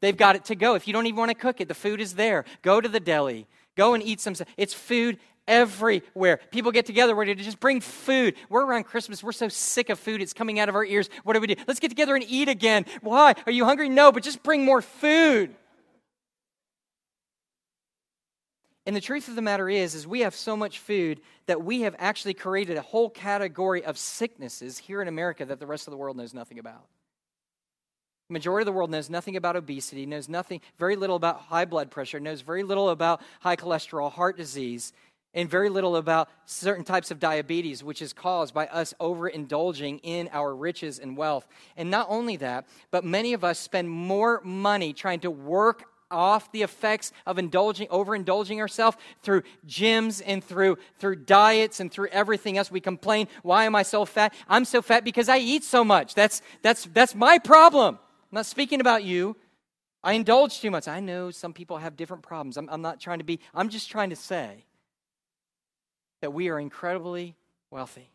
They've 0.01 0.17
got 0.17 0.37
it 0.37 0.45
to 0.47 0.55
go. 0.55 0.75
If 0.75 0.87
you 0.87 0.93
don't 0.93 1.07
even 1.07 1.19
want 1.19 1.31
to 1.31 1.35
cook 1.35 1.61
it, 1.61 1.69
the 1.69 1.75
food 1.75 2.01
is 2.01 2.15
there. 2.15 2.45
Go 2.63 2.81
to 2.81 2.89
the 2.89 3.01
deli, 3.01 3.47
go 3.77 3.95
and 3.95 4.03
eat 4.03 4.21
some. 4.21 4.35
It's 4.57 4.75
food 4.75 5.19
everywhere. 5.47 6.41
People 6.51 6.73
get 6.73 6.87
together. 6.87 7.15
We're 7.15 7.27
to 7.27 7.35
just 7.35 7.61
bring 7.61 7.81
food. 7.81 8.37
We're 8.49 8.65
around 8.65 8.85
Christmas. 8.85 9.23
We're 9.23 9.33
so 9.33 9.49
sick 9.49 9.91
of 9.91 9.99
food. 9.99 10.23
It's 10.23 10.33
coming 10.33 10.59
out 10.61 10.69
of 10.69 10.75
our 10.75 10.85
ears. 10.85 11.11
What 11.25 11.35
do 11.35 11.41
we 11.41 11.49
do? 11.49 11.57
Let's 11.67 11.81
get 11.81 11.89
together 11.89 12.15
and 12.15 12.25
eat 12.27 12.49
again. 12.49 12.87
Why? 13.03 13.35
Are 13.47 13.53
you 13.53 13.65
hungry? 13.65 13.89
No, 13.89 14.13
but 14.13 14.23
just 14.23 14.43
bring 14.43 14.65
more 14.65 14.81
food. 14.81 15.55
And 18.87 18.97
the 18.97 19.01
truth 19.01 19.29
of 19.29 19.37
the 19.37 19.43
matter 19.43 19.69
is 19.69 19.95
is 19.95 20.07
we 20.07 20.21
have 20.21 20.35
so 20.35 20.57
much 20.57 20.79
food 20.79 21.21
that 21.47 21.63
we 21.63 21.83
have 21.83 21.95
actually 21.99 22.35
created 22.35 22.77
a 22.77 22.83
whole 22.83 23.11
category 23.11 23.85
of 23.85 23.99
sicknesses 23.99 24.79
here 24.79 25.03
in 25.03 25.09
America 25.09 25.45
that 25.45 25.61
the 25.61 25.67
rest 25.67 25.87
of 25.87 25.91
the 25.91 25.97
world 25.99 26.17
knows 26.17 26.33
nothing 26.33 26.59
about. 26.59 26.87
Majority 28.31 28.63
of 28.63 28.67
the 28.67 28.73
world 28.73 28.91
knows 28.91 29.11
nothing 29.11 29.37
about 29.37 29.57
obesity, 29.57 30.07
knows 30.07 30.29
nothing, 30.29 30.61
very 30.79 30.95
little 30.95 31.17
about 31.17 31.41
high 31.41 31.65
blood 31.65 31.91
pressure, 31.91 32.21
knows 32.21 32.43
very 32.43 32.63
little 32.63 32.91
about 32.91 33.21
high 33.41 33.57
cholesterol, 33.57 34.11
heart 34.11 34.37
disease. 34.37 34.93
and 35.33 35.49
very 35.49 35.69
little 35.69 35.95
about 35.95 36.29
certain 36.45 36.83
types 36.83 37.13
of 37.13 37.21
diabetes, 37.21 37.85
which 37.85 38.03
is 38.03 38.13
caused 38.13 38.53
by 38.53 38.67
us 38.67 38.93
overindulging 39.01 40.01
in 40.03 40.29
our 40.33 40.53
riches 40.53 40.99
and 40.99 41.17
wealth. 41.17 41.47
And 41.77 41.89
not 41.89 42.07
only 42.09 42.37
that, 42.39 42.67
but 42.91 43.05
many 43.05 43.33
of 43.33 43.45
us 43.45 43.61
spend 43.61 43.89
more 43.89 44.41
money 44.43 44.93
trying 44.93 45.21
to 45.21 45.31
work 45.31 45.85
off 46.11 46.51
the 46.51 46.63
effects 46.63 47.13
of 47.27 47.39
indulging 47.39 47.87
overindulging 47.89 48.59
ourselves 48.59 48.97
through 49.23 49.43
gyms 49.67 50.21
and 50.27 50.43
through 50.43 50.77
through 50.99 51.15
diets 51.15 51.79
and 51.79 51.93
through 51.93 52.09
everything 52.09 52.59
else 52.59 52.69
we 52.69 52.81
complain 52.81 53.29
why 53.43 53.65
am 53.65 53.77
i 53.77 53.83
so 53.83 54.05
fat 54.05 54.35
i'm 54.49 54.65
so 54.65 54.83
fat 54.83 55.05
because 55.05 55.29
i 55.29 55.39
eat 55.39 55.63
so 55.63 55.85
much 55.85 56.15
that's 56.17 56.43
that's 56.63 56.87
that's 56.87 57.15
my 57.15 57.39
problem 57.39 57.97
i'm 58.31 58.37
not 58.37 58.47
speaking 58.47 58.81
about 58.81 59.05
you 59.05 59.37
i 60.03 60.13
indulge 60.13 60.61
too 60.61 60.71
much 60.71 60.89
i 60.89 61.01
know 61.01 61.31
some 61.31 61.53
people 61.53 61.79
have 61.79 61.97
different 61.97 62.23
problems 62.23 62.57
i'm, 62.57 62.69
I'm 62.71 62.83
not 62.83 63.01
trying 63.01 63.19
to 63.19 63.25
be 63.25 63.41
i'm 63.55 63.69
just 63.69 63.91
trying 63.91 64.11
to 64.11 64.17
say 64.17 64.65
that 66.21 66.33
we 66.33 66.49
are 66.49 66.61
incredibly 66.61 67.35
wealthy, 67.71 68.11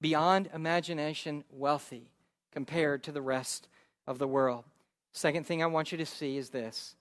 beyond 0.00 0.48
imagination 0.54 1.44
wealthy 1.50 2.10
compared 2.52 3.02
to 3.04 3.12
the 3.12 3.22
rest 3.22 3.68
of 4.06 4.18
the 4.18 4.28
world. 4.28 4.64
Second 5.12 5.46
thing 5.46 5.62
I 5.62 5.66
want 5.66 5.90
you 5.90 5.98
to 5.98 6.06
see 6.06 6.36
is 6.36 6.50
this 6.50 6.94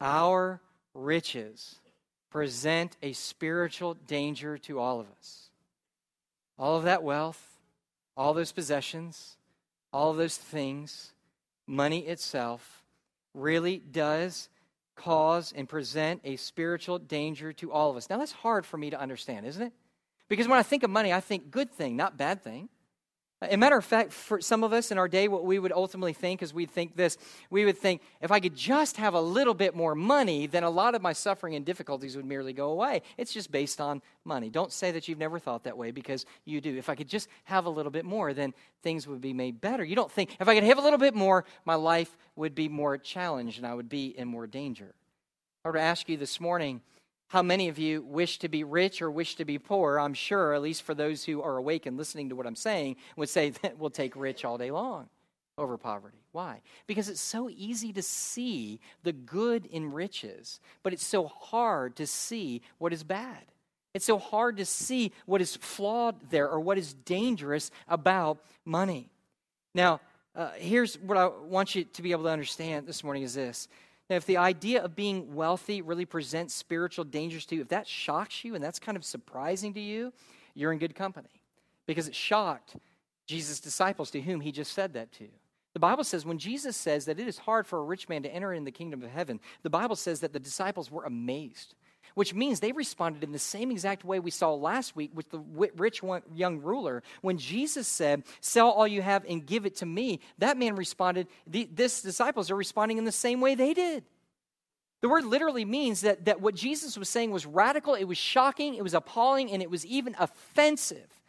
our 0.00 0.60
riches 0.92 1.80
present 2.30 2.96
a 3.02 3.12
spiritual 3.12 3.94
danger 3.94 4.58
to 4.58 4.78
all 4.78 5.00
of 5.00 5.06
us. 5.18 5.50
All 6.58 6.76
of 6.76 6.84
that 6.84 7.02
wealth, 7.02 7.58
all 8.16 8.34
those 8.34 8.52
possessions, 8.52 9.36
all 9.92 10.12
those 10.12 10.36
things, 10.36 11.12
money 11.66 12.00
itself, 12.00 12.84
really 13.34 13.78
does 13.78 14.48
cause 14.96 15.52
and 15.56 15.68
present 15.68 16.20
a 16.24 16.36
spiritual 16.36 16.98
danger 16.98 17.52
to 17.54 17.72
all 17.72 17.90
of 17.90 17.96
us. 17.96 18.08
Now, 18.08 18.18
that's 18.18 18.32
hard 18.32 18.64
for 18.64 18.76
me 18.76 18.90
to 18.90 19.00
understand, 19.00 19.46
isn't 19.46 19.62
it? 19.62 19.72
Because 20.28 20.48
when 20.48 20.58
I 20.58 20.62
think 20.62 20.82
of 20.82 20.90
money, 20.90 21.12
I 21.12 21.20
think 21.20 21.50
good 21.50 21.70
thing, 21.70 21.96
not 21.96 22.16
bad 22.16 22.42
thing. 22.42 22.68
A 23.50 23.56
matter 23.56 23.76
of 23.76 23.84
fact, 23.84 24.12
for 24.12 24.40
some 24.40 24.64
of 24.64 24.72
us 24.72 24.90
in 24.90 24.98
our 24.98 25.08
day, 25.08 25.28
what 25.28 25.44
we 25.44 25.58
would 25.58 25.72
ultimately 25.72 26.12
think 26.12 26.42
is 26.42 26.54
we'd 26.54 26.70
think 26.70 26.96
this. 26.96 27.18
We 27.50 27.64
would 27.64 27.78
think, 27.78 28.02
if 28.20 28.30
I 28.30 28.40
could 28.40 28.54
just 28.54 28.96
have 28.96 29.14
a 29.14 29.20
little 29.20 29.54
bit 29.54 29.74
more 29.74 29.94
money, 29.94 30.46
then 30.46 30.62
a 30.62 30.70
lot 30.70 30.94
of 30.94 31.02
my 31.02 31.12
suffering 31.12 31.54
and 31.54 31.64
difficulties 31.64 32.16
would 32.16 32.24
merely 32.24 32.52
go 32.52 32.70
away. 32.70 33.02
It's 33.16 33.32
just 33.32 33.50
based 33.50 33.80
on 33.80 34.02
money. 34.24 34.50
Don't 34.50 34.72
say 34.72 34.90
that 34.92 35.08
you've 35.08 35.18
never 35.18 35.38
thought 35.38 35.64
that 35.64 35.76
way 35.76 35.90
because 35.90 36.26
you 36.44 36.60
do. 36.60 36.76
If 36.76 36.88
I 36.88 36.94
could 36.94 37.08
just 37.08 37.28
have 37.44 37.66
a 37.66 37.70
little 37.70 37.92
bit 37.92 38.04
more, 38.04 38.32
then 38.32 38.54
things 38.82 39.06
would 39.06 39.20
be 39.20 39.32
made 39.32 39.60
better. 39.60 39.84
You 39.84 39.96
don't 39.96 40.12
think, 40.12 40.36
if 40.40 40.48
I 40.48 40.54
could 40.54 40.64
have 40.64 40.78
a 40.78 40.82
little 40.82 40.98
bit 40.98 41.14
more, 41.14 41.44
my 41.64 41.74
life 41.74 42.16
would 42.36 42.54
be 42.54 42.68
more 42.68 42.98
challenged 42.98 43.58
and 43.58 43.66
I 43.66 43.74
would 43.74 43.88
be 43.88 44.06
in 44.16 44.28
more 44.28 44.46
danger. 44.46 44.94
I 45.64 45.70
would 45.70 45.78
ask 45.78 46.08
you 46.08 46.16
this 46.16 46.40
morning, 46.40 46.82
how 47.34 47.42
many 47.42 47.68
of 47.68 47.80
you 47.80 48.00
wish 48.02 48.38
to 48.38 48.48
be 48.48 48.62
rich 48.62 49.02
or 49.02 49.10
wish 49.10 49.34
to 49.34 49.44
be 49.44 49.58
poor? 49.58 49.98
I'm 49.98 50.14
sure, 50.14 50.54
at 50.54 50.62
least 50.62 50.84
for 50.84 50.94
those 50.94 51.24
who 51.24 51.42
are 51.42 51.56
awake 51.56 51.84
and 51.84 51.96
listening 51.96 52.28
to 52.28 52.36
what 52.36 52.46
I'm 52.46 52.54
saying, 52.54 52.94
would 53.16 53.28
say 53.28 53.50
that 53.62 53.76
we'll 53.76 53.90
take 53.90 54.14
rich 54.14 54.44
all 54.44 54.56
day 54.56 54.70
long 54.70 55.08
over 55.58 55.76
poverty. 55.76 56.18
Why? 56.30 56.60
Because 56.86 57.08
it's 57.08 57.20
so 57.20 57.50
easy 57.50 57.92
to 57.94 58.02
see 58.02 58.78
the 59.02 59.12
good 59.12 59.66
in 59.66 59.92
riches, 59.92 60.60
but 60.84 60.92
it's 60.92 61.04
so 61.04 61.26
hard 61.26 61.96
to 61.96 62.06
see 62.06 62.62
what 62.78 62.92
is 62.92 63.02
bad. 63.02 63.42
It's 63.94 64.06
so 64.06 64.18
hard 64.18 64.58
to 64.58 64.64
see 64.64 65.10
what 65.26 65.40
is 65.40 65.56
flawed 65.56 66.30
there 66.30 66.48
or 66.48 66.60
what 66.60 66.78
is 66.78 66.94
dangerous 66.94 67.72
about 67.88 68.38
money. 68.64 69.10
Now, 69.74 70.00
uh, 70.36 70.50
here's 70.56 70.96
what 71.00 71.18
I 71.18 71.26
want 71.26 71.74
you 71.74 71.82
to 71.82 72.02
be 72.02 72.12
able 72.12 72.24
to 72.24 72.30
understand 72.30 72.86
this 72.86 73.02
morning 73.02 73.24
is 73.24 73.34
this 73.34 73.66
now, 74.10 74.16
if 74.16 74.26
the 74.26 74.36
idea 74.36 74.82
of 74.82 74.94
being 74.94 75.34
wealthy 75.34 75.80
really 75.80 76.04
presents 76.04 76.54
spiritual 76.54 77.04
dangers 77.04 77.46
to 77.46 77.54
you, 77.54 77.62
if 77.62 77.68
that 77.68 77.86
shocks 77.86 78.44
you 78.44 78.54
and 78.54 78.62
that's 78.62 78.78
kind 78.78 78.96
of 78.96 79.04
surprising 79.04 79.72
to 79.74 79.80
you, 79.80 80.12
you're 80.54 80.72
in 80.72 80.78
good 80.78 80.94
company 80.94 81.40
because 81.86 82.06
it 82.06 82.14
shocked 82.14 82.76
Jesus' 83.26 83.60
disciples 83.60 84.10
to 84.10 84.20
whom 84.20 84.40
he 84.40 84.52
just 84.52 84.72
said 84.72 84.92
that 84.92 85.10
to. 85.12 85.28
The 85.72 85.80
Bible 85.80 86.04
says 86.04 86.26
when 86.26 86.38
Jesus 86.38 86.76
says 86.76 87.06
that 87.06 87.18
it 87.18 87.26
is 87.26 87.38
hard 87.38 87.66
for 87.66 87.78
a 87.78 87.84
rich 87.84 88.08
man 88.08 88.22
to 88.24 88.32
enter 88.32 88.52
in 88.52 88.64
the 88.64 88.70
kingdom 88.70 89.02
of 89.02 89.10
heaven, 89.10 89.40
the 89.62 89.70
Bible 89.70 89.96
says 89.96 90.20
that 90.20 90.34
the 90.34 90.38
disciples 90.38 90.90
were 90.90 91.04
amazed 91.04 91.74
which 92.14 92.34
means 92.34 92.60
they 92.60 92.72
responded 92.72 93.22
in 93.22 93.32
the 93.32 93.38
same 93.38 93.70
exact 93.70 94.04
way 94.04 94.20
we 94.20 94.30
saw 94.30 94.54
last 94.54 94.96
week 94.96 95.10
with 95.14 95.30
the 95.30 95.38
rich 95.76 96.00
young 96.34 96.60
ruler. 96.60 97.02
When 97.20 97.38
Jesus 97.38 97.88
said, 97.88 98.22
Sell 98.40 98.70
all 98.70 98.86
you 98.86 99.02
have 99.02 99.24
and 99.28 99.44
give 99.44 99.66
it 99.66 99.76
to 99.76 99.86
me, 99.86 100.20
that 100.38 100.56
man 100.56 100.76
responded, 100.76 101.26
This 101.46 102.02
disciples 102.02 102.50
are 102.50 102.56
responding 102.56 102.98
in 102.98 103.04
the 103.04 103.12
same 103.12 103.40
way 103.40 103.54
they 103.54 103.74
did. 103.74 104.04
The 105.04 105.08
word 105.10 105.26
literally 105.26 105.66
means 105.66 106.00
that, 106.00 106.24
that 106.24 106.40
what 106.40 106.54
Jesus 106.54 106.96
was 106.96 107.10
saying 107.10 107.30
was 107.30 107.44
radical, 107.44 107.94
it 107.94 108.04
was 108.04 108.16
shocking, 108.16 108.74
it 108.74 108.82
was 108.82 108.94
appalling, 108.94 109.50
and 109.50 109.60
it 109.60 109.70
was 109.70 109.84
even 109.84 110.16
offensive. 110.18 111.20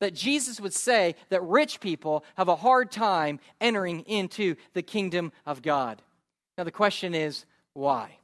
That 0.00 0.12
Jesus 0.12 0.60
would 0.60 0.74
say 0.74 1.14
that 1.30 1.42
rich 1.42 1.80
people 1.80 2.24
have 2.36 2.48
a 2.48 2.56
hard 2.56 2.90
time 2.90 3.40
entering 3.60 4.00
into 4.00 4.56
the 4.74 4.82
kingdom 4.82 5.32
of 5.46 5.62
God. 5.62 6.02
Now, 6.58 6.64
the 6.64 6.72
question 6.72 7.14
is, 7.14 7.46
why? 7.72 8.18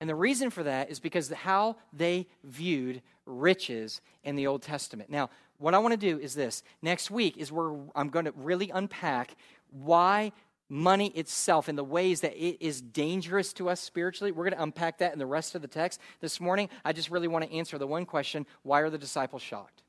And 0.00 0.08
the 0.08 0.14
reason 0.14 0.50
for 0.50 0.62
that 0.62 0.90
is 0.90 1.00
because 1.00 1.28
how 1.30 1.76
they 1.92 2.26
viewed 2.44 3.02
riches 3.26 4.00
in 4.22 4.36
the 4.36 4.46
Old 4.46 4.62
Testament. 4.62 5.10
Now, 5.10 5.30
what 5.58 5.74
I 5.74 5.78
want 5.78 5.92
to 5.92 5.98
do 5.98 6.18
is 6.20 6.34
this. 6.34 6.62
Next 6.82 7.10
week 7.10 7.36
is 7.36 7.50
where 7.50 7.74
I'm 7.96 8.08
going 8.08 8.26
to 8.26 8.32
really 8.36 8.70
unpack 8.70 9.34
why 9.70 10.32
money 10.68 11.08
itself 11.08 11.68
and 11.68 11.76
the 11.76 11.84
ways 11.84 12.20
that 12.20 12.36
it 12.36 12.58
is 12.60 12.80
dangerous 12.80 13.52
to 13.54 13.68
us 13.68 13.80
spiritually. 13.80 14.30
We're 14.30 14.44
going 14.44 14.56
to 14.56 14.62
unpack 14.62 14.98
that 14.98 15.12
in 15.12 15.18
the 15.18 15.26
rest 15.26 15.54
of 15.54 15.62
the 15.62 15.68
text. 15.68 16.00
This 16.20 16.40
morning, 16.40 16.68
I 16.84 16.92
just 16.92 17.10
really 17.10 17.28
want 17.28 17.44
to 17.44 17.52
answer 17.52 17.78
the 17.78 17.86
one 17.86 18.06
question 18.06 18.46
why 18.62 18.80
are 18.80 18.90
the 18.90 18.98
disciples 18.98 19.42
shocked? 19.42 19.82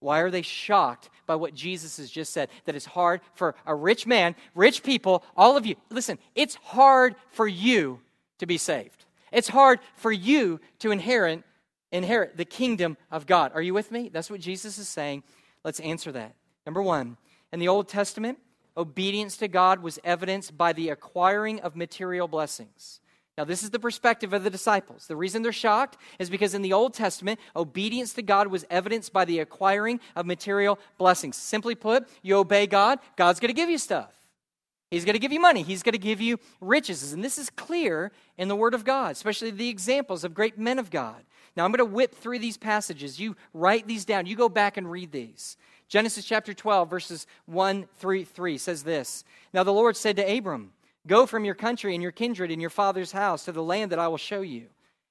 Why 0.00 0.18
are 0.20 0.30
they 0.30 0.42
shocked 0.42 1.10
by 1.26 1.36
what 1.36 1.54
Jesus 1.54 1.98
has 1.98 2.10
just 2.10 2.32
said? 2.32 2.48
That 2.64 2.74
it's 2.74 2.86
hard 2.86 3.20
for 3.34 3.54
a 3.64 3.74
rich 3.74 4.04
man, 4.04 4.34
rich 4.54 4.82
people, 4.82 5.22
all 5.36 5.56
of 5.56 5.64
you. 5.64 5.76
Listen, 5.90 6.18
it's 6.34 6.56
hard 6.56 7.14
for 7.30 7.46
you 7.46 8.00
to 8.38 8.46
be 8.46 8.58
saved. 8.58 9.04
It's 9.32 9.48
hard 9.48 9.80
for 9.96 10.12
you 10.12 10.60
to 10.80 10.90
inherit 10.90 11.42
inherit 11.92 12.36
the 12.36 12.44
kingdom 12.44 12.96
of 13.10 13.26
God. 13.26 13.52
Are 13.54 13.62
you 13.62 13.74
with 13.74 13.92
me? 13.92 14.08
That's 14.08 14.30
what 14.30 14.40
Jesus 14.40 14.78
is 14.78 14.88
saying. 14.88 15.22
Let's 15.62 15.78
answer 15.80 16.10
that. 16.12 16.34
Number 16.66 16.82
1, 16.82 17.16
in 17.52 17.60
the 17.60 17.68
Old 17.68 17.88
Testament, 17.88 18.38
obedience 18.76 19.36
to 19.36 19.48
God 19.48 19.82
was 19.82 19.98
evidenced 20.02 20.56
by 20.56 20.72
the 20.72 20.88
acquiring 20.88 21.60
of 21.60 21.76
material 21.76 22.26
blessings. 22.26 23.00
Now, 23.38 23.44
this 23.44 23.62
is 23.62 23.70
the 23.70 23.78
perspective 23.78 24.32
of 24.32 24.44
the 24.44 24.50
disciples. 24.50 25.06
The 25.06 25.16
reason 25.16 25.42
they're 25.42 25.52
shocked 25.52 25.96
is 26.18 26.28
because 26.28 26.54
in 26.54 26.62
the 26.62 26.74
Old 26.74 26.92
Testament, 26.92 27.40
obedience 27.56 28.12
to 28.14 28.22
God 28.22 28.48
was 28.48 28.64
evidenced 28.70 29.12
by 29.12 29.24
the 29.24 29.38
acquiring 29.38 30.00
of 30.14 30.26
material 30.26 30.78
blessings. 30.98 31.36
Simply 31.36 31.74
put, 31.74 32.08
you 32.22 32.36
obey 32.36 32.66
God, 32.66 32.98
God's 33.16 33.40
going 33.40 33.48
to 33.48 33.54
give 33.54 33.70
you 33.70 33.78
stuff. 33.78 34.21
He's 34.92 35.06
going 35.06 35.14
to 35.14 35.18
give 35.18 35.32
you 35.32 35.40
money. 35.40 35.62
He's 35.62 35.82
going 35.82 35.94
to 35.94 35.98
give 35.98 36.20
you 36.20 36.38
riches. 36.60 37.14
And 37.14 37.24
this 37.24 37.38
is 37.38 37.48
clear 37.48 38.12
in 38.36 38.48
the 38.48 38.54
Word 38.54 38.74
of 38.74 38.84
God, 38.84 39.12
especially 39.12 39.50
the 39.50 39.70
examples 39.70 40.22
of 40.22 40.34
great 40.34 40.58
men 40.58 40.78
of 40.78 40.90
God. 40.90 41.24
Now, 41.56 41.64
I'm 41.64 41.72
going 41.72 41.78
to 41.78 41.84
whip 41.86 42.14
through 42.14 42.40
these 42.40 42.58
passages. 42.58 43.18
You 43.18 43.34
write 43.54 43.86
these 43.86 44.04
down. 44.04 44.26
You 44.26 44.36
go 44.36 44.50
back 44.50 44.76
and 44.76 44.90
read 44.90 45.10
these. 45.10 45.56
Genesis 45.88 46.26
chapter 46.26 46.52
12, 46.52 46.90
verses 46.90 47.26
1 47.46 47.86
through 47.96 48.26
3 48.26 48.58
says 48.58 48.82
this 48.82 49.24
Now 49.54 49.62
the 49.62 49.72
Lord 49.72 49.96
said 49.96 50.16
to 50.16 50.36
Abram, 50.36 50.72
Go 51.06 51.24
from 51.24 51.46
your 51.46 51.54
country 51.54 51.94
and 51.94 52.02
your 52.02 52.12
kindred 52.12 52.50
and 52.50 52.60
your 52.60 52.70
father's 52.70 53.12
house 53.12 53.46
to 53.46 53.52
the 53.52 53.62
land 53.62 53.92
that 53.92 53.98
I 53.98 54.08
will 54.08 54.18
show 54.18 54.42
you. 54.42 54.66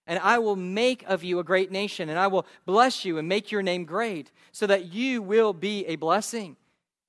And 0.05 0.19
I 0.19 0.37
will 0.37 0.55
make 0.55 1.03
of 1.07 1.23
you 1.23 1.39
a 1.39 1.43
great 1.43 1.71
nation, 1.71 2.07
and 2.09 2.19
I 2.19 2.27
will 2.27 2.45
bless 2.67 3.03
you 3.03 3.17
and 3.17 3.27
make 3.27 3.51
your 3.51 3.63
name 3.63 3.85
great, 3.85 4.31
so 4.51 4.67
that 4.67 4.93
you 4.93 5.23
will 5.23 5.53
be 5.53 5.87
a 5.87 5.95
blessing. 5.95 6.55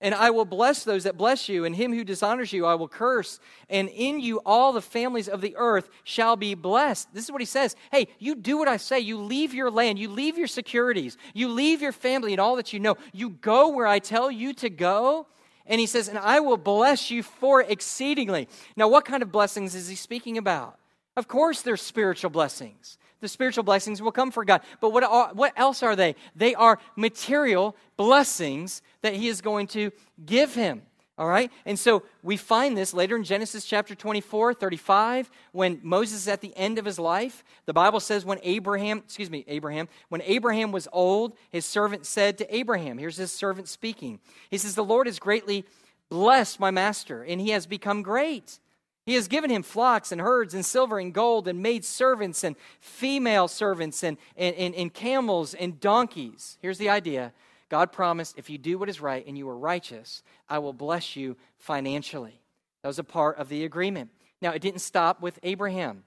And 0.03 0.17
I 0.17 0.31
will 0.31 0.45
bless 0.45 0.83
those 0.83 1.05
that 1.05 1.17
bless 1.17 1.49
you, 1.49 1.65
and 1.65 1.77
him 1.77 1.95
who 1.95 2.03
dishonors 2.03 2.53
you 2.53 2.67
I 2.67 2.75
will 2.75 2.88
curse. 2.88 3.38
And 3.71 3.88
in 3.88 4.19
you 4.19 4.41
all 4.45 4.73
the 4.73 4.83
families 4.83 5.29
of 5.29 5.41
the 5.41 5.55
earth 5.57 5.88
shall 6.03 6.35
be 6.35 6.55
blessed. 6.55 7.15
This 7.15 7.25
is 7.25 7.31
what 7.31 7.41
he 7.41 7.47
says. 7.47 7.77
Hey, 7.93 8.09
you 8.19 8.35
do 8.35 8.59
what 8.59 8.67
I 8.67 8.79
say. 8.79 8.99
You 8.99 9.19
leave 9.19 9.55
your 9.55 9.71
land, 9.71 10.01
you 10.01 10.09
leave 10.09 10.37
your 10.37 10.49
securities, 10.49 11.17
you 11.35 11.49
leave 11.49 11.81
your 11.81 11.93
family 11.93 12.33
and 12.33 12.41
all 12.41 12.57
that 12.57 12.73
you 12.73 12.81
know. 12.81 12.97
You 13.12 13.31
go 13.31 13.69
where 13.69 13.87
I 13.87 14.01
tell 14.01 14.29
you 14.29 14.53
to 14.55 14.69
go. 14.69 15.29
And 15.67 15.81
he 15.81 15.87
says, 15.87 16.09
and 16.09 16.19
I 16.19 16.41
will 16.41 16.57
bless 16.57 17.12
you 17.12 17.23
for 17.23 17.62
exceedingly. 17.62 18.49
Now, 18.77 18.88
what 18.88 19.05
kind 19.05 19.23
of 19.23 19.31
blessings 19.31 19.77
is 19.77 19.88
he 19.88 19.95
speaking 19.95 20.37
about? 20.37 20.77
Of 21.17 21.29
course, 21.29 21.62
they're 21.62 21.77
spiritual 21.77 22.31
blessings 22.31 22.99
the 23.23 23.29
spiritual 23.29 23.62
blessings 23.62 24.03
will 24.03 24.12
come 24.12 24.31
for 24.31 24.45
God. 24.45 24.61
But 24.81 24.93
what, 24.93 25.05
are, 25.05 25.31
what 25.33 25.53
else 25.57 25.83
are 25.83 25.97
they? 25.97 26.17
They 26.35 26.55
are 26.55 26.79
material 26.97 27.77
blessings 27.97 28.83
that 29.03 29.15
He 29.15 29.29
is 29.29 29.41
going 29.41 29.67
to 29.69 29.91
give 30.25 30.55
him. 30.55 30.83
All 31.19 31.29
right? 31.29 31.53
And 31.67 31.79
so 31.79 32.05
we 32.23 32.37
find 32.37 32.77
this 32.77 32.95
later 32.95 33.17
in 33.17 33.25
Genesis 33.25 33.65
chapter 33.67 33.95
24, 33.95 34.55
35, 34.55 35.31
when 35.53 35.79
Moses 35.83 36.23
is 36.23 36.29
at 36.29 36.41
the 36.41 36.57
end 36.57 36.79
of 36.79 36.87
his 36.87 36.99
life. 36.99 37.45
The 37.67 37.75
Bible 37.75 38.01
says 38.01 38.25
when 38.25 38.38
Abraham, 38.43 38.99
excuse 38.99 39.31
me, 39.31 39.45
Abraham, 39.47 39.88
when 40.09 40.23
Abraham 40.23 40.73
was 40.73 40.88
old, 40.91 41.35
his 41.51 41.67
servant 41.67 42.07
said 42.07 42.38
to 42.38 42.55
Abraham, 42.57 42.97
here's 42.97 43.19
his 43.19 43.31
servant 43.31 43.69
speaking. 43.69 44.21
He 44.51 44.57
says, 44.57 44.75
The 44.75 44.85
Lord 44.85 45.07
has 45.07 45.19
greatly 45.19 45.67
blessed 46.09 46.59
my 46.59 46.71
master, 46.71 47.23
and 47.23 47.41
he 47.41 47.51
has 47.51 47.67
become 47.67 48.03
great. 48.03 48.59
He 49.05 49.15
has 49.15 49.29
given 49.29 49.51
him 49.51 49.62
flocks 49.62 50.12
and 50.12 50.21
herds 50.21 50.55
and 50.55 50.65
silver 50.65 50.99
and 50.99 51.12
gold 51.12 51.47
and 51.47 51.61
maid 51.61 51.85
servants 51.85 52.43
and 52.43 52.57
female 52.81 53.49
servants 53.49 54.03
and, 54.03 54.17
and, 54.37 54.55
and, 54.57 54.75
and, 54.75 54.95
camels 54.95 55.55
and 55.55 55.81
donkeys. 55.81 56.57
Here's 56.62 56.79
the 56.79 56.88
idea 56.88 57.33
God 57.72 57.90
promised 57.90 58.37
if 58.37 58.50
you 58.50 58.58
do 58.58 58.76
what 58.76 58.90
is 58.90 59.00
right 59.00 59.26
and 59.26 59.38
you 59.38 59.48
are 59.48 59.56
righteous, 59.56 60.22
I 60.46 60.58
will 60.58 60.74
bless 60.74 61.16
you 61.16 61.38
financially. 61.56 62.38
That 62.82 62.88
was 62.88 62.98
a 62.98 63.04
part 63.04 63.38
of 63.38 63.48
the 63.48 63.64
agreement. 63.64 64.11
Now, 64.42 64.50
it 64.50 64.61
didn't 64.61 64.82
stop 64.82 65.22
with 65.22 65.38
Abraham, 65.42 66.04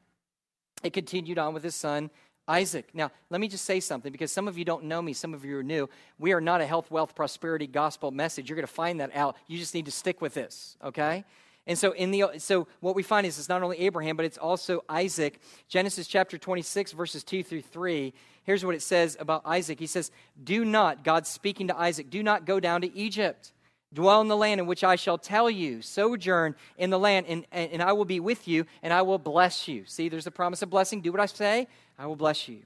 it 0.84 0.94
continued 0.94 1.40
on 1.40 1.56
with 1.56 1.64
his 1.64 1.74
son 1.74 2.12
Isaac. 2.48 2.90
Now, 2.94 3.12
let 3.32 3.42
me 3.42 3.48
just 3.48 3.66
say 3.66 3.80
something 3.80 4.12
because 4.12 4.32
some 4.32 4.48
of 4.48 4.60
you 4.60 4.64
don't 4.64 4.84
know 4.84 5.02
me, 5.02 5.14
some 5.14 5.34
of 5.34 5.44
you 5.44 5.58
are 5.58 5.64
new. 5.64 5.90
We 6.20 6.34
are 6.34 6.42
not 6.42 6.62
a 6.62 6.68
health, 6.68 6.92
wealth, 6.92 7.16
prosperity 7.16 7.66
gospel 7.66 8.12
message. 8.12 8.48
You're 8.48 8.58
going 8.58 8.68
to 8.68 8.72
find 8.72 9.00
that 9.00 9.16
out. 9.16 9.36
You 9.48 9.58
just 9.58 9.74
need 9.74 9.86
to 9.86 9.92
stick 9.92 10.22
with 10.22 10.36
this, 10.36 10.78
okay? 10.84 11.26
And 11.68 11.78
so 11.78 11.94
in 11.94 12.12
the 12.12 12.26
so 12.38 12.68
what 12.80 12.96
we 12.96 13.04
find 13.04 13.26
is 13.26 13.40
it's 13.40 13.50
not 13.50 13.64
only 13.64 13.80
Abraham, 13.80 14.16
but 14.16 14.26
it's 14.26 14.38
also 14.38 14.84
Isaac. 14.88 15.40
Genesis 15.68 16.08
chapter 16.08 16.38
26, 16.38 16.92
verses 16.92 17.24
2 17.24 17.44
through 17.44 17.62
3. 17.62 18.14
Here's 18.44 18.64
what 18.64 18.76
it 18.76 18.84
says 18.84 19.18
about 19.20 19.42
Isaac. 19.46 19.80
He 19.80 19.88
says, 19.88 20.12
Do 20.44 20.64
not, 20.64 21.04
God's 21.04 21.30
speaking 21.30 21.68
to 21.68 21.78
Isaac, 21.78 22.12
do 22.12 22.22
not 22.22 22.46
go 22.46 22.60
down 22.60 22.82
to 22.82 22.96
Egypt. 22.96 23.52
Dwell 23.94 24.22
in 24.22 24.28
the 24.28 24.38
land 24.38 24.60
in 24.60 24.68
which 24.68 24.84
I 24.84 24.98
shall 24.98 25.18
tell 25.18 25.50
you. 25.50 25.82
Sojourn 25.82 26.56
in 26.78 26.90
the 26.90 27.00
land, 27.00 27.26
and, 27.28 27.48
and, 27.52 27.72
and 27.72 27.82
I 27.82 27.94
will 27.94 28.06
be 28.06 28.20
with 28.20 28.48
you, 28.48 28.66
and 28.84 28.92
I 28.94 29.02
will 29.02 29.18
bless 29.18 29.68
you. 29.68 29.86
See, 29.86 30.10
there's 30.10 30.28
a 30.28 30.32
promise 30.32 30.62
of 30.62 30.70
blessing. 30.70 31.02
Do 31.02 31.12
what 31.12 31.22
I 31.22 31.26
say, 31.26 31.68
I 31.98 32.06
will 32.06 32.18
bless 32.18 32.48
you. 32.48 32.64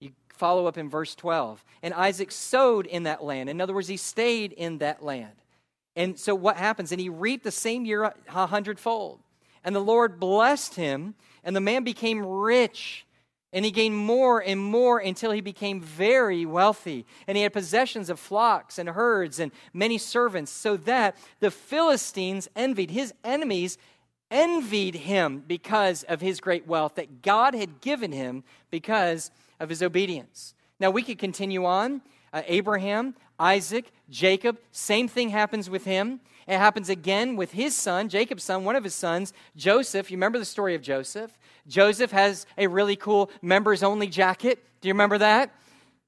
You 0.00 0.10
follow 0.28 0.66
up 0.66 0.76
in 0.76 0.90
verse 0.90 1.14
12. 1.14 1.64
And 1.82 1.94
Isaac 1.94 2.32
sowed 2.32 2.86
in 2.86 3.04
that 3.04 3.22
land. 3.22 3.48
In 3.48 3.60
other 3.60 3.72
words, 3.72 3.88
he 3.88 3.96
stayed 3.96 4.52
in 4.52 4.78
that 4.78 5.02
land. 5.02 5.41
And 5.94 6.18
so 6.18 6.34
what 6.34 6.56
happens? 6.56 6.92
And 6.92 7.00
he 7.00 7.08
reaped 7.08 7.44
the 7.44 7.50
same 7.50 7.84
year 7.84 8.04
a 8.04 8.46
hundredfold. 8.46 9.20
And 9.64 9.76
the 9.76 9.80
Lord 9.80 10.18
blessed 10.18 10.74
him, 10.74 11.14
and 11.44 11.54
the 11.54 11.60
man 11.60 11.84
became 11.84 12.24
rich. 12.24 13.06
And 13.52 13.64
he 13.64 13.70
gained 13.70 13.96
more 13.96 14.42
and 14.42 14.58
more 14.58 14.98
until 14.98 15.30
he 15.30 15.42
became 15.42 15.80
very 15.80 16.46
wealthy. 16.46 17.04
And 17.26 17.36
he 17.36 17.42
had 17.42 17.52
possessions 17.52 18.08
of 18.08 18.18
flocks 18.18 18.78
and 18.78 18.88
herds 18.88 19.38
and 19.38 19.52
many 19.74 19.98
servants, 19.98 20.50
so 20.50 20.76
that 20.78 21.16
the 21.40 21.50
Philistines 21.50 22.48
envied. 22.56 22.90
His 22.90 23.12
enemies 23.22 23.76
envied 24.30 24.94
him 24.94 25.44
because 25.46 26.02
of 26.04 26.22
his 26.22 26.40
great 26.40 26.66
wealth 26.66 26.94
that 26.94 27.20
God 27.20 27.54
had 27.54 27.82
given 27.82 28.12
him 28.12 28.42
because 28.70 29.30
of 29.60 29.68
his 29.68 29.82
obedience. 29.82 30.54
Now 30.80 30.90
we 30.90 31.02
could 31.02 31.18
continue 31.18 31.66
on. 31.66 32.00
Uh, 32.32 32.40
Abraham 32.46 33.14
Isaac, 33.42 33.90
Jacob, 34.08 34.56
same 34.70 35.08
thing 35.08 35.30
happens 35.30 35.68
with 35.68 35.84
him. 35.84 36.20
It 36.46 36.58
happens 36.58 36.88
again 36.88 37.34
with 37.34 37.50
his 37.50 37.74
son, 37.74 38.08
Jacob's 38.08 38.44
son, 38.44 38.64
one 38.64 38.76
of 38.76 38.84
his 38.84 38.94
sons, 38.94 39.32
Joseph. 39.56 40.12
You 40.12 40.16
remember 40.16 40.38
the 40.38 40.44
story 40.44 40.76
of 40.76 40.82
Joseph? 40.82 41.36
Joseph 41.66 42.12
has 42.12 42.46
a 42.56 42.68
really 42.68 42.94
cool 42.94 43.32
members 43.42 43.82
only 43.82 44.06
jacket. 44.06 44.64
Do 44.80 44.86
you 44.86 44.94
remember 44.94 45.18
that? 45.18 45.52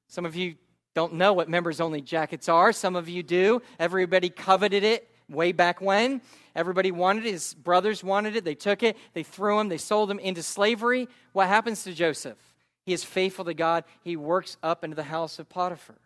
Some 0.07 0.25
of 0.25 0.37
you 0.37 0.55
don't 0.94 1.14
know 1.14 1.33
what 1.33 1.49
members 1.49 1.81
only 1.81 2.01
jackets 2.01 2.49
are. 2.49 2.73
Some 2.73 2.94
of 2.94 3.09
you 3.09 3.25
do. 3.25 3.62
Everybody 3.81 4.31
coveted 4.31 4.85
it 4.85 5.11
way 5.29 5.51
back 5.51 5.81
when. 5.81 6.20
Everybody 6.55 6.92
wanted 6.92 7.27
it. 7.27 7.33
His 7.33 7.53
brothers 7.55 8.05
wanted 8.05 8.37
it. 8.37 8.44
They 8.44 8.55
took 8.55 8.85
it. 8.85 8.97
They 9.12 9.25
threw 9.25 9.59
him. 9.59 9.68
They 9.68 9.79
sold 9.79 10.09
him 10.09 10.20
into 10.20 10.44
slavery. 10.44 11.09
What 11.33 11.49
happens 11.49 11.83
to 11.83 11.92
Joseph? 11.92 12.38
He 12.87 12.92
is 12.92 13.03
faithful 13.03 13.44
to 13.47 13.55
God. 13.55 13.83
He 14.05 14.14
works 14.14 14.57
up 14.62 14.85
into 14.85 14.94
the 14.94 15.03
house 15.03 15.40
of 15.40 15.49
Potiphar 15.49 15.97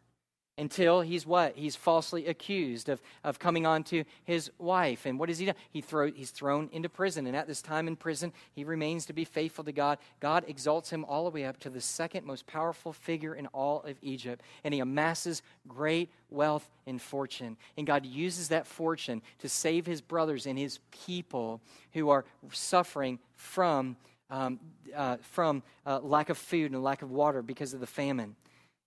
until 0.58 1.00
he's 1.00 1.24
what? 1.24 1.56
He's 1.56 1.76
falsely 1.76 2.26
accused 2.26 2.88
of, 2.88 3.00
of 3.22 3.38
coming 3.38 3.64
on 3.64 3.84
to 3.84 4.04
his 4.24 4.50
wife. 4.58 5.06
And 5.06 5.18
what 5.18 5.28
does 5.28 5.38
he 5.38 5.46
do? 5.46 5.52
He 5.70 5.80
throw, 5.80 6.10
he's 6.10 6.30
thrown 6.30 6.68
into 6.72 6.88
prison. 6.88 7.26
And 7.26 7.36
at 7.36 7.46
this 7.46 7.62
time 7.62 7.86
in 7.86 7.96
prison, 7.96 8.32
he 8.52 8.64
remains 8.64 9.06
to 9.06 9.12
be 9.12 9.24
faithful 9.24 9.64
to 9.64 9.72
God. 9.72 9.98
God 10.20 10.44
exalts 10.48 10.90
him 10.90 11.04
all 11.04 11.24
the 11.24 11.30
way 11.30 11.44
up 11.44 11.58
to 11.60 11.70
the 11.70 11.80
second 11.80 12.26
most 12.26 12.46
powerful 12.46 12.92
figure 12.92 13.34
in 13.34 13.46
all 13.48 13.82
of 13.84 13.96
Egypt. 14.02 14.42
And 14.64 14.74
he 14.74 14.80
amasses 14.80 15.42
great 15.66 16.10
wealth 16.28 16.68
and 16.86 17.00
fortune. 17.00 17.56
And 17.76 17.86
God 17.86 18.04
uses 18.04 18.48
that 18.48 18.66
fortune 18.66 19.22
to 19.38 19.48
save 19.48 19.86
his 19.86 20.00
brothers 20.00 20.46
and 20.46 20.58
his 20.58 20.80
people 21.06 21.60
who 21.92 22.10
are 22.10 22.24
suffering 22.50 23.20
from, 23.36 23.96
um, 24.28 24.58
uh, 24.94 25.18
from 25.22 25.62
uh, 25.86 26.00
lack 26.00 26.30
of 26.30 26.36
food 26.36 26.72
and 26.72 26.82
lack 26.82 27.02
of 27.02 27.10
water 27.12 27.42
because 27.42 27.74
of 27.74 27.80
the 27.80 27.86
famine. 27.86 28.34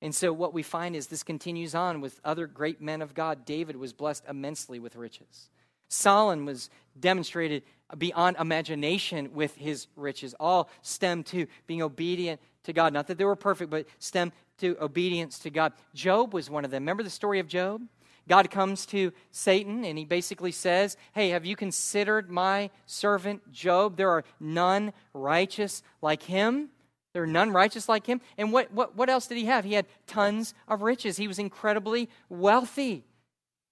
And 0.01 0.15
so 0.15 0.33
what 0.33 0.53
we 0.53 0.63
find 0.63 0.95
is 0.95 1.07
this 1.07 1.23
continues 1.23 1.75
on 1.75 2.01
with 2.01 2.19
other 2.23 2.47
great 2.47 2.81
men 2.81 3.01
of 3.01 3.13
God. 3.13 3.45
David 3.45 3.75
was 3.75 3.93
blessed 3.93 4.23
immensely 4.27 4.79
with 4.79 4.95
riches. 4.95 5.49
Solomon 5.89 6.45
was 6.45 6.69
demonstrated 6.99 7.63
beyond 7.97 8.37
imagination 8.39 9.33
with 9.33 9.55
his 9.55 9.87
riches. 9.95 10.33
All 10.39 10.69
stem 10.81 11.23
to 11.25 11.45
being 11.67 11.81
obedient 11.81 12.39
to 12.63 12.73
God. 12.73 12.93
Not 12.93 13.07
that 13.07 13.17
they 13.17 13.25
were 13.25 13.35
perfect, 13.35 13.69
but 13.69 13.85
stem 13.99 14.31
to 14.59 14.77
obedience 14.81 15.39
to 15.39 15.49
God. 15.49 15.73
Job 15.93 16.33
was 16.33 16.49
one 16.49 16.65
of 16.65 16.71
them. 16.71 16.83
Remember 16.83 17.03
the 17.03 17.09
story 17.09 17.39
of 17.39 17.47
Job? 17.47 17.81
God 18.27 18.49
comes 18.49 18.85
to 18.87 19.11
Satan 19.31 19.83
and 19.83 19.97
he 19.97 20.05
basically 20.05 20.51
says, 20.51 20.95
Hey, 21.13 21.29
have 21.29 21.45
you 21.45 21.55
considered 21.55 22.29
my 22.29 22.69
servant 22.85 23.51
Job? 23.51 23.97
There 23.97 24.09
are 24.09 24.23
none 24.39 24.93
righteous 25.13 25.83
like 26.01 26.23
him. 26.23 26.69
There 27.13 27.23
are 27.23 27.27
none 27.27 27.51
righteous 27.51 27.89
like 27.89 28.05
him. 28.05 28.21
And 28.37 28.53
what, 28.53 28.71
what, 28.71 28.95
what 28.95 29.09
else 29.09 29.27
did 29.27 29.37
he 29.37 29.45
have? 29.45 29.65
He 29.65 29.73
had 29.73 29.85
tons 30.07 30.53
of 30.67 30.81
riches. 30.81 31.17
He 31.17 31.27
was 31.27 31.39
incredibly 31.39 32.09
wealthy. 32.29 33.03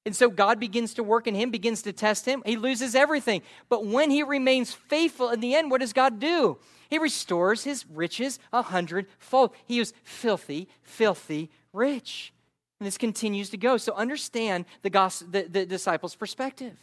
And 0.06 0.16
so 0.16 0.30
God 0.30 0.60
begins 0.60 0.94
to 0.96 1.04
work 1.04 1.28
in 1.28 1.36
him, 1.36 1.52
begins 1.52 1.82
to 1.84 1.94
test 1.94 2.26
him. 2.26 2.42
He 2.46 2.56
loses 2.56 2.96
everything. 2.96 3.42
But 3.68 3.86
when 3.86 4.10
he 4.10 4.24
remains 4.24 4.74
faithful 4.74 5.30
in 5.30 5.40
the 5.40 5.56
end, 5.56 5.70
what 5.70 5.82
does 5.82 5.94
God 5.94 6.20
do? 6.20 6.58
He 6.90 6.98
restores 6.98 7.64
his 7.64 7.86
riches 7.88 8.40
a 8.52 8.62
hundredfold. 8.62 9.52
He 9.66 9.80
was 9.80 9.94
filthy, 10.04 10.68
filthy 10.82 11.50
rich. 11.74 12.34
And 12.80 12.88
this 12.88 12.98
continues 12.98 13.50
to 13.52 13.58
go. 13.58 13.78
So 13.78 13.94
understand 13.94 14.66
the, 14.82 14.90
gospel, 14.90 15.28
the, 15.32 15.44
the 15.44 15.66
disciples' 15.66 16.16
perspective. 16.16 16.78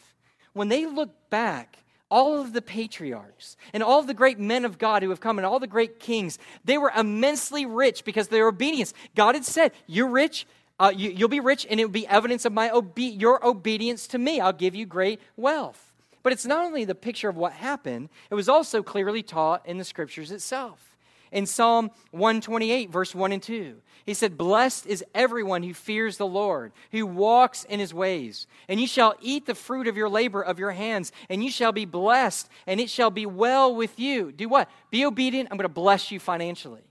When 0.53 0.69
they 0.69 0.87
look 0.87 1.11
back 1.31 1.79
all 2.11 2.41
of 2.41 2.53
the 2.53 2.63
patriarchs 2.63 3.57
and 3.73 3.83
all 3.83 4.03
the 4.03 4.15
great 4.15 4.39
men 4.39 4.65
of 4.65 4.79
God 4.79 5.03
who 5.03 5.11
have 5.11 5.21
come 5.21 5.39
and 5.39 5.47
all 5.47 5.59
the 5.59 5.67
great 5.67 5.99
kings, 5.99 6.39
they 6.65 6.79
were 6.79 6.93
immensely 6.97 7.67
rich 7.67 8.05
because 8.05 8.27
of 8.27 8.31
their 8.31 8.49
obedience. 8.49 8.95
God 9.15 9.35
had 9.35 9.45
said, 9.45 9.73
You're 9.87 10.09
rich, 10.09 10.47
uh, 10.79 10.93
you, 10.95 11.15
will 11.19 11.29
be 11.29 11.41
rich, 11.41 11.67
and 11.69 11.81
it 11.81 11.85
will 11.85 11.93
be 11.93 12.07
evidence 12.07 12.45
of 12.45 12.53
my 12.53 12.71
obe- 12.71 12.99
your 12.99 13.45
obedience 13.47 14.07
to 14.09 14.19
me. 14.19 14.41
I'll 14.41 14.53
give 14.53 14.75
you 14.75 14.87
great 14.87 15.21
wealth. 15.37 15.93
But 16.23 16.33
it's 16.33 16.47
not 16.47 16.65
only 16.65 16.85
the 16.85 16.95
picture 16.95 17.29
of 17.29 17.37
what 17.37 17.53
happened, 17.53 18.09
it 18.31 18.35
was 18.35 18.49
also 18.49 18.83
clearly 18.83 19.23
taught 19.23 19.65
in 19.65 19.79
the 19.79 19.85
scriptures 19.85 20.33
itself 20.33 20.96
in 21.37 21.45
Psalm 21.45 21.91
128, 22.13 22.89
verse 22.91 23.15
1 23.15 23.31
and 23.31 23.43
2. 23.43 23.77
He 24.07 24.15
said, 24.15 24.39
Blessed 24.39 24.87
is 24.87 25.05
everyone 25.15 25.63
who 25.63 25.75
fears 25.75 26.17
the 26.17 26.27
Lord, 26.27 26.73
who 26.93 27.05
walks 27.05 27.65
in 27.65 27.79
his 27.79 27.93
ways. 27.93 28.47
And 28.71 28.81
you 28.81 28.87
shall 28.87 29.15
eat 29.21 29.45
the 29.45 29.55
fruit 29.55 29.87
of 29.87 29.99
your 29.99 30.09
labor 30.09 30.41
of 30.41 30.59
your 30.59 30.71
hands, 30.71 31.13
and 31.29 31.45
you 31.45 31.51
shall 31.51 31.73
be 31.73 31.85
blessed, 31.85 32.49
and 32.67 32.81
it 32.81 32.89
shall 32.89 33.11
be 33.11 33.27
well 33.27 33.75
with 33.75 34.01
you. 34.01 34.33
Do 34.33 34.49
what? 34.49 34.71
Be 34.91 35.05
obedient. 35.05 35.51
I'm 35.51 35.59
going 35.59 35.69
to 35.69 35.69
bless 35.69 36.11
you 36.11 36.19
financially. 36.19 36.85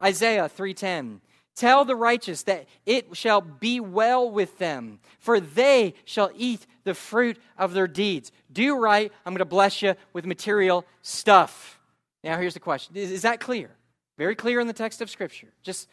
Isaiah 0.00 0.48
3:10. 0.48 1.20
Tell 1.56 1.84
the 1.84 1.96
righteous 1.96 2.44
that 2.44 2.66
it 2.86 3.16
shall 3.16 3.40
be 3.40 3.80
well 3.80 4.30
with 4.30 4.58
them, 4.58 5.00
for 5.18 5.40
they 5.40 5.94
shall 6.04 6.30
eat 6.36 6.64
the 6.84 6.94
fruit 6.94 7.36
of 7.56 7.72
their 7.72 7.88
deeds. 7.88 8.30
Do 8.52 8.76
right, 8.76 9.12
I'm 9.26 9.32
going 9.32 9.38
to 9.38 9.44
bless 9.44 9.82
you 9.82 9.96
with 10.12 10.24
material 10.24 10.84
stuff. 11.02 11.80
Now, 12.22 12.38
here's 12.38 12.54
the 12.54 12.60
question 12.60 12.94
Is, 12.94 13.10
is 13.10 13.22
that 13.22 13.40
clear? 13.40 13.70
Very 14.18 14.34
clear 14.34 14.60
in 14.60 14.66
the 14.66 14.72
text 14.72 15.00
of 15.00 15.08
Scripture. 15.08 15.48
Just 15.62 15.88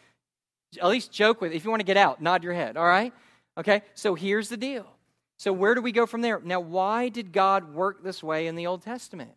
at 0.81 0.87
least 0.87 1.11
joke 1.11 1.39
with 1.39 1.53
it. 1.53 1.55
If 1.55 1.63
you 1.63 1.69
want 1.69 1.79
to 1.79 1.85
get 1.85 1.95
out, 1.95 2.21
nod 2.21 2.43
your 2.43 2.53
head, 2.53 2.75
all 2.75 2.85
right? 2.85 3.13
Okay, 3.57 3.83
so 3.93 4.15
here's 4.15 4.49
the 4.49 4.57
deal. 4.57 4.85
So, 5.37 5.53
where 5.53 5.75
do 5.75 5.81
we 5.81 5.91
go 5.91 6.05
from 6.05 6.21
there? 6.21 6.41
Now, 6.43 6.59
why 6.59 7.09
did 7.09 7.31
God 7.31 7.73
work 7.73 8.03
this 8.03 8.23
way 8.23 8.47
in 8.47 8.55
the 8.55 8.67
Old 8.67 8.81
Testament? 8.81 9.31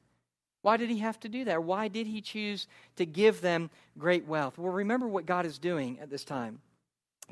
Why 0.62 0.76
did 0.76 0.90
he 0.90 0.98
have 0.98 1.20
to 1.20 1.28
do 1.28 1.44
that? 1.44 1.62
Why 1.62 1.88
did 1.88 2.06
he 2.06 2.20
choose 2.20 2.66
to 2.96 3.06
give 3.06 3.40
them 3.40 3.70
great 3.96 4.26
wealth? 4.26 4.58
Well, 4.58 4.72
remember 4.72 5.06
what 5.06 5.26
God 5.26 5.46
is 5.46 5.58
doing 5.58 5.98
at 6.00 6.10
this 6.10 6.24
time. 6.24 6.60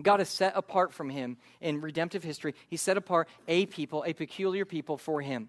God 0.00 0.20
is 0.20 0.28
set 0.28 0.52
apart 0.56 0.92
from 0.92 1.10
him 1.10 1.38
in 1.60 1.80
redemptive 1.80 2.22
history. 2.22 2.54
He 2.68 2.76
set 2.76 2.96
apart 2.96 3.28
a 3.48 3.66
people, 3.66 4.04
a 4.06 4.12
peculiar 4.12 4.64
people 4.64 4.98
for 4.98 5.22
him. 5.22 5.48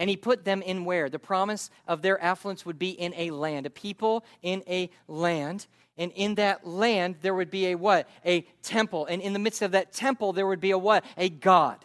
And 0.00 0.08
he 0.08 0.16
put 0.16 0.46
them 0.46 0.62
in 0.62 0.86
where? 0.86 1.10
The 1.10 1.18
promise 1.18 1.68
of 1.86 2.00
their 2.00 2.20
affluence 2.22 2.64
would 2.64 2.78
be 2.78 2.88
in 2.88 3.12
a 3.18 3.32
land, 3.32 3.66
a 3.66 3.70
people 3.70 4.24
in 4.40 4.64
a 4.66 4.88
land. 5.06 5.66
And 5.98 6.10
in 6.12 6.36
that 6.36 6.66
land, 6.66 7.16
there 7.20 7.34
would 7.34 7.50
be 7.50 7.66
a 7.66 7.74
what? 7.74 8.08
A 8.24 8.40
temple. 8.62 9.04
And 9.04 9.20
in 9.20 9.34
the 9.34 9.38
midst 9.38 9.60
of 9.60 9.72
that 9.72 9.92
temple, 9.92 10.32
there 10.32 10.46
would 10.46 10.58
be 10.58 10.70
a 10.70 10.78
what? 10.78 11.04
A 11.18 11.28
God. 11.28 11.84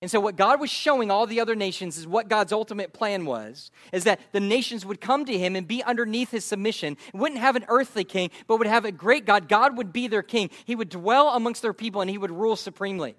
And 0.00 0.10
so, 0.10 0.18
what 0.18 0.34
God 0.34 0.60
was 0.60 0.70
showing 0.70 1.10
all 1.10 1.26
the 1.26 1.40
other 1.40 1.54
nations 1.54 1.98
is 1.98 2.06
what 2.06 2.26
God's 2.26 2.52
ultimate 2.52 2.94
plan 2.94 3.26
was 3.26 3.70
is 3.92 4.04
that 4.04 4.20
the 4.32 4.40
nations 4.40 4.86
would 4.86 5.02
come 5.02 5.26
to 5.26 5.38
him 5.38 5.54
and 5.54 5.68
be 5.68 5.82
underneath 5.82 6.30
his 6.30 6.46
submission. 6.46 6.96
Wouldn't 7.12 7.40
have 7.40 7.54
an 7.54 7.66
earthly 7.68 8.04
king, 8.04 8.30
but 8.46 8.56
would 8.56 8.66
have 8.66 8.86
a 8.86 8.92
great 8.92 9.26
God. 9.26 9.46
God 9.46 9.76
would 9.76 9.92
be 9.92 10.08
their 10.08 10.22
king. 10.22 10.48
He 10.64 10.74
would 10.74 10.88
dwell 10.88 11.28
amongst 11.28 11.60
their 11.60 11.74
people 11.74 12.00
and 12.00 12.08
he 12.08 12.16
would 12.16 12.30
rule 12.30 12.56
supremely. 12.56 13.14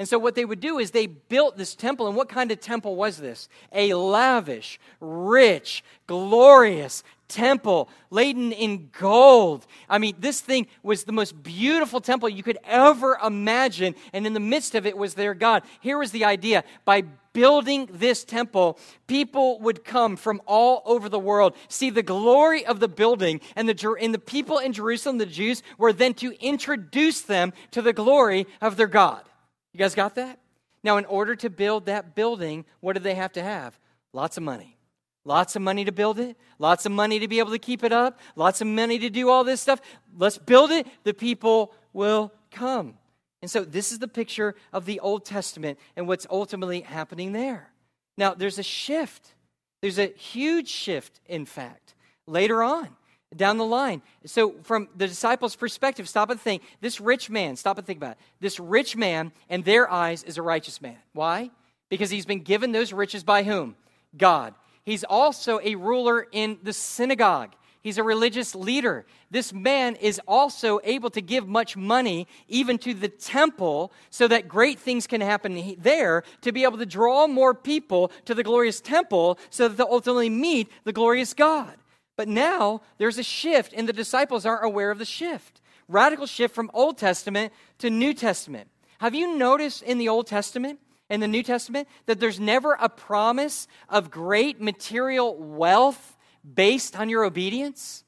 And 0.00 0.08
so, 0.08 0.18
what 0.18 0.34
they 0.34 0.46
would 0.46 0.60
do 0.60 0.78
is 0.78 0.92
they 0.92 1.06
built 1.06 1.58
this 1.58 1.74
temple. 1.74 2.06
And 2.06 2.16
what 2.16 2.30
kind 2.30 2.50
of 2.50 2.58
temple 2.58 2.96
was 2.96 3.18
this? 3.18 3.50
A 3.70 3.92
lavish, 3.92 4.80
rich, 4.98 5.84
glorious 6.06 7.04
temple 7.28 7.90
laden 8.08 8.50
in 8.50 8.88
gold. 8.98 9.66
I 9.90 9.98
mean, 9.98 10.16
this 10.18 10.40
thing 10.40 10.68
was 10.82 11.04
the 11.04 11.12
most 11.12 11.42
beautiful 11.42 12.00
temple 12.00 12.30
you 12.30 12.42
could 12.42 12.56
ever 12.64 13.18
imagine. 13.22 13.94
And 14.14 14.26
in 14.26 14.32
the 14.32 14.40
midst 14.40 14.74
of 14.74 14.86
it 14.86 14.96
was 14.96 15.12
their 15.12 15.34
God. 15.34 15.64
Here 15.80 15.98
was 15.98 16.12
the 16.12 16.24
idea 16.24 16.64
by 16.86 17.02
building 17.34 17.86
this 17.92 18.24
temple, 18.24 18.78
people 19.06 19.60
would 19.60 19.84
come 19.84 20.16
from 20.16 20.40
all 20.46 20.82
over 20.86 21.10
the 21.10 21.18
world, 21.18 21.54
see 21.68 21.90
the 21.90 22.02
glory 22.02 22.64
of 22.64 22.80
the 22.80 22.88
building, 22.88 23.38
and 23.54 23.68
the, 23.68 23.96
and 24.00 24.14
the 24.14 24.18
people 24.18 24.56
in 24.56 24.72
Jerusalem, 24.72 25.18
the 25.18 25.26
Jews, 25.26 25.62
were 25.76 25.92
then 25.92 26.14
to 26.14 26.32
introduce 26.42 27.20
them 27.20 27.52
to 27.72 27.82
the 27.82 27.92
glory 27.92 28.46
of 28.62 28.78
their 28.78 28.86
God. 28.86 29.24
You 29.72 29.78
guys 29.78 29.94
got 29.94 30.14
that? 30.16 30.38
Now, 30.82 30.96
in 30.96 31.04
order 31.04 31.36
to 31.36 31.50
build 31.50 31.86
that 31.86 32.14
building, 32.14 32.64
what 32.80 32.94
do 32.94 33.00
they 33.00 33.14
have 33.14 33.32
to 33.32 33.42
have? 33.42 33.78
Lots 34.12 34.36
of 34.36 34.42
money. 34.42 34.78
Lots 35.24 35.54
of 35.54 35.62
money 35.62 35.84
to 35.84 35.92
build 35.92 36.18
it, 36.18 36.36
lots 36.58 36.86
of 36.86 36.92
money 36.92 37.18
to 37.18 37.28
be 37.28 37.40
able 37.40 37.50
to 37.50 37.58
keep 37.58 37.84
it 37.84 37.92
up, 37.92 38.18
lots 38.36 38.62
of 38.62 38.66
money 38.66 38.98
to 38.98 39.10
do 39.10 39.28
all 39.28 39.44
this 39.44 39.60
stuff. 39.60 39.80
Let's 40.16 40.38
build 40.38 40.70
it, 40.70 40.86
the 41.04 41.12
people 41.12 41.74
will 41.92 42.32
come. 42.50 42.94
And 43.42 43.50
so, 43.50 43.62
this 43.64 43.92
is 43.92 43.98
the 43.98 44.08
picture 44.08 44.54
of 44.72 44.86
the 44.86 44.98
Old 45.00 45.26
Testament 45.26 45.78
and 45.94 46.08
what's 46.08 46.26
ultimately 46.30 46.80
happening 46.80 47.32
there. 47.32 47.70
Now, 48.16 48.32
there's 48.32 48.58
a 48.58 48.62
shift. 48.62 49.34
There's 49.82 49.98
a 49.98 50.06
huge 50.06 50.68
shift, 50.68 51.20
in 51.26 51.44
fact, 51.44 51.94
later 52.26 52.62
on 52.62 52.88
down 53.34 53.58
the 53.58 53.64
line. 53.64 54.02
So, 54.24 54.54
from 54.62 54.88
the 54.96 55.06
disciples' 55.06 55.56
perspective, 55.56 56.08
stop 56.08 56.30
and 56.30 56.40
think 56.40 56.62
this 56.80 57.00
rich 57.00 57.30
man, 57.30 57.56
stop 57.56 57.78
and 57.78 57.86
think 57.86 57.98
about 57.98 58.12
it. 58.12 58.18
This 58.40 58.58
rich 58.58 58.96
man, 58.96 59.32
in 59.48 59.62
their 59.62 59.90
eyes, 59.90 60.22
is 60.24 60.36
a 60.36 60.42
righteous 60.42 60.82
man. 60.82 60.98
Why? 61.12 61.50
Because 61.88 62.10
he's 62.10 62.26
been 62.26 62.42
given 62.42 62.72
those 62.72 62.92
riches 62.92 63.22
by 63.22 63.42
whom? 63.42 63.76
God. 64.16 64.54
He's 64.84 65.04
also 65.04 65.60
a 65.62 65.74
ruler 65.76 66.26
in 66.32 66.58
the 66.62 66.72
synagogue. 66.72 67.54
He's 67.82 67.96
a 67.96 68.02
religious 68.02 68.54
leader. 68.54 69.06
This 69.30 69.52
man 69.52 69.96
is 69.96 70.20
also 70.28 70.80
able 70.84 71.08
to 71.10 71.22
give 71.22 71.48
much 71.48 71.76
money 71.76 72.26
even 72.46 72.76
to 72.78 72.92
the 72.92 73.08
temple 73.08 73.92
so 74.10 74.28
that 74.28 74.48
great 74.48 74.78
things 74.78 75.06
can 75.06 75.22
happen 75.22 75.76
there 75.78 76.24
to 76.42 76.52
be 76.52 76.64
able 76.64 76.76
to 76.78 76.86
draw 76.86 77.26
more 77.26 77.54
people 77.54 78.12
to 78.26 78.34
the 78.34 78.42
glorious 78.42 78.80
temple 78.82 79.38
so 79.48 79.68
that 79.68 79.76
they'll 79.76 79.86
ultimately 79.90 80.28
meet 80.28 80.68
the 80.84 80.92
glorious 80.92 81.32
God. 81.32 81.74
But 82.16 82.28
now 82.28 82.82
there's 82.98 83.18
a 83.18 83.22
shift, 83.22 83.72
and 83.72 83.88
the 83.88 83.92
disciples 83.92 84.44
aren't 84.44 84.64
aware 84.64 84.90
of 84.90 84.98
the 84.98 85.04
shift. 85.04 85.60
Radical 85.88 86.26
shift 86.26 86.54
from 86.54 86.70
Old 86.74 86.98
Testament 86.98 87.52
to 87.78 87.90
New 87.90 88.14
Testament. 88.14 88.68
Have 88.98 89.14
you 89.14 89.36
noticed 89.36 89.82
in 89.82 89.98
the 89.98 90.08
Old 90.08 90.26
Testament 90.26 90.78
and 91.08 91.22
the 91.22 91.28
New 91.28 91.42
Testament 91.42 91.88
that 92.06 92.20
there's 92.20 92.38
never 92.38 92.74
a 92.74 92.88
promise 92.88 93.66
of 93.88 94.10
great 94.10 94.60
material 94.60 95.36
wealth 95.36 96.16
based 96.54 96.98
on 96.98 97.08
your 97.08 97.24
obedience? 97.24 98.04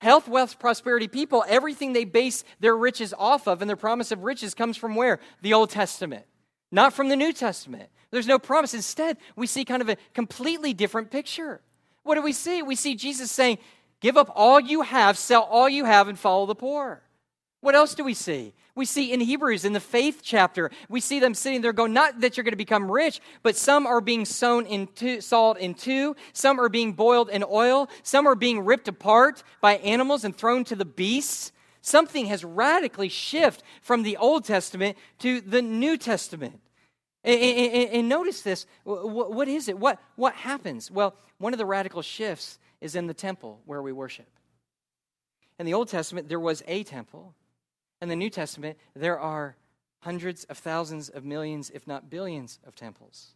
Health, 0.00 0.28
wealth, 0.28 0.58
prosperity 0.58 1.08
people, 1.08 1.44
everything 1.46 1.92
they 1.92 2.06
base 2.06 2.42
their 2.58 2.74
riches 2.74 3.12
off 3.18 3.46
of 3.46 3.60
and 3.60 3.68
their 3.68 3.76
promise 3.76 4.10
of 4.10 4.24
riches 4.24 4.54
comes 4.54 4.78
from 4.78 4.94
where? 4.94 5.20
The 5.42 5.52
Old 5.52 5.68
Testament, 5.68 6.24
not 6.72 6.94
from 6.94 7.10
the 7.10 7.16
New 7.16 7.34
Testament. 7.34 7.90
There's 8.10 8.26
no 8.26 8.38
promise. 8.38 8.72
Instead, 8.72 9.18
we 9.36 9.46
see 9.46 9.64
kind 9.64 9.82
of 9.82 9.90
a 9.90 9.98
completely 10.14 10.72
different 10.72 11.10
picture. 11.10 11.60
What 12.02 12.14
do 12.14 12.22
we 12.22 12.32
see? 12.32 12.62
We 12.62 12.76
see 12.76 12.94
Jesus 12.94 13.30
saying, 13.30 13.58
Give 14.00 14.16
up 14.16 14.32
all 14.34 14.58
you 14.58 14.82
have, 14.82 15.18
sell 15.18 15.42
all 15.42 15.68
you 15.68 15.84
have, 15.84 16.08
and 16.08 16.18
follow 16.18 16.46
the 16.46 16.54
poor. 16.54 17.02
What 17.60 17.74
else 17.74 17.94
do 17.94 18.02
we 18.02 18.14
see? 18.14 18.54
We 18.74 18.86
see 18.86 19.12
in 19.12 19.20
Hebrews, 19.20 19.66
in 19.66 19.74
the 19.74 19.80
faith 19.80 20.20
chapter, 20.22 20.70
we 20.88 21.00
see 21.00 21.20
them 21.20 21.34
sitting 21.34 21.60
there 21.60 21.74
going, 21.74 21.92
not 21.92 22.20
that 22.20 22.36
you're 22.36 22.44
going 22.44 22.52
to 22.52 22.56
become 22.56 22.90
rich, 22.90 23.20
but 23.42 23.56
some 23.56 23.86
are 23.86 24.00
being 24.00 24.24
sown 24.24 24.64
into 24.64 25.20
salt 25.20 25.58
in 25.58 25.74
two, 25.74 26.16
some 26.32 26.58
are 26.58 26.70
being 26.70 26.94
boiled 26.94 27.28
in 27.28 27.44
oil, 27.44 27.90
some 28.02 28.26
are 28.26 28.34
being 28.34 28.64
ripped 28.64 28.88
apart 28.88 29.42
by 29.60 29.76
animals 29.78 30.24
and 30.24 30.34
thrown 30.34 30.64
to 30.64 30.76
the 30.76 30.86
beasts. 30.86 31.52
Something 31.82 32.26
has 32.26 32.44
radically 32.44 33.08
shifted 33.10 33.64
from 33.82 34.02
the 34.02 34.16
Old 34.16 34.44
Testament 34.44 34.96
to 35.18 35.40
the 35.40 35.60
New 35.60 35.98
Testament. 35.98 36.60
And, 37.22 37.40
and, 37.40 37.90
and 37.90 38.08
notice 38.08 38.42
this. 38.42 38.66
What 38.84 39.48
is 39.48 39.68
it? 39.68 39.78
What, 39.78 39.98
what 40.16 40.34
happens? 40.34 40.90
Well, 40.90 41.14
one 41.38 41.52
of 41.52 41.58
the 41.58 41.66
radical 41.66 42.02
shifts 42.02 42.58
is 42.80 42.94
in 42.94 43.06
the 43.06 43.14
temple 43.14 43.60
where 43.66 43.82
we 43.82 43.92
worship. 43.92 44.28
In 45.58 45.66
the 45.66 45.74
Old 45.74 45.88
Testament, 45.88 46.28
there 46.28 46.40
was 46.40 46.62
a 46.66 46.82
temple. 46.84 47.34
In 48.00 48.08
the 48.08 48.16
New 48.16 48.30
Testament, 48.30 48.78
there 48.94 49.18
are 49.18 49.56
hundreds 49.98 50.44
of 50.44 50.56
thousands 50.56 51.10
of 51.10 51.24
millions, 51.24 51.70
if 51.74 51.86
not 51.86 52.08
billions, 52.08 52.58
of 52.66 52.74
temples. 52.74 53.34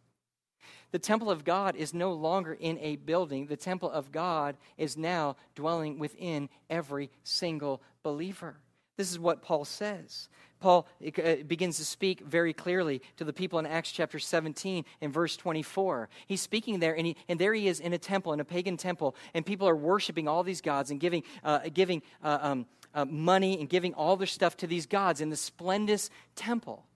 The 0.92 0.98
temple 0.98 1.30
of 1.30 1.44
God 1.44 1.76
is 1.76 1.92
no 1.92 2.12
longer 2.12 2.54
in 2.54 2.78
a 2.78 2.96
building. 2.96 3.46
The 3.46 3.56
temple 3.56 3.90
of 3.90 4.12
God 4.12 4.56
is 4.78 4.96
now 4.96 5.36
dwelling 5.54 5.98
within 5.98 6.48
every 6.70 7.10
single 7.22 7.82
believer. 8.02 8.56
This 8.96 9.10
is 9.10 9.18
what 9.18 9.42
Paul 9.42 9.64
says. 9.64 10.28
Paul 10.64 10.88
uh, 11.22 11.34
begins 11.46 11.76
to 11.76 11.84
speak 11.84 12.20
very 12.20 12.54
clearly 12.54 13.02
to 13.18 13.24
the 13.24 13.34
people 13.34 13.58
in 13.58 13.66
Acts 13.66 13.92
chapter 13.92 14.18
17 14.18 14.86
in 15.02 15.12
verse 15.12 15.36
24. 15.36 16.08
He's 16.26 16.40
speaking 16.40 16.78
there, 16.78 16.96
and, 16.96 17.06
he, 17.06 17.16
and 17.28 17.38
there 17.38 17.52
he 17.52 17.68
is 17.68 17.80
in 17.80 17.92
a 17.92 17.98
temple, 17.98 18.32
in 18.32 18.40
a 18.40 18.46
pagan 18.46 18.78
temple, 18.78 19.14
and 19.34 19.44
people 19.44 19.68
are 19.68 19.76
worshiping 19.76 20.26
all 20.26 20.42
these 20.42 20.62
gods 20.62 20.90
and 20.90 20.98
giving, 20.98 21.22
uh, 21.44 21.58
giving 21.74 22.00
uh, 22.22 22.38
um, 22.40 22.66
uh, 22.94 23.04
money 23.04 23.60
and 23.60 23.68
giving 23.68 23.92
all 23.92 24.16
their 24.16 24.26
stuff 24.26 24.56
to 24.56 24.66
these 24.66 24.86
gods 24.86 25.20
in 25.20 25.28
the 25.28 25.36
splendid 25.36 26.00
temple. 26.34 26.86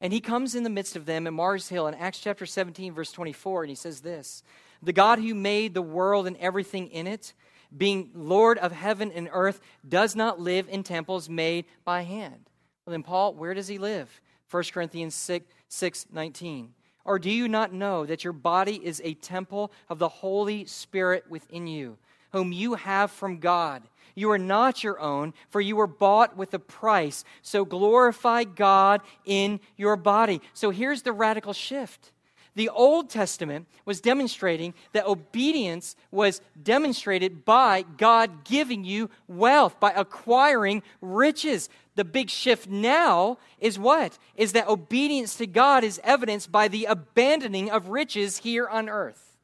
And 0.00 0.12
he 0.12 0.20
comes 0.20 0.54
in 0.54 0.62
the 0.62 0.70
midst 0.70 0.94
of 0.94 1.04
them 1.04 1.26
in 1.26 1.34
Mars 1.34 1.68
Hill 1.68 1.88
in 1.88 1.94
Acts 1.94 2.20
chapter 2.20 2.46
17, 2.46 2.94
verse 2.94 3.10
24, 3.10 3.64
and 3.64 3.70
he 3.70 3.74
says 3.74 4.02
this 4.02 4.44
The 4.82 4.92
God 4.92 5.18
who 5.18 5.34
made 5.34 5.74
the 5.74 5.82
world 5.82 6.28
and 6.28 6.36
everything 6.36 6.86
in 6.92 7.08
it, 7.08 7.34
being 7.76 8.12
Lord 8.14 8.56
of 8.58 8.70
heaven 8.70 9.10
and 9.10 9.28
earth, 9.32 9.60
does 9.88 10.14
not 10.14 10.38
live 10.38 10.68
in 10.68 10.84
temples 10.84 11.28
made 11.28 11.64
by 11.84 12.02
hand. 12.02 12.48
Well, 12.86 12.92
then, 12.92 13.02
Paul, 13.02 13.34
where 13.34 13.52
does 13.52 13.66
he 13.66 13.78
live? 13.78 14.20
1 14.50 14.62
Corinthians 14.72 15.14
6, 15.14 15.44
6 15.68 16.06
19. 16.12 16.72
Or 17.04 17.18
do 17.18 17.30
you 17.30 17.48
not 17.48 17.72
know 17.72 18.06
that 18.06 18.24
your 18.24 18.32
body 18.32 18.84
is 18.84 19.00
a 19.04 19.14
temple 19.14 19.70
of 19.88 19.98
the 19.98 20.08
Holy 20.08 20.64
Spirit 20.66 21.24
within 21.28 21.66
you, 21.66 21.98
whom 22.32 22.52
you 22.52 22.74
have 22.74 23.10
from 23.10 23.38
God? 23.38 23.82
You 24.16 24.30
are 24.30 24.38
not 24.38 24.82
your 24.82 24.98
own, 24.98 25.34
for 25.50 25.60
you 25.60 25.76
were 25.76 25.86
bought 25.86 26.36
with 26.36 26.54
a 26.54 26.58
price. 26.58 27.24
So 27.42 27.64
glorify 27.64 28.44
God 28.44 29.02
in 29.24 29.60
your 29.76 29.96
body. 29.96 30.40
So 30.54 30.70
here's 30.70 31.02
the 31.02 31.12
radical 31.12 31.52
shift. 31.52 32.12
The 32.56 32.70
Old 32.70 33.10
Testament 33.10 33.68
was 33.84 34.00
demonstrating 34.00 34.72
that 34.92 35.06
obedience 35.06 35.94
was 36.10 36.40
demonstrated 36.60 37.44
by 37.44 37.82
God 37.82 38.44
giving 38.44 38.82
you 38.82 39.10
wealth, 39.28 39.78
by 39.78 39.92
acquiring 39.92 40.82
riches. 41.02 41.68
The 41.96 42.04
big 42.04 42.30
shift 42.30 42.66
now 42.66 43.36
is 43.60 43.78
what? 43.78 44.18
Is 44.36 44.52
that 44.52 44.68
obedience 44.68 45.36
to 45.36 45.46
God 45.46 45.84
is 45.84 46.00
evidenced 46.02 46.50
by 46.50 46.68
the 46.68 46.86
abandoning 46.86 47.70
of 47.70 47.90
riches 47.90 48.38
here 48.38 48.66
on 48.66 48.88
earth. 48.88 49.36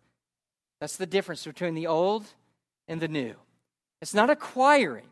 That's 0.80 0.96
the 0.96 1.06
difference 1.06 1.44
between 1.44 1.74
the 1.74 1.86
old 1.86 2.24
and 2.88 2.98
the 2.98 3.08
new. 3.08 3.34
It's 4.00 4.14
not 4.14 4.30
acquiring. 4.30 5.06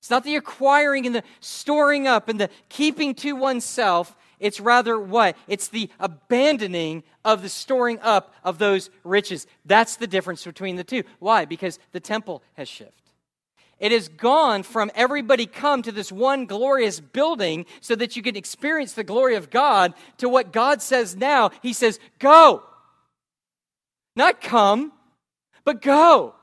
It's 0.00 0.10
not 0.10 0.24
the 0.24 0.36
acquiring 0.36 1.06
and 1.06 1.14
the 1.14 1.24
storing 1.40 2.08
up 2.08 2.30
and 2.30 2.40
the 2.40 2.48
keeping 2.70 3.14
to 3.16 3.36
oneself. 3.36 4.16
It's 4.42 4.60
rather 4.60 4.98
what? 4.98 5.36
It's 5.46 5.68
the 5.68 5.88
abandoning 6.00 7.04
of 7.24 7.42
the 7.42 7.48
storing 7.48 8.00
up 8.00 8.34
of 8.42 8.58
those 8.58 8.90
riches. 9.04 9.46
That's 9.64 9.96
the 9.96 10.08
difference 10.08 10.44
between 10.44 10.76
the 10.76 10.84
two. 10.84 11.04
Why? 11.20 11.44
Because 11.44 11.78
the 11.92 12.00
temple 12.00 12.42
has 12.54 12.68
shifted. 12.68 12.94
It 13.78 13.92
has 13.92 14.08
gone 14.08 14.64
from 14.64 14.90
everybody 14.94 15.46
come 15.46 15.82
to 15.82 15.92
this 15.92 16.12
one 16.12 16.46
glorious 16.46 17.00
building 17.00 17.66
so 17.80 17.94
that 17.94 18.16
you 18.16 18.22
can 18.22 18.36
experience 18.36 18.92
the 18.92 19.04
glory 19.04 19.36
of 19.36 19.48
God 19.48 19.94
to 20.18 20.28
what 20.28 20.52
God 20.52 20.82
says 20.82 21.16
now. 21.16 21.50
He 21.62 21.72
says, 21.72 21.98
Go. 22.18 22.64
Not 24.14 24.40
come, 24.40 24.92
but 25.64 25.82
go. 25.82 26.34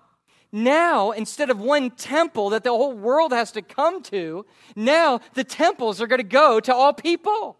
Now, 0.51 1.12
instead 1.12 1.49
of 1.49 1.59
one 1.59 1.91
temple 1.91 2.51
that 2.51 2.63
the 2.63 2.71
whole 2.71 2.93
world 2.93 3.31
has 3.31 3.51
to 3.51 3.62
come 3.62 4.01
to, 4.03 4.45
now 4.75 5.19
the 5.33 5.43
temples 5.43 6.01
are 6.01 6.07
going 6.07 6.19
to 6.19 6.23
go 6.23 6.59
to 6.62 6.73
all 6.73 6.93
people. 6.93 7.59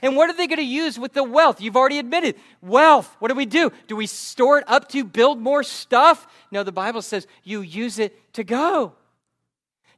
And 0.00 0.16
what 0.16 0.30
are 0.30 0.36
they 0.36 0.46
going 0.46 0.58
to 0.58 0.64
use 0.64 0.98
with 0.98 1.12
the 1.12 1.24
wealth? 1.24 1.60
You've 1.60 1.76
already 1.76 1.98
admitted 1.98 2.36
wealth. 2.60 3.14
What 3.18 3.28
do 3.28 3.34
we 3.34 3.46
do? 3.46 3.70
Do 3.88 3.96
we 3.96 4.06
store 4.06 4.58
it 4.58 4.64
up 4.68 4.88
to 4.90 5.04
build 5.04 5.40
more 5.40 5.62
stuff? 5.62 6.26
No, 6.50 6.62
the 6.62 6.72
Bible 6.72 7.02
says 7.02 7.26
you 7.42 7.60
use 7.60 7.98
it 7.98 8.32
to 8.34 8.44
go. 8.44 8.94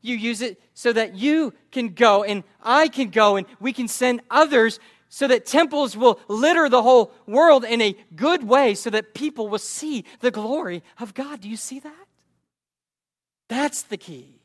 You 0.00 0.16
use 0.16 0.42
it 0.42 0.61
so 0.74 0.92
that 0.92 1.14
you 1.14 1.54
can 1.70 1.90
go 1.90 2.24
and 2.24 2.44
I 2.62 2.88
can 2.88 3.11
go 3.11 3.37
and 3.37 3.46
we 3.61 3.72
can 3.72 3.88
send 3.88 4.20
others 4.30 4.78
so 5.09 5.28
that 5.28 5.46
temples 5.46 5.96
will 5.96 6.18
litter 6.28 6.68
the 6.68 6.83
whole 6.83 7.12
world 7.26 7.64
in 7.64 7.80
a 7.80 7.96
good 8.16 8.42
way 8.42 8.74
so 8.74 8.90
that 8.90 9.14
people 9.14 9.48
will 9.48 9.59
see 9.59 10.04
the 10.20 10.30
glory 10.30 10.83
of 10.98 11.14
God. 11.14 11.40
Do 11.40 11.48
you 11.48 11.57
see 11.57 11.78
that? 11.78 12.07
That's 13.48 13.83
the 13.83 13.96
key. 13.96 14.40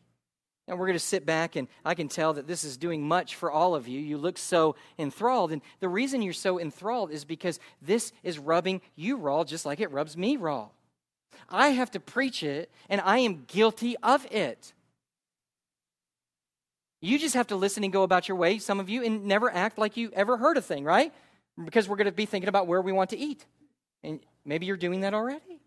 And 0.69 0.77
we're 0.77 0.85
going 0.85 0.97
to 0.97 1.03
sit 1.03 1.25
back, 1.25 1.55
and 1.55 1.67
I 1.83 1.95
can 1.95 2.07
tell 2.07 2.33
that 2.33 2.45
this 2.45 2.63
is 2.63 2.77
doing 2.77 3.07
much 3.07 3.33
for 3.33 3.51
all 3.51 3.73
of 3.73 3.87
you. 3.87 3.99
You 3.99 4.19
look 4.19 4.37
so 4.37 4.75
enthralled. 4.99 5.51
And 5.51 5.63
the 5.79 5.89
reason 5.89 6.21
you're 6.21 6.31
so 6.31 6.59
enthralled 6.59 7.09
is 7.11 7.25
because 7.25 7.59
this 7.81 8.13
is 8.21 8.37
rubbing 8.37 8.81
you 8.95 9.17
raw 9.17 9.43
just 9.43 9.65
like 9.65 9.79
it 9.79 9.91
rubs 9.91 10.15
me 10.15 10.37
raw. 10.37 10.67
I 11.49 11.69
have 11.69 11.89
to 11.91 11.99
preach 11.99 12.43
it, 12.43 12.69
and 12.87 13.01
I 13.01 13.17
am 13.19 13.45
guilty 13.47 13.97
of 14.03 14.31
it. 14.31 14.73
You 17.01 17.17
just 17.17 17.33
have 17.33 17.47
to 17.47 17.55
listen 17.55 17.83
and 17.83 17.91
go 17.91 18.03
about 18.03 18.27
your 18.27 18.37
way, 18.37 18.59
some 18.59 18.79
of 18.79 18.89
you, 18.89 19.03
and 19.03 19.25
never 19.25 19.51
act 19.51 19.79
like 19.79 19.97
you 19.97 20.11
ever 20.13 20.37
heard 20.37 20.57
a 20.57 20.61
thing, 20.61 20.83
right? 20.83 21.11
Because 21.63 21.89
we're 21.89 21.95
going 21.95 22.05
to 22.05 22.11
be 22.11 22.27
thinking 22.27 22.49
about 22.49 22.67
where 22.67 22.81
we 22.81 22.91
want 22.91 23.09
to 23.09 23.17
eat. 23.17 23.43
And 24.03 24.19
maybe 24.45 24.67
you're 24.67 24.77
doing 24.77 25.01
that 25.01 25.15
already. 25.15 25.61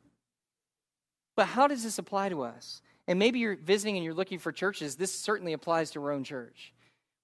But 1.35 1.47
how 1.47 1.67
does 1.67 1.83
this 1.83 1.99
apply 1.99 2.29
to 2.29 2.43
us? 2.43 2.83
And 3.09 3.19
maybe 3.19 3.41
you're 3.41 3.57
visiting 3.57 3.97
and 3.97 4.05
you're 4.05 4.15
looking 4.15 4.39
for 4.39 4.53
churches. 4.53 4.97
This 4.97 5.13
certainly 5.13 5.53
applies 5.53 5.91
to 5.93 6.03
our 6.03 6.13
own 6.13 6.25
church. 6.25 6.73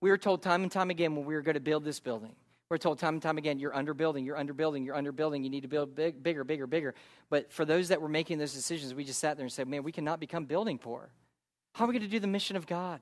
We 0.00 0.10
were 0.10 0.18
told 0.18 0.42
time 0.42 0.62
and 0.62 0.72
time 0.72 0.90
again 0.90 1.16
when 1.16 1.24
we 1.24 1.34
were 1.34 1.42
going 1.42 1.54
to 1.54 1.60
build 1.60 1.84
this 1.84 2.00
building. 2.00 2.34
We're 2.70 2.78
told 2.78 2.98
time 2.98 3.14
and 3.14 3.22
time 3.22 3.38
again, 3.38 3.58
you're 3.58 3.72
underbuilding, 3.72 4.26
you're 4.26 4.36
underbuilding, 4.36 4.84
you're 4.84 4.94
underbuilding, 4.94 5.42
you 5.42 5.48
need 5.48 5.62
to 5.62 5.68
build 5.68 5.94
big, 5.94 6.22
bigger, 6.22 6.44
bigger, 6.44 6.66
bigger. 6.66 6.94
But 7.30 7.50
for 7.50 7.64
those 7.64 7.88
that 7.88 8.02
were 8.02 8.10
making 8.10 8.38
those 8.38 8.52
decisions, 8.52 8.92
we 8.92 9.04
just 9.04 9.20
sat 9.20 9.38
there 9.38 9.44
and 9.44 9.52
said, 9.52 9.68
man, 9.68 9.82
we 9.82 9.92
cannot 9.92 10.20
become 10.20 10.44
building 10.44 10.76
poor. 10.76 11.08
How 11.74 11.84
are 11.84 11.88
we 11.88 11.94
going 11.94 12.02
to 12.02 12.10
do 12.10 12.20
the 12.20 12.26
mission 12.26 12.56
of 12.56 12.66
God? 12.66 13.00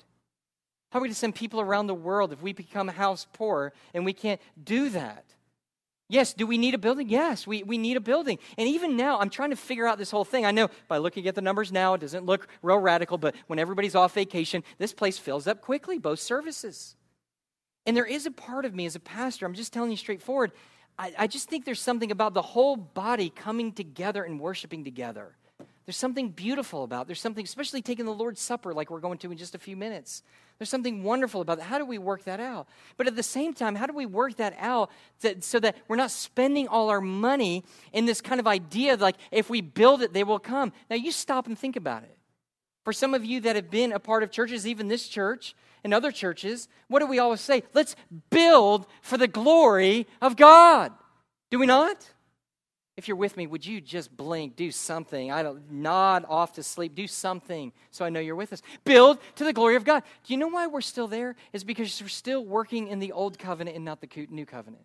How 0.93 1.01
are 1.01 1.03
we 1.03 1.09
going 1.09 1.15
to 1.15 1.19
send 1.19 1.35
people 1.35 1.61
around 1.61 1.89
the 1.89 1.95
world 1.95 2.33
if 2.33 2.41
we 2.41 2.53
become 2.53 2.87
house 2.87 3.27
poor 3.33 3.73
and 3.93 4.05
we 4.05 4.13
can't 4.13 4.41
do 4.63 4.89
that? 4.91 5.25
Yes, 6.09 6.35
do 6.35 6.47
we 6.47 6.57
need 6.57 6.75
a 6.75 6.79
building? 6.79 7.09
Yes, 7.09 7.47
we, 7.47 7.65
we 7.65 7.79
need 7.79 7.97
a 7.97 8.01
building. 8.01 8.39
And 8.57 8.69
even 8.69 8.97
now, 8.97 9.19
I'm 9.19 9.31
trying 9.31 9.51
to 9.51 9.57
figure 9.57 9.89
out 9.89 9.99
this 9.99 10.11
whole 10.11 10.25
thing. 10.25 10.47
I 10.47 10.53
know 10.53 10.69
by 10.87 10.99
looking 10.99 11.27
at 11.27 11.35
the 11.35 11.43
numbers 11.43 11.73
now, 11.73 11.95
it 11.95 12.01
doesn't 12.01 12.25
look 12.25 12.47
real 12.63 12.79
radical, 12.79 13.19
but 13.19 13.35
when 13.49 13.59
everybody's 13.59 13.97
off 13.97 14.15
vacation, 14.15 14.63
this 14.79 14.93
place 14.93 15.19
fills 15.19 15.49
up 15.49 15.63
quickly, 15.63 15.99
both 15.99 16.21
services. 16.21 16.95
And 17.87 17.97
there 17.97 18.07
is 18.07 18.25
a 18.25 18.31
part 18.31 18.65
of 18.65 18.75
me 18.75 18.87
as 18.87 18.95
a 18.95 19.01
pastor, 19.01 19.47
I'm 19.47 19.55
just 19.55 19.73
telling 19.73 19.91
you 19.91 19.97
straightforward, 19.97 20.53
I, 20.99 21.13
I 21.19 21.27
just 21.27 21.49
think 21.49 21.65
there's 21.65 21.81
something 21.81 22.11
about 22.11 22.35
the 22.35 22.43
whole 22.43 22.77
body 22.77 23.31
coming 23.31 23.73
together 23.73 24.23
and 24.23 24.39
worshiping 24.39 24.85
together. 24.85 25.37
There's 25.87 25.97
something 25.97 26.31
beautiful 26.31 26.83
about. 26.83 27.07
There's 27.07 27.21
something, 27.21 27.45
especially 27.45 27.81
taking 27.81 28.07
the 28.07 28.13
Lord's 28.13 28.41
Supper, 28.41 28.75
like 28.75 28.91
we're 28.91 28.99
going 28.99 29.19
to 29.19 29.31
in 29.31 29.39
just 29.39 29.55
a 29.55 29.59
few 29.59 29.77
minutes. 29.77 30.25
There's 30.59 30.69
something 30.69 31.05
wonderful 31.05 31.41
about 31.41 31.59
that. 31.59 31.65
How 31.65 31.79
do 31.79 31.87
we 31.87 31.99
work 31.99 32.25
that 32.25 32.41
out? 32.41 32.67
But 32.97 33.07
at 33.07 33.15
the 33.15 33.23
same 33.23 33.55
time, 33.55 33.77
how 33.77 33.87
do 33.87 33.93
we 33.93 34.05
work 34.05 34.37
that 34.37 34.57
out 34.59 34.91
to, 35.21 35.41
so 35.43 35.61
that 35.61 35.77
we're 35.87 35.97
not 35.97 36.11
spending 36.11 36.67
all 36.67 36.89
our 36.89 37.01
money 37.01 37.63
in 37.93 38.05
this 38.05 38.21
kind 38.21 38.41
of 38.41 38.49
idea 38.49 38.97
like 38.97 39.17
if 39.31 39.49
we 39.49 39.61
build 39.61 40.03
it, 40.03 40.13
they 40.13 40.25
will 40.25 40.41
come? 40.41 40.73
Now, 40.91 40.97
you 40.97 41.13
stop 41.13 41.47
and 41.47 41.57
think 41.57 41.77
about 41.77 42.03
it. 42.03 42.19
For 42.83 42.93
some 42.93 43.15
of 43.15 43.25
you 43.25 43.41
that 43.43 43.55
have 43.55 43.71
been 43.71 43.93
a 43.93 44.01
part 44.01 44.25
of 44.25 44.33
churches, 44.33 44.67
even 44.67 44.89
this 44.89 45.07
church 45.07 45.55
and 45.85 45.95
other 45.95 46.11
churches, 46.11 46.69
what 46.89 46.99
do 46.99 47.07
we 47.07 47.21
always 47.21 47.41
say? 47.41 47.63
Let's 47.75 47.95
build 48.31 48.87
for 49.03 49.19
the 49.19 49.29
glory 49.29 50.09
of 50.21 50.35
God. 50.35 50.93
Do 51.51 51.61
we 51.61 51.67
not? 51.67 52.11
If 52.97 53.09
you're 53.09 53.17
with 53.17 53.37
me, 53.37 53.47
would 53.47 53.67
you 53.67 53.83
just 53.83 54.17
blink, 54.17 54.57
do 54.57 54.71
something? 54.71 55.31
I 55.31 55.43
don't 55.43 55.71
nod 55.71 56.25
off 56.29 56.55
to 56.55 56.63
sleep, 56.63 56.95
do 56.95 57.07
something 57.07 57.73
so 57.91 58.07
I 58.07 58.09
know 58.09 58.21
you're 58.21 58.35
with 58.35 58.55
us. 58.55 58.63
Build 58.85 59.19
to 59.35 59.45
the 59.45 59.53
glory 59.53 59.77
of 59.77 59.85
God. 59.85 60.03
Do 60.25 60.33
you 60.33 60.39
know 60.39 60.49
why 60.49 60.67
we're 60.67 60.81
still 60.81 61.07
there? 61.07 61.37
Is 61.53 61.63
because 61.63 62.01
we're 62.01 62.09
still 62.09 62.43
working 62.43 62.89
in 62.89 62.99
the 62.99 63.13
old 63.13 63.39
covenant 63.39 63.77
and 63.77 63.85
not 63.85 64.01
the 64.01 64.27
new 64.31 64.47
covenant. 64.47 64.83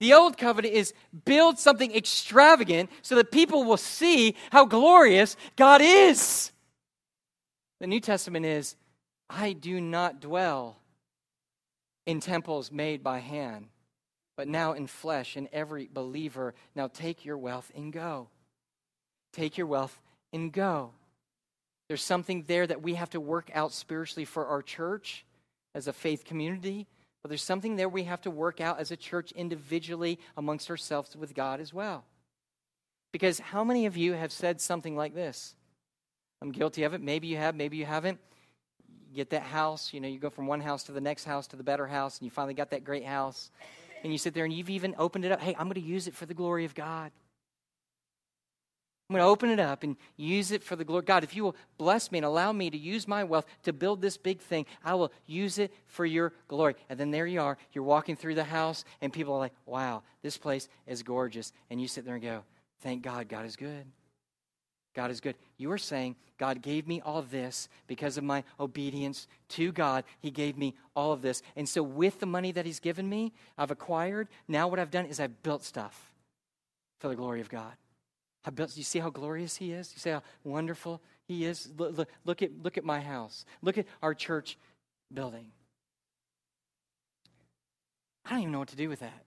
The 0.00 0.14
old 0.14 0.38
covenant 0.38 0.74
is 0.74 0.94
build 1.24 1.58
something 1.58 1.94
extravagant 1.94 2.90
so 3.02 3.14
that 3.16 3.30
people 3.30 3.64
will 3.64 3.78
see 3.78 4.36
how 4.50 4.64
glorious 4.64 5.36
God 5.54 5.82
is. 5.82 6.50
The 7.78 7.86
New 7.86 8.00
Testament 8.00 8.46
is 8.46 8.76
I 9.28 9.52
do 9.52 9.82
not 9.82 10.20
dwell 10.20 10.78
in 12.06 12.20
temples 12.20 12.72
made 12.72 13.02
by 13.02 13.18
hand 13.18 13.68
but 14.36 14.48
now 14.48 14.72
in 14.72 14.86
flesh, 14.86 15.36
in 15.36 15.48
every 15.52 15.88
believer. 15.92 16.54
Now 16.74 16.88
take 16.88 17.24
your 17.24 17.38
wealth 17.38 17.72
and 17.74 17.92
go. 17.92 18.28
Take 19.32 19.58
your 19.58 19.66
wealth 19.66 19.98
and 20.32 20.52
go. 20.52 20.92
There's 21.88 22.02
something 22.02 22.44
there 22.46 22.66
that 22.66 22.82
we 22.82 22.94
have 22.94 23.10
to 23.10 23.20
work 23.20 23.50
out 23.54 23.72
spiritually 23.72 24.24
for 24.24 24.46
our 24.46 24.62
church 24.62 25.24
as 25.74 25.88
a 25.88 25.92
faith 25.92 26.24
community, 26.24 26.86
but 27.22 27.28
there's 27.28 27.42
something 27.42 27.76
there 27.76 27.88
we 27.88 28.04
have 28.04 28.20
to 28.22 28.30
work 28.30 28.60
out 28.60 28.78
as 28.78 28.90
a 28.90 28.96
church 28.96 29.32
individually 29.32 30.18
amongst 30.36 30.70
ourselves 30.70 31.16
with 31.16 31.34
God 31.34 31.60
as 31.60 31.72
well. 31.72 32.04
Because 33.12 33.38
how 33.38 33.64
many 33.64 33.86
of 33.86 33.96
you 33.96 34.12
have 34.12 34.32
said 34.32 34.60
something 34.60 34.96
like 34.96 35.14
this? 35.14 35.54
I'm 36.42 36.50
guilty 36.50 36.82
of 36.82 36.92
it. 36.92 37.00
Maybe 37.00 37.28
you 37.28 37.36
have, 37.36 37.54
maybe 37.54 37.76
you 37.76 37.86
haven't. 37.86 38.18
You 39.08 39.16
get 39.16 39.30
that 39.30 39.42
house, 39.42 39.94
you 39.94 40.00
know, 40.00 40.08
you 40.08 40.18
go 40.18 40.28
from 40.28 40.46
one 40.46 40.60
house 40.60 40.82
to 40.84 40.92
the 40.92 41.00
next 41.00 41.24
house 41.24 41.46
to 41.48 41.56
the 41.56 41.62
better 41.62 41.86
house, 41.86 42.18
and 42.18 42.26
you 42.26 42.30
finally 42.30 42.54
got 42.54 42.70
that 42.70 42.84
great 42.84 43.04
house 43.04 43.50
and 44.06 44.12
you 44.12 44.18
sit 44.18 44.34
there 44.34 44.44
and 44.44 44.52
you've 44.52 44.70
even 44.70 44.94
opened 44.98 45.24
it 45.24 45.32
up. 45.32 45.40
Hey, 45.40 45.56
I'm 45.58 45.66
going 45.66 45.74
to 45.74 45.80
use 45.80 46.06
it 46.06 46.14
for 46.14 46.26
the 46.26 46.34
glory 46.34 46.64
of 46.64 46.76
God. 46.76 47.10
I'm 49.08 49.14
going 49.14 49.24
to 49.24 49.28
open 49.28 49.50
it 49.50 49.58
up 49.58 49.82
and 49.82 49.96
use 50.16 50.52
it 50.52 50.62
for 50.62 50.76
the 50.76 50.84
glory. 50.84 51.02
God, 51.02 51.24
if 51.24 51.34
you 51.34 51.42
will 51.42 51.56
bless 51.76 52.12
me 52.12 52.18
and 52.18 52.24
allow 52.24 52.52
me 52.52 52.70
to 52.70 52.78
use 52.78 53.08
my 53.08 53.24
wealth 53.24 53.46
to 53.64 53.72
build 53.72 54.00
this 54.00 54.16
big 54.16 54.40
thing, 54.40 54.64
I 54.84 54.94
will 54.94 55.12
use 55.26 55.58
it 55.58 55.74
for 55.86 56.06
your 56.06 56.32
glory. 56.46 56.76
And 56.88 57.00
then 57.00 57.10
there 57.10 57.26
you 57.26 57.40
are. 57.40 57.58
You're 57.72 57.82
walking 57.82 58.14
through 58.14 58.36
the 58.36 58.44
house, 58.44 58.84
and 59.00 59.12
people 59.12 59.34
are 59.34 59.40
like, 59.40 59.54
wow, 59.64 60.04
this 60.22 60.38
place 60.38 60.68
is 60.86 61.02
gorgeous. 61.02 61.52
And 61.68 61.80
you 61.80 61.88
sit 61.88 62.04
there 62.04 62.14
and 62.14 62.22
go, 62.22 62.44
thank 62.82 63.02
God, 63.02 63.28
God 63.28 63.44
is 63.44 63.56
good. 63.56 63.86
God 64.96 65.10
is 65.10 65.20
good. 65.20 65.36
You 65.58 65.70
are 65.72 65.78
saying, 65.78 66.16
God 66.38 66.62
gave 66.62 66.88
me 66.88 67.02
all 67.02 67.20
this 67.20 67.68
because 67.86 68.16
of 68.16 68.24
my 68.24 68.42
obedience 68.58 69.28
to 69.50 69.70
God. 69.70 70.04
He 70.20 70.30
gave 70.30 70.56
me 70.56 70.74
all 70.96 71.12
of 71.12 71.20
this. 71.20 71.42
And 71.54 71.68
so, 71.68 71.82
with 71.82 72.18
the 72.18 72.26
money 72.26 72.50
that 72.52 72.64
He's 72.64 72.80
given 72.80 73.06
me, 73.06 73.34
I've 73.58 73.70
acquired. 73.70 74.28
Now, 74.48 74.68
what 74.68 74.78
I've 74.78 74.90
done 74.90 75.04
is 75.04 75.20
I've 75.20 75.42
built 75.42 75.64
stuff 75.64 76.12
for 76.98 77.08
the 77.08 77.14
glory 77.14 77.42
of 77.42 77.50
God. 77.50 77.74
I 78.42 78.50
built, 78.50 78.74
you 78.74 78.84
see 78.84 78.98
how 78.98 79.10
glorious 79.10 79.56
He 79.56 79.72
is? 79.72 79.92
You 79.94 80.00
see 80.00 80.10
how 80.10 80.22
wonderful 80.44 81.02
He 81.28 81.44
is? 81.44 81.68
Look, 81.76 81.98
look, 81.98 82.08
look, 82.24 82.40
at, 82.40 82.50
look 82.62 82.78
at 82.78 82.84
my 82.84 83.00
house. 83.00 83.44
Look 83.60 83.76
at 83.76 83.84
our 84.02 84.14
church 84.14 84.56
building. 85.12 85.48
I 88.24 88.30
don't 88.30 88.40
even 88.40 88.52
know 88.52 88.60
what 88.60 88.68
to 88.68 88.76
do 88.76 88.88
with 88.88 89.00
that. 89.00 89.25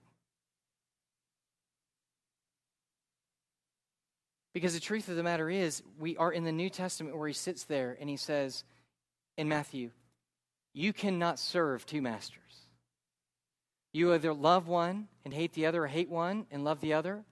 Because 4.52 4.74
the 4.74 4.80
truth 4.80 5.08
of 5.08 5.16
the 5.16 5.22
matter 5.22 5.48
is, 5.48 5.82
we 5.98 6.16
are 6.16 6.32
in 6.32 6.44
the 6.44 6.52
New 6.52 6.70
Testament 6.70 7.16
where 7.16 7.28
he 7.28 7.34
sits 7.34 7.64
there 7.64 7.96
and 8.00 8.10
he 8.10 8.16
says 8.16 8.64
in 9.36 9.48
Matthew, 9.48 9.90
You 10.72 10.92
cannot 10.92 11.38
serve 11.38 11.86
two 11.86 12.02
masters. 12.02 12.40
You 13.92 14.12
either 14.12 14.32
love 14.32 14.68
one 14.68 15.08
and 15.24 15.34
hate 15.34 15.52
the 15.52 15.66
other, 15.66 15.84
or 15.84 15.88
hate 15.88 16.08
one 16.08 16.46
and 16.50 16.64
love 16.64 16.80
the 16.80 16.94
other. 16.94 17.24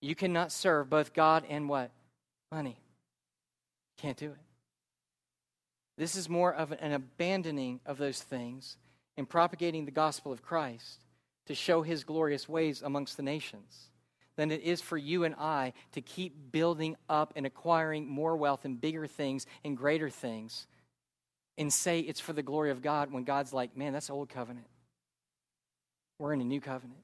You 0.00 0.14
cannot 0.14 0.52
serve 0.52 0.88
both 0.88 1.12
God 1.12 1.44
and 1.48 1.68
what? 1.68 1.90
Money. 2.50 2.80
Can't 3.98 4.16
do 4.16 4.30
it. 4.30 4.38
This 5.98 6.16
is 6.16 6.28
more 6.28 6.54
of 6.54 6.72
an 6.72 6.92
abandoning 6.92 7.80
of 7.84 7.98
those 7.98 8.22
things 8.22 8.78
and 9.18 9.28
propagating 9.28 9.84
the 9.84 9.90
gospel 9.90 10.32
of 10.32 10.42
Christ 10.42 11.04
to 11.46 11.54
show 11.54 11.82
his 11.82 12.04
glorious 12.04 12.48
ways 12.48 12.80
amongst 12.80 13.18
the 13.18 13.22
nations 13.22 13.89
than 14.40 14.50
it 14.50 14.62
is 14.62 14.80
for 14.80 14.96
you 14.96 15.24
and 15.24 15.34
I 15.34 15.74
to 15.92 16.00
keep 16.00 16.50
building 16.50 16.96
up 17.10 17.34
and 17.36 17.44
acquiring 17.44 18.08
more 18.08 18.34
wealth 18.38 18.64
and 18.64 18.80
bigger 18.80 19.06
things 19.06 19.44
and 19.66 19.76
greater 19.76 20.08
things 20.08 20.66
and 21.58 21.70
say 21.70 22.00
it's 22.00 22.20
for 22.20 22.32
the 22.32 22.42
glory 22.42 22.70
of 22.70 22.80
God 22.80 23.12
when 23.12 23.24
God's 23.24 23.52
like, 23.52 23.76
man, 23.76 23.92
that's 23.92 24.08
old 24.08 24.30
covenant. 24.30 24.66
We're 26.18 26.32
in 26.32 26.40
a 26.40 26.44
new 26.44 26.62
covenant. 26.62 27.00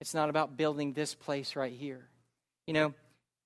It's 0.00 0.14
not 0.14 0.30
about 0.30 0.56
building 0.56 0.94
this 0.94 1.14
place 1.14 1.54
right 1.54 1.74
here. 1.74 2.08
You 2.66 2.72
know, 2.72 2.94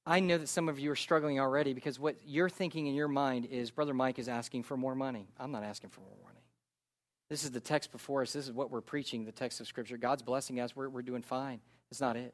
I 0.06 0.20
know 0.20 0.38
that 0.38 0.48
some 0.48 0.68
of 0.68 0.78
you 0.78 0.92
are 0.92 0.96
struggling 0.96 1.40
already 1.40 1.72
because 1.72 1.98
what 1.98 2.14
you're 2.24 2.48
thinking 2.48 2.86
in 2.86 2.94
your 2.94 3.08
mind 3.08 3.46
is 3.46 3.72
Brother 3.72 3.94
Mike 3.94 4.20
is 4.20 4.28
asking 4.28 4.62
for 4.62 4.76
more 4.76 4.94
money. 4.94 5.26
I'm 5.40 5.50
not 5.50 5.64
asking 5.64 5.90
for 5.90 6.02
more 6.02 6.18
money. 6.22 6.40
This 7.30 7.42
is 7.42 7.50
the 7.50 7.58
text 7.58 7.90
before 7.90 8.22
us. 8.22 8.32
This 8.32 8.46
is 8.46 8.52
what 8.52 8.70
we're 8.70 8.80
preaching, 8.80 9.24
the 9.24 9.32
text 9.32 9.60
of 9.60 9.66
Scripture. 9.66 9.96
God's 9.96 10.22
blessing 10.22 10.60
us. 10.60 10.76
We're, 10.76 10.88
we're 10.88 11.02
doing 11.02 11.22
fine. 11.22 11.58
It's 11.90 12.00
not 12.00 12.16
it. 12.16 12.32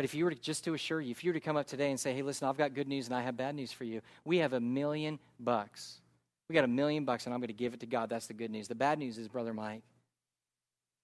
But 0.00 0.06
if 0.06 0.14
you 0.14 0.24
were 0.24 0.30
to, 0.30 0.40
just 0.40 0.64
to 0.64 0.72
assure 0.72 0.98
you, 0.98 1.10
if 1.10 1.22
you 1.22 1.28
were 1.28 1.34
to 1.34 1.40
come 1.40 1.58
up 1.58 1.66
today 1.66 1.90
and 1.90 2.00
say, 2.00 2.14
hey, 2.14 2.22
listen, 2.22 2.48
I've 2.48 2.56
got 2.56 2.72
good 2.72 2.88
news 2.88 3.08
and 3.08 3.14
I 3.14 3.20
have 3.20 3.36
bad 3.36 3.54
news 3.54 3.70
for 3.70 3.84
you, 3.84 4.00
we 4.24 4.38
have 4.38 4.54
a 4.54 4.58
million 4.58 5.18
bucks. 5.38 6.00
We 6.48 6.54
got 6.54 6.64
a 6.64 6.68
million 6.68 7.04
bucks 7.04 7.26
and 7.26 7.34
I'm 7.34 7.40
going 7.40 7.48
to 7.48 7.52
give 7.52 7.74
it 7.74 7.80
to 7.80 7.86
God. 7.86 8.08
That's 8.08 8.26
the 8.26 8.32
good 8.32 8.50
news. 8.50 8.66
The 8.66 8.74
bad 8.74 8.98
news 8.98 9.18
is, 9.18 9.28
Brother 9.28 9.52
Mike, 9.52 9.82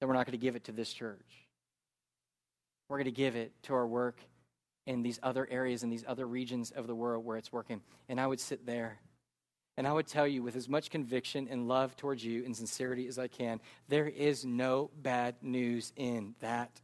that 0.01 0.07
we're 0.07 0.15
not 0.15 0.25
going 0.25 0.33
to 0.33 0.43
give 0.43 0.57
it 0.57 0.65
to 0.65 0.73
this 0.73 0.91
church. 0.95 1.47
We're 2.89 2.97
going 2.97 3.05
to 3.05 3.11
give 3.11 3.37
it 3.37 3.53
to 3.65 3.75
our 3.75 3.87
work 3.87 4.19
in 4.87 5.03
these 5.03 5.21
other 5.23 5.47
areas, 5.51 5.83
in 5.83 5.91
these 5.91 6.05
other 6.09 6.27
regions 6.27 6.71
of 6.71 6.87
the 6.87 6.95
world 6.95 7.23
where 7.23 7.37
it's 7.37 7.53
working. 7.53 7.83
And 8.09 8.19
I 8.19 8.27
would 8.27 8.41
sit 8.41 8.65
there 8.65 8.97
and 9.77 9.87
I 9.87 9.93
would 9.93 10.07
tell 10.07 10.27
you 10.27 10.43
with 10.43 10.57
as 10.57 10.71
much 10.71 10.89
conviction 10.89 11.49
and 11.51 11.69
love 11.69 11.97
towards 11.97 12.25
you 12.25 12.47
and 12.47 12.57
sincerity 12.57 13.09
as 13.09 13.19
I 13.19 13.29
can 13.29 13.61
there 13.91 14.09
is 14.09 14.47
no 14.47 14.91
bad 15.03 15.35
news 15.43 15.93
in 15.97 16.35
that. 16.41 16.81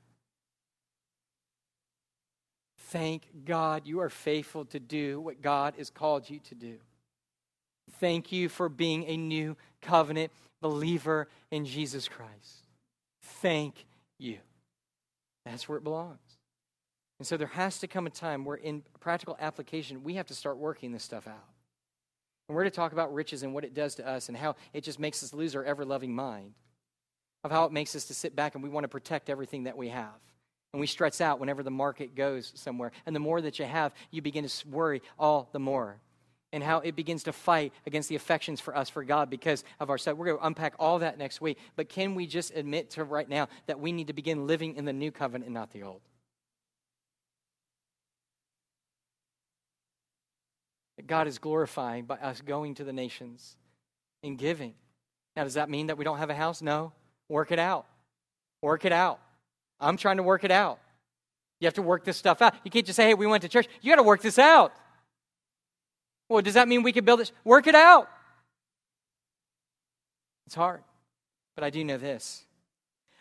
Thank 2.93 3.47
God 3.47 3.86
you 3.86 4.01
are 4.01 4.11
faithful 4.11 4.66
to 4.66 4.78
do 4.78 5.18
what 5.18 5.40
God 5.40 5.76
has 5.78 5.88
called 5.88 6.28
you 6.28 6.40
to 6.40 6.55
do. 6.55 6.76
Thank 8.01 8.30
you 8.30 8.51
for 8.51 8.68
being 8.68 9.05
a 9.07 9.16
new 9.16 9.57
covenant 9.80 10.30
believer 10.61 11.28
in 11.51 11.64
Jesus 11.64 12.07
Christ. 12.07 12.66
Thank 13.22 13.86
you. 14.18 14.40
That's 15.47 15.66
where 15.70 15.78
it 15.78 15.84
belongs. 15.84 16.18
And 17.18 17.26
so 17.26 17.38
there 17.38 17.47
has 17.47 17.78
to 17.78 17.86
come 17.86 18.07
a 18.07 18.11
time 18.11 18.45
where, 18.45 18.59
in 18.59 18.82
practical 19.01 19.38
application, 19.40 20.05
we 20.05 20.14
have 20.14 20.26
to 20.26 20.34
start 20.34 20.59
working 20.59 20.93
this 20.93 21.03
stuff 21.03 21.26
out. 21.26 21.49
And 22.49 22.55
we're 22.55 22.64
to 22.64 22.70
talk 22.70 22.93
about 22.93 23.14
riches 23.14 23.43
and 23.43 23.55
what 23.55 23.64
it 23.64 23.72
does 23.72 23.95
to 23.95 24.07
us 24.07 24.28
and 24.28 24.36
how 24.36 24.55
it 24.74 24.84
just 24.84 24.99
makes 24.99 25.22
us 25.22 25.32
lose 25.32 25.57
our 25.57 25.64
ever 25.64 25.86
loving 25.86 26.14
mind, 26.14 26.53
of 27.43 27.51
how 27.51 27.64
it 27.64 27.72
makes 27.72 27.97
us 27.97 28.05
to 28.05 28.14
sit 28.14 28.36
back 28.36 28.55
and 28.55 28.62
we 28.62 28.68
want 28.68 28.84
to 28.84 28.88
protect 28.88 29.30
everything 29.30 29.62
that 29.62 29.78
we 29.78 29.88
have. 29.88 30.20
And 30.72 30.80
we 30.80 30.86
stress 30.86 31.20
out 31.20 31.38
whenever 31.38 31.62
the 31.62 31.70
market 31.70 32.14
goes 32.14 32.52
somewhere. 32.54 32.92
And 33.04 33.14
the 33.14 33.20
more 33.20 33.40
that 33.40 33.58
you 33.58 33.64
have, 33.66 33.92
you 34.10 34.22
begin 34.22 34.46
to 34.46 34.68
worry 34.68 35.02
all 35.18 35.48
the 35.52 35.58
more. 35.58 35.96
And 36.54 36.62
how 36.62 36.80
it 36.80 36.96
begins 36.96 37.24
to 37.24 37.32
fight 37.32 37.72
against 37.86 38.08
the 38.08 38.16
affections 38.16 38.60
for 38.60 38.76
us 38.76 38.90
for 38.90 39.04
God 39.04 39.30
because 39.30 39.64
of 39.80 39.90
our 39.90 39.98
stuff. 39.98 40.16
We're 40.16 40.26
going 40.26 40.38
to 40.38 40.46
unpack 40.46 40.74
all 40.78 40.98
that 40.98 41.18
next 41.18 41.40
week. 41.40 41.58
But 41.76 41.88
can 41.88 42.14
we 42.14 42.26
just 42.26 42.54
admit 42.54 42.90
to 42.90 43.04
right 43.04 43.28
now 43.28 43.48
that 43.66 43.80
we 43.80 43.92
need 43.92 44.08
to 44.08 44.12
begin 44.12 44.46
living 44.46 44.76
in 44.76 44.84
the 44.84 44.92
new 44.92 45.10
covenant 45.10 45.46
and 45.46 45.54
not 45.54 45.72
the 45.72 45.82
old? 45.82 46.00
That 50.96 51.06
God 51.06 51.26
is 51.26 51.38
glorifying 51.38 52.04
by 52.04 52.16
us 52.16 52.40
going 52.42 52.74
to 52.76 52.84
the 52.84 52.92
nations 52.92 53.56
and 54.22 54.36
giving. 54.36 54.74
Now, 55.36 55.44
does 55.44 55.54
that 55.54 55.70
mean 55.70 55.86
that 55.86 55.96
we 55.96 56.04
don't 56.04 56.18
have 56.18 56.30
a 56.30 56.34
house? 56.34 56.60
No. 56.60 56.92
Work 57.28 57.50
it 57.50 57.58
out. 57.58 57.86
Work 58.60 58.84
it 58.84 58.92
out. 58.92 59.20
I'm 59.83 59.97
trying 59.97 60.16
to 60.18 60.22
work 60.22 60.45
it 60.45 60.51
out. 60.51 60.78
You 61.61 61.66
have 61.66 61.74
to 61.74 61.83
work 61.83 62.05
this 62.05 62.16
stuff 62.16 62.43
out. 62.43 62.55
You 62.64 62.70
can't 62.70 62.87
just 62.87 62.97
say, 62.97 63.09
hey, 63.09 63.14
we 63.14 63.26
went 63.26 63.43
to 63.43 63.49
church. 63.49 63.68
You 63.80 63.93
got 63.93 63.97
to 63.97 64.03
work 64.03 64.22
this 64.22 64.39
out. 64.39 64.72
Well, 66.28 66.43
does 66.43 66.55
that 66.55 66.68
mean 66.68 66.83
we 66.83 66.93
can 66.93 67.05
build 67.05 67.20
this? 67.20 67.33
Work 67.45 67.66
it 67.66 67.74
out. 67.74 68.09
It's 70.47 70.55
hard. 70.55 70.83
But 71.55 71.64
I 71.64 71.70
do 71.70 71.85
know 71.85 71.99
this. 71.99 72.45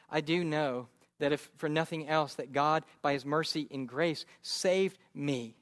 I 0.09 0.21
do 0.21 0.43
know 0.43 0.87
that 1.19 1.31
if 1.31 1.49
for 1.57 1.69
nothing 1.69 2.07
else, 2.07 2.35
that 2.35 2.51
God, 2.51 2.83
by 3.01 3.13
his 3.13 3.25
mercy 3.25 3.67
and 3.69 3.87
grace, 3.87 4.25
saved 4.41 4.97
me 5.13 5.55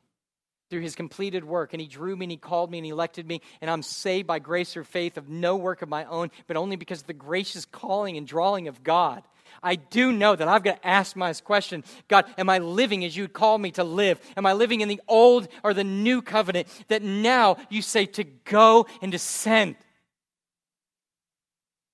through 0.70 0.82
his 0.82 0.96
completed 0.96 1.44
work. 1.44 1.74
And 1.74 1.82
he 1.82 1.88
drew 1.88 2.16
me 2.16 2.26
and 2.26 2.32
he 2.32 2.38
called 2.38 2.72
me 2.72 2.78
and 2.78 2.86
he 2.86 2.92
elected 2.92 3.28
me. 3.28 3.42
And 3.62 3.70
I'm 3.70 3.82
saved 3.84 4.28
by 4.28 4.40
grace 4.40 4.78
or 4.78 4.84
faith 4.84 5.18
of 5.18 5.28
no 5.28 5.58
work 5.58 5.82
of 5.82 5.90
my 5.90 6.06
own, 6.06 6.32
but 6.48 6.56
only 6.56 6.76
because 6.76 7.02
of 7.02 7.08
the 7.08 7.14
gracious 7.14 7.66
calling 7.66 8.16
and 8.16 8.28
drawing 8.28 8.68
of 8.68 8.84
God. 8.84 9.24
I 9.62 9.76
do 9.76 10.12
know 10.12 10.36
that 10.36 10.48
I've 10.48 10.64
got 10.64 10.82
to 10.82 10.88
ask 10.88 11.16
my 11.16 11.34
question 11.34 11.84
God, 12.08 12.26
am 12.38 12.50
I 12.50 12.60
living 12.60 13.06
as 13.06 13.16
you 13.16 13.28
call 13.28 13.58
me 13.58 13.72
to 13.72 13.84
live? 13.84 14.20
Am 14.38 14.46
I 14.46 14.54
living 14.54 14.82
in 14.82 14.88
the 14.88 15.02
old 15.08 15.48
or 15.64 15.74
the 15.74 15.84
new 15.84 16.22
covenant 16.22 16.68
that 16.88 17.02
now 17.02 17.58
you 17.70 17.82
say 17.82 18.06
to 18.06 18.24
go 18.24 18.88
and 19.02 19.12
to 19.12 19.20
send? 19.20 19.76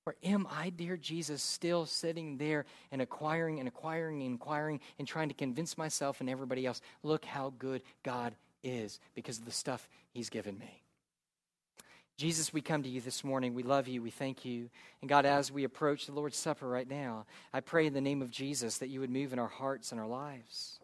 Or 0.06 0.16
am 0.24 0.48
I, 0.52 0.70
dear 0.70 0.98
Jesus, 0.98 1.42
still 1.42 1.88
sitting 1.88 2.38
there 2.38 2.66
and 2.92 3.02
acquiring 3.02 3.60
and 3.60 3.68
acquiring 3.68 4.22
and 4.22 4.36
acquiring 4.36 4.80
and 5.00 5.08
trying 5.08 5.30
to 5.30 5.34
convince 5.34 5.78
myself 5.78 6.22
and 6.22 6.30
everybody 6.30 6.66
else, 6.66 6.80
look 7.02 7.26
how 7.26 7.54
good 7.58 7.82
God 8.04 8.36
is 8.64 9.00
because 9.16 9.40
of 9.40 9.46
the 9.46 9.52
stuff 9.52 9.90
He's 10.12 10.30
given 10.30 10.60
me? 10.60 10.85
Jesus, 12.18 12.54
we 12.54 12.62
come 12.62 12.82
to 12.84 12.90
you 12.90 13.02
this 13.02 13.26
morning. 13.26 13.54
We 13.54 13.64
love 13.64 13.90
you. 13.90 14.02
We 14.02 14.10
thank 14.10 14.46
you. 14.46 14.70
And 15.02 15.10
God, 15.10 15.26
as 15.26 15.52
we 15.52 15.66
approach 15.66 16.06
the 16.06 16.14
Lord's 16.14 16.38
Supper 16.38 16.68
right 16.68 16.90
now, 16.90 17.26
I 17.54 17.60
pray 17.60 17.88
in 17.88 17.94
the 17.94 18.00
name 18.00 18.22
of 18.22 18.32
Jesus 18.32 18.78
that 18.78 18.88
you 18.88 19.02
would 19.02 19.10
move 19.10 19.34
in 19.34 19.40
our 19.40 19.50
hearts 19.50 19.92
and 19.92 20.00
our 20.00 20.08
lives. 20.08 20.80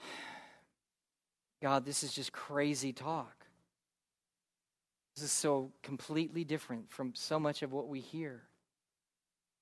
God, 1.62 1.84
this 1.84 2.02
is 2.02 2.14
just 2.14 2.32
crazy 2.32 2.94
talk. 2.94 3.44
This 5.14 5.24
is 5.24 5.32
so 5.32 5.72
completely 5.82 6.44
different 6.44 6.88
from 6.88 7.12
so 7.14 7.38
much 7.38 7.62
of 7.62 7.70
what 7.70 7.88
we 7.88 8.00
hear, 8.00 8.44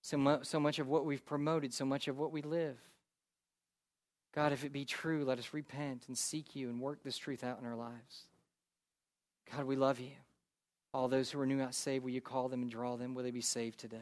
so, 0.02 0.16
mu- 0.16 0.44
so 0.44 0.60
much 0.60 0.78
of 0.78 0.86
what 0.86 1.04
we've 1.04 1.24
promoted, 1.24 1.74
so 1.74 1.84
much 1.84 2.06
of 2.06 2.18
what 2.18 2.30
we 2.30 2.42
live. 2.42 2.76
God, 4.32 4.52
if 4.52 4.62
it 4.64 4.72
be 4.72 4.84
true, 4.84 5.24
let 5.24 5.38
us 5.38 5.54
repent 5.54 6.04
and 6.06 6.16
seek 6.16 6.54
you 6.54 6.68
and 6.68 6.78
work 6.78 7.02
this 7.02 7.16
truth 7.16 7.42
out 7.42 7.58
in 7.58 7.66
our 7.66 7.74
lives. 7.74 8.26
God, 9.54 9.64
we 9.64 9.76
love 9.76 10.00
you. 10.00 10.12
All 10.92 11.08
those 11.08 11.30
who 11.30 11.40
are 11.40 11.46
new 11.46 11.56
not 11.56 11.74
saved, 11.74 12.04
will 12.04 12.10
you 12.10 12.20
call 12.20 12.48
them 12.48 12.62
and 12.62 12.70
draw 12.70 12.96
them? 12.96 13.14
Will 13.14 13.22
they 13.22 13.30
be 13.30 13.40
saved 13.40 13.78
today? 13.78 13.98